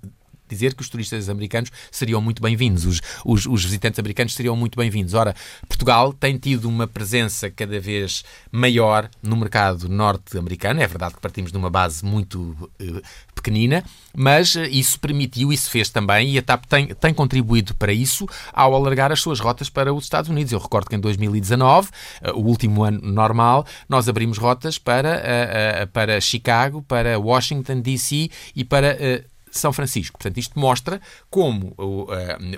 dizer 0.54 0.74
que 0.74 0.82
os 0.82 0.90
turistas 0.90 1.30
americanos 1.30 1.72
seriam 1.92 2.22
muito 2.22 2.42
bem-vindos, 2.42 2.86
os, 2.86 3.02
os, 3.26 3.46
os, 3.46 3.64
visitantes 3.64 4.00
americanos 4.00 4.34
seriam 4.34 4.56
muito 4.56 4.78
bem-vindos. 4.78 5.14
Ora, 5.14 5.36
Portugal 5.68 6.14
tem 6.14 6.38
tido 6.38 6.70
uma 6.70 6.88
presença 6.88 7.50
cada 7.50 7.80
vez 7.80 8.24
maior 8.52 9.10
no 9.22 9.36
mercado 9.36 9.90
norte-americano. 9.90 10.82
É 10.82 10.88
verdade 10.88 11.16
que 11.16 11.22
partimos 11.22 11.52
de 11.52 11.58
uma 11.58 11.70
base 11.70 12.06
muito 12.06 12.56
uh, 12.80 13.02
pequenina, 13.34 13.84
mas 14.16 14.56
uh, 14.56 14.64
isso 14.64 15.00
permitiu, 15.00 15.52
isso 15.52 15.70
fez 15.70 15.90
também, 15.90 16.32
e 16.32 16.38
a 16.38 16.42
TAP 16.42 16.66
tem, 16.66 16.88
tem 16.88 17.14
contribuído 17.14 17.74
para 17.76 17.92
isso 17.92 18.28
ao 18.52 18.74
alargar 18.76 19.12
as 19.12 19.20
suas 19.20 19.40
rotas 19.40 19.70
para 19.70 19.94
os 19.94 20.04
Estados 20.04 20.30
Unidos. 20.30 20.54
Eu 20.54 20.60
recordo 20.60 20.90
que 20.90 20.96
em 20.96 21.00
2019, 21.00 21.90
uh, 21.90 22.32
o 22.40 22.46
último 22.46 22.84
ano 22.84 23.00
normal, 23.02 23.66
nós 23.90 24.08
abrimos 24.08 24.38
rotas 24.38 24.78
para, 24.78 25.88
para 25.92 26.20
Chicago, 26.22 26.82
para 26.82 27.20
Washington, 27.20 27.82
D.C. 27.82 28.30
e 28.56 28.64
para 28.64 29.24
são 29.60 29.74
Francisco. 29.74 30.18
Portanto, 30.18 30.38
isto 30.38 30.60
mostra 30.60 31.02
como 31.30 31.74
o, 31.78 32.04
uh, 32.04 32.08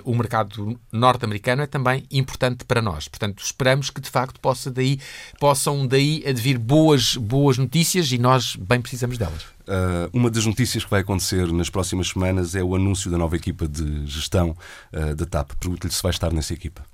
o 0.04 0.14
mercado 0.14 0.78
norte-americano 0.92 1.62
é 1.62 1.66
também 1.66 2.04
importante 2.10 2.64
para 2.64 2.80
nós. 2.82 3.08
Portanto, 3.08 3.42
esperamos 3.42 3.90
que 3.90 4.00
de 4.00 4.10
facto 4.10 4.40
possa 4.40 4.70
daí, 4.70 4.98
possam 5.38 5.86
daí 5.86 6.24
advir 6.26 6.58
boas, 6.58 7.16
boas 7.16 7.58
notícias 7.58 8.10
e 8.12 8.18
nós 8.18 8.56
bem 8.56 8.80
precisamos 8.80 9.18
delas. 9.18 9.42
Uh, 9.66 10.08
uma 10.12 10.30
das 10.30 10.46
notícias 10.46 10.84
que 10.84 10.90
vai 10.90 11.00
acontecer 11.00 11.52
nas 11.52 11.68
próximas 11.68 12.08
semanas 12.08 12.54
é 12.54 12.62
o 12.62 12.74
anúncio 12.76 13.10
da 13.10 13.18
nova 13.18 13.34
equipa 13.36 13.66
de 13.66 14.06
gestão 14.06 14.56
uh, 14.92 15.14
da 15.14 15.26
TAP. 15.26 15.52
Pergunto-lhe 15.58 15.92
se 15.92 16.02
vai 16.02 16.10
estar 16.10 16.32
nessa 16.32 16.54
equipa. 16.54 16.84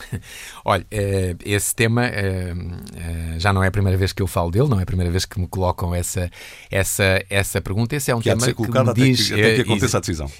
Olha, 0.64 0.86
eh, 0.90 1.34
esse 1.44 1.74
tema 1.74 2.06
eh, 2.06 2.54
eh, 2.96 3.38
já 3.38 3.52
não 3.52 3.62
é 3.62 3.68
a 3.68 3.70
primeira 3.70 3.96
vez 3.96 4.12
que 4.12 4.22
eu 4.22 4.26
falo 4.26 4.50
dele, 4.50 4.68
não 4.68 4.78
é 4.78 4.82
a 4.82 4.86
primeira 4.86 5.10
vez 5.10 5.24
que 5.24 5.38
me 5.38 5.46
colocam 5.46 5.94
essa, 5.94 6.30
essa, 6.70 7.24
essa 7.28 7.60
pergunta. 7.60 7.96
Esse 7.96 8.10
é 8.10 8.16
um 8.16 8.20
que 8.20 8.28
tema 8.30 8.52
que 8.52 8.62
me 8.62 8.94
diz... 8.94 9.32
Até 9.32 9.34
que, 9.34 9.40
até 9.40 9.54
que 9.56 9.60
aconteça 9.62 9.96
a 9.96 10.00
decisão. 10.00 10.30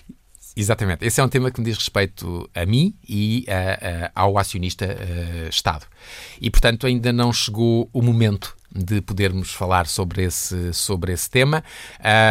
Exatamente. 0.58 1.06
Esse 1.06 1.20
é 1.20 1.24
um 1.24 1.28
tema 1.28 1.52
que 1.52 1.60
me 1.60 1.66
diz 1.66 1.78
respeito 1.78 2.50
a 2.52 2.66
mim 2.66 2.92
e 3.08 3.46
a, 3.48 4.10
a, 4.16 4.22
ao 4.22 4.36
acionista 4.38 4.86
uh, 4.86 5.48
Estado. 5.48 5.86
E, 6.40 6.50
portanto, 6.50 6.84
ainda 6.84 7.12
não 7.12 7.32
chegou 7.32 7.88
o 7.92 8.02
momento 8.02 8.56
de 8.74 9.00
podermos 9.00 9.52
falar 9.52 9.86
sobre 9.86 10.24
esse, 10.24 10.72
sobre 10.72 11.12
esse 11.12 11.30
tema. 11.30 11.62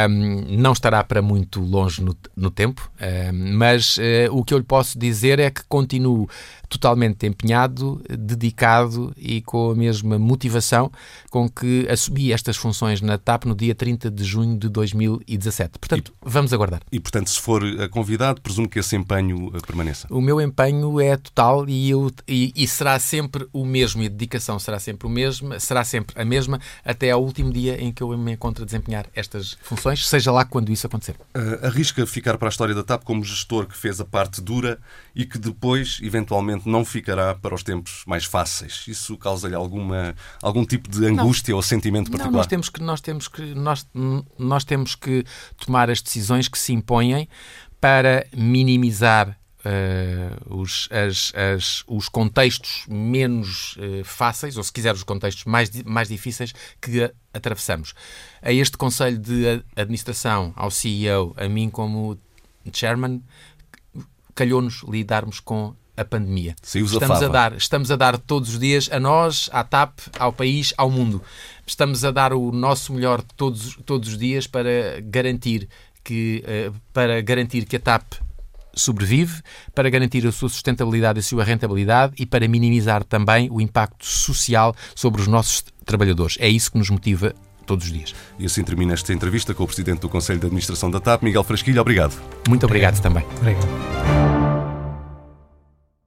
Um, 0.10 0.58
não 0.58 0.74
estará 0.74 1.04
para 1.04 1.22
muito 1.22 1.62
longe 1.62 2.02
no, 2.02 2.16
no 2.36 2.52
tempo, 2.52 2.92
um, 3.00 3.58
mas 3.58 3.98
uh, 3.98 4.02
o 4.32 4.44
que 4.44 4.54
eu 4.54 4.58
lhe 4.58 4.64
posso 4.64 5.00
dizer 5.00 5.40
é 5.40 5.50
que 5.50 5.64
continuo 5.64 6.30
totalmente 6.70 7.26
empenhado, 7.26 8.02
dedicado 8.10 9.14
e 9.18 9.42
com 9.42 9.72
a 9.72 9.76
mesma 9.76 10.20
motivação 10.20 10.92
com 11.30 11.50
que 11.50 11.88
assumi 11.90 12.32
estas 12.32 12.58
funções 12.58 13.02
na 13.02 13.18
TAP 13.18 13.46
no 13.46 13.56
dia 13.56 13.76
30 13.76 14.12
de 14.12 14.24
junho 14.24 14.58
de 14.58 14.70
2017. 14.70 15.80
Portanto, 15.80 16.14
e, 16.14 16.30
vamos 16.30 16.54
aguardar. 16.54 16.82
E, 16.92 17.00
portanto, 17.00 17.30
se 17.30 17.40
for 17.40 17.62
convidado, 17.90 18.42
presumo 18.42 18.68
que 18.68 18.80
esse 18.80 18.96
empenho 18.96 19.52
eh, 19.54 19.60
permaneça. 19.66 20.08
O 20.10 20.22
meu 20.22 20.42
empenho 20.42 21.00
é 21.00 21.16
total 21.18 21.68
e, 21.68 21.90
eu, 21.90 22.12
e, 22.28 22.54
e 22.56 22.68
será 22.68 23.00
sempre 23.00 23.48
o 23.54 23.66
mesmo, 23.66 24.04
e 24.04 24.08
a 24.08 24.10
dedicação 24.10 24.60
será 24.60 24.80
sempre 24.80 25.08
o 25.08 25.10
mesmo, 25.10 25.60
será 25.60 25.84
sempre 25.84 26.20
a 26.20 26.26
mesma, 26.26 26.60
até 26.84 27.12
ao 27.12 27.24
último 27.24 27.52
dia 27.52 27.82
em 27.82 27.92
que 27.92 28.02
eu 28.02 28.18
me 28.18 28.34
encontro 28.34 28.64
a 28.64 28.66
desempenhar 28.66 29.06
estas 29.16 29.58
funções, 29.62 30.08
seja 30.08 30.32
lá 30.32 30.46
quando 30.46 30.72
isso 30.72 30.88
acontecer. 30.88 31.16
Uh, 31.36 31.66
arrisca 31.66 32.06
ficar 32.06 32.38
para 32.38 32.48
a 32.48 32.50
história 32.50 32.74
da 32.74 32.84
TAP 32.84 33.04
como 33.04 33.24
gestor 33.24 33.68
que 33.68 33.78
fez 33.78 34.00
a 34.00 34.06
parte 34.06 34.42
dura 34.42 34.80
e 35.16 35.26
que 35.26 35.38
depois, 35.38 36.00
eventualmente, 36.02 36.57
não 36.66 36.84
ficará 36.86 37.36
para 37.36 37.54
os 37.54 37.64
tempos 37.64 38.04
mais 38.06 38.26
fáceis. 38.26 38.86
Isso 38.88 39.18
causa-lhe 39.18 39.56
alguma 39.56 40.16
algum 40.42 40.66
tipo 40.66 40.90
de 40.90 41.06
angústia 41.06 41.52
não. 41.52 41.58
ou 41.58 41.62
sentimento 41.62 42.12
particular? 42.12 42.32
Não, 42.32 42.38
nós 42.38 42.48
temos 42.48 42.70
que 42.70 42.82
nós 42.82 43.02
temos 43.02 43.28
que 43.28 43.42
nós, 43.54 43.88
nós 44.38 44.64
temos 44.64 44.96
que 44.96 45.24
tomar 45.58 45.90
as 45.90 46.02
decisões 46.02 46.48
que 46.48 46.58
se 46.58 46.74
impõem 46.74 47.28
para 47.80 48.26
minimizar 48.36 49.38
Uh, 49.66 50.56
os, 50.62 50.88
as, 50.90 51.34
as, 51.36 51.84
os 51.88 52.08
contextos 52.08 52.86
menos 52.88 53.76
uh, 53.76 54.04
fáceis, 54.06 54.56
ou 54.56 54.64
se 54.64 54.72
quiser, 54.72 54.94
os 54.94 55.04
contextos 55.04 55.44
mais, 55.44 55.70
mais 55.84 56.08
difíceis 56.08 56.54
que 56.80 57.04
a, 57.04 57.12
atravessamos. 57.34 57.94
A 58.42 58.54
este 58.54 58.78
Conselho 58.78 59.18
de 59.18 59.62
Administração, 59.76 60.54
ao 60.56 60.72
CEO, 60.72 61.34
a 61.36 61.50
mim 61.50 61.70
como 61.70 62.18
Chairman, 62.72 63.22
calhou-nos 64.38 64.84
lidarmos 64.84 65.40
com 65.40 65.76
a 65.98 66.06
pandemia. 66.06 66.56
estamos 66.64 67.24
a 67.24 67.28
dar, 67.28 67.54
estamos 67.58 67.92
a 67.92 67.96
dar 67.96 68.18
todos 68.18 68.50
os 68.50 68.60
dias 68.60 68.88
a 68.92 69.00
nós, 69.00 69.50
à 69.52 69.64
TAP, 69.64 70.00
ao 70.20 70.32
país, 70.32 70.74
ao 70.78 70.90
mundo. 70.92 71.22
Estamos 71.66 72.06
a 72.06 72.12
dar 72.12 72.32
o 72.32 72.52
nosso 72.52 72.94
melhor 72.94 73.22
todos, 73.36 73.76
todos 73.86 74.10
os 74.10 74.18
dias 74.18 74.46
para 74.46 75.02
garantir 75.02 75.68
que 76.04 76.44
uh, 76.46 76.74
para 76.94 77.20
garantir 77.22 77.66
que 77.66 77.76
a 77.76 77.80
TAP 77.80 78.04
sobrevive, 78.74 79.42
para 79.74 79.90
garantir 79.90 80.26
a 80.26 80.32
sua 80.32 80.50
sustentabilidade 80.50 81.20
e 81.20 81.22
a 81.22 81.24
sua 81.24 81.44
rentabilidade 81.44 82.14
e 82.18 82.26
para 82.26 82.48
minimizar 82.48 83.04
também 83.04 83.50
o 83.52 83.60
impacto 83.60 84.06
social 84.06 84.76
sobre 84.96 85.20
os 85.20 85.28
nossos 85.28 85.66
trabalhadores. 85.84 86.38
É 86.40 86.48
isso 86.48 86.72
que 86.72 86.78
nos 86.78 86.90
motiva 86.90 87.34
todos 87.66 87.88
os 87.88 87.92
dias. 87.92 88.16
E 88.40 88.46
assim 88.46 88.64
termina 88.64 88.94
esta 88.94 89.12
entrevista 89.12 89.54
com 89.54 89.64
o 89.64 89.68
Presidente 89.68 90.00
do 90.00 90.10
Conselho 90.10 90.40
de 90.40 90.46
Administração 90.46 90.90
da 90.90 91.00
TAP, 91.00 91.24
Miguel 91.24 91.44
Frasquilho. 91.44 91.82
Obrigado. 91.82 92.14
Muito 92.48 92.66
obrigado, 92.66 92.98
obrigado. 92.98 93.02
também. 93.02 93.26
Obrigado. 93.40 94.37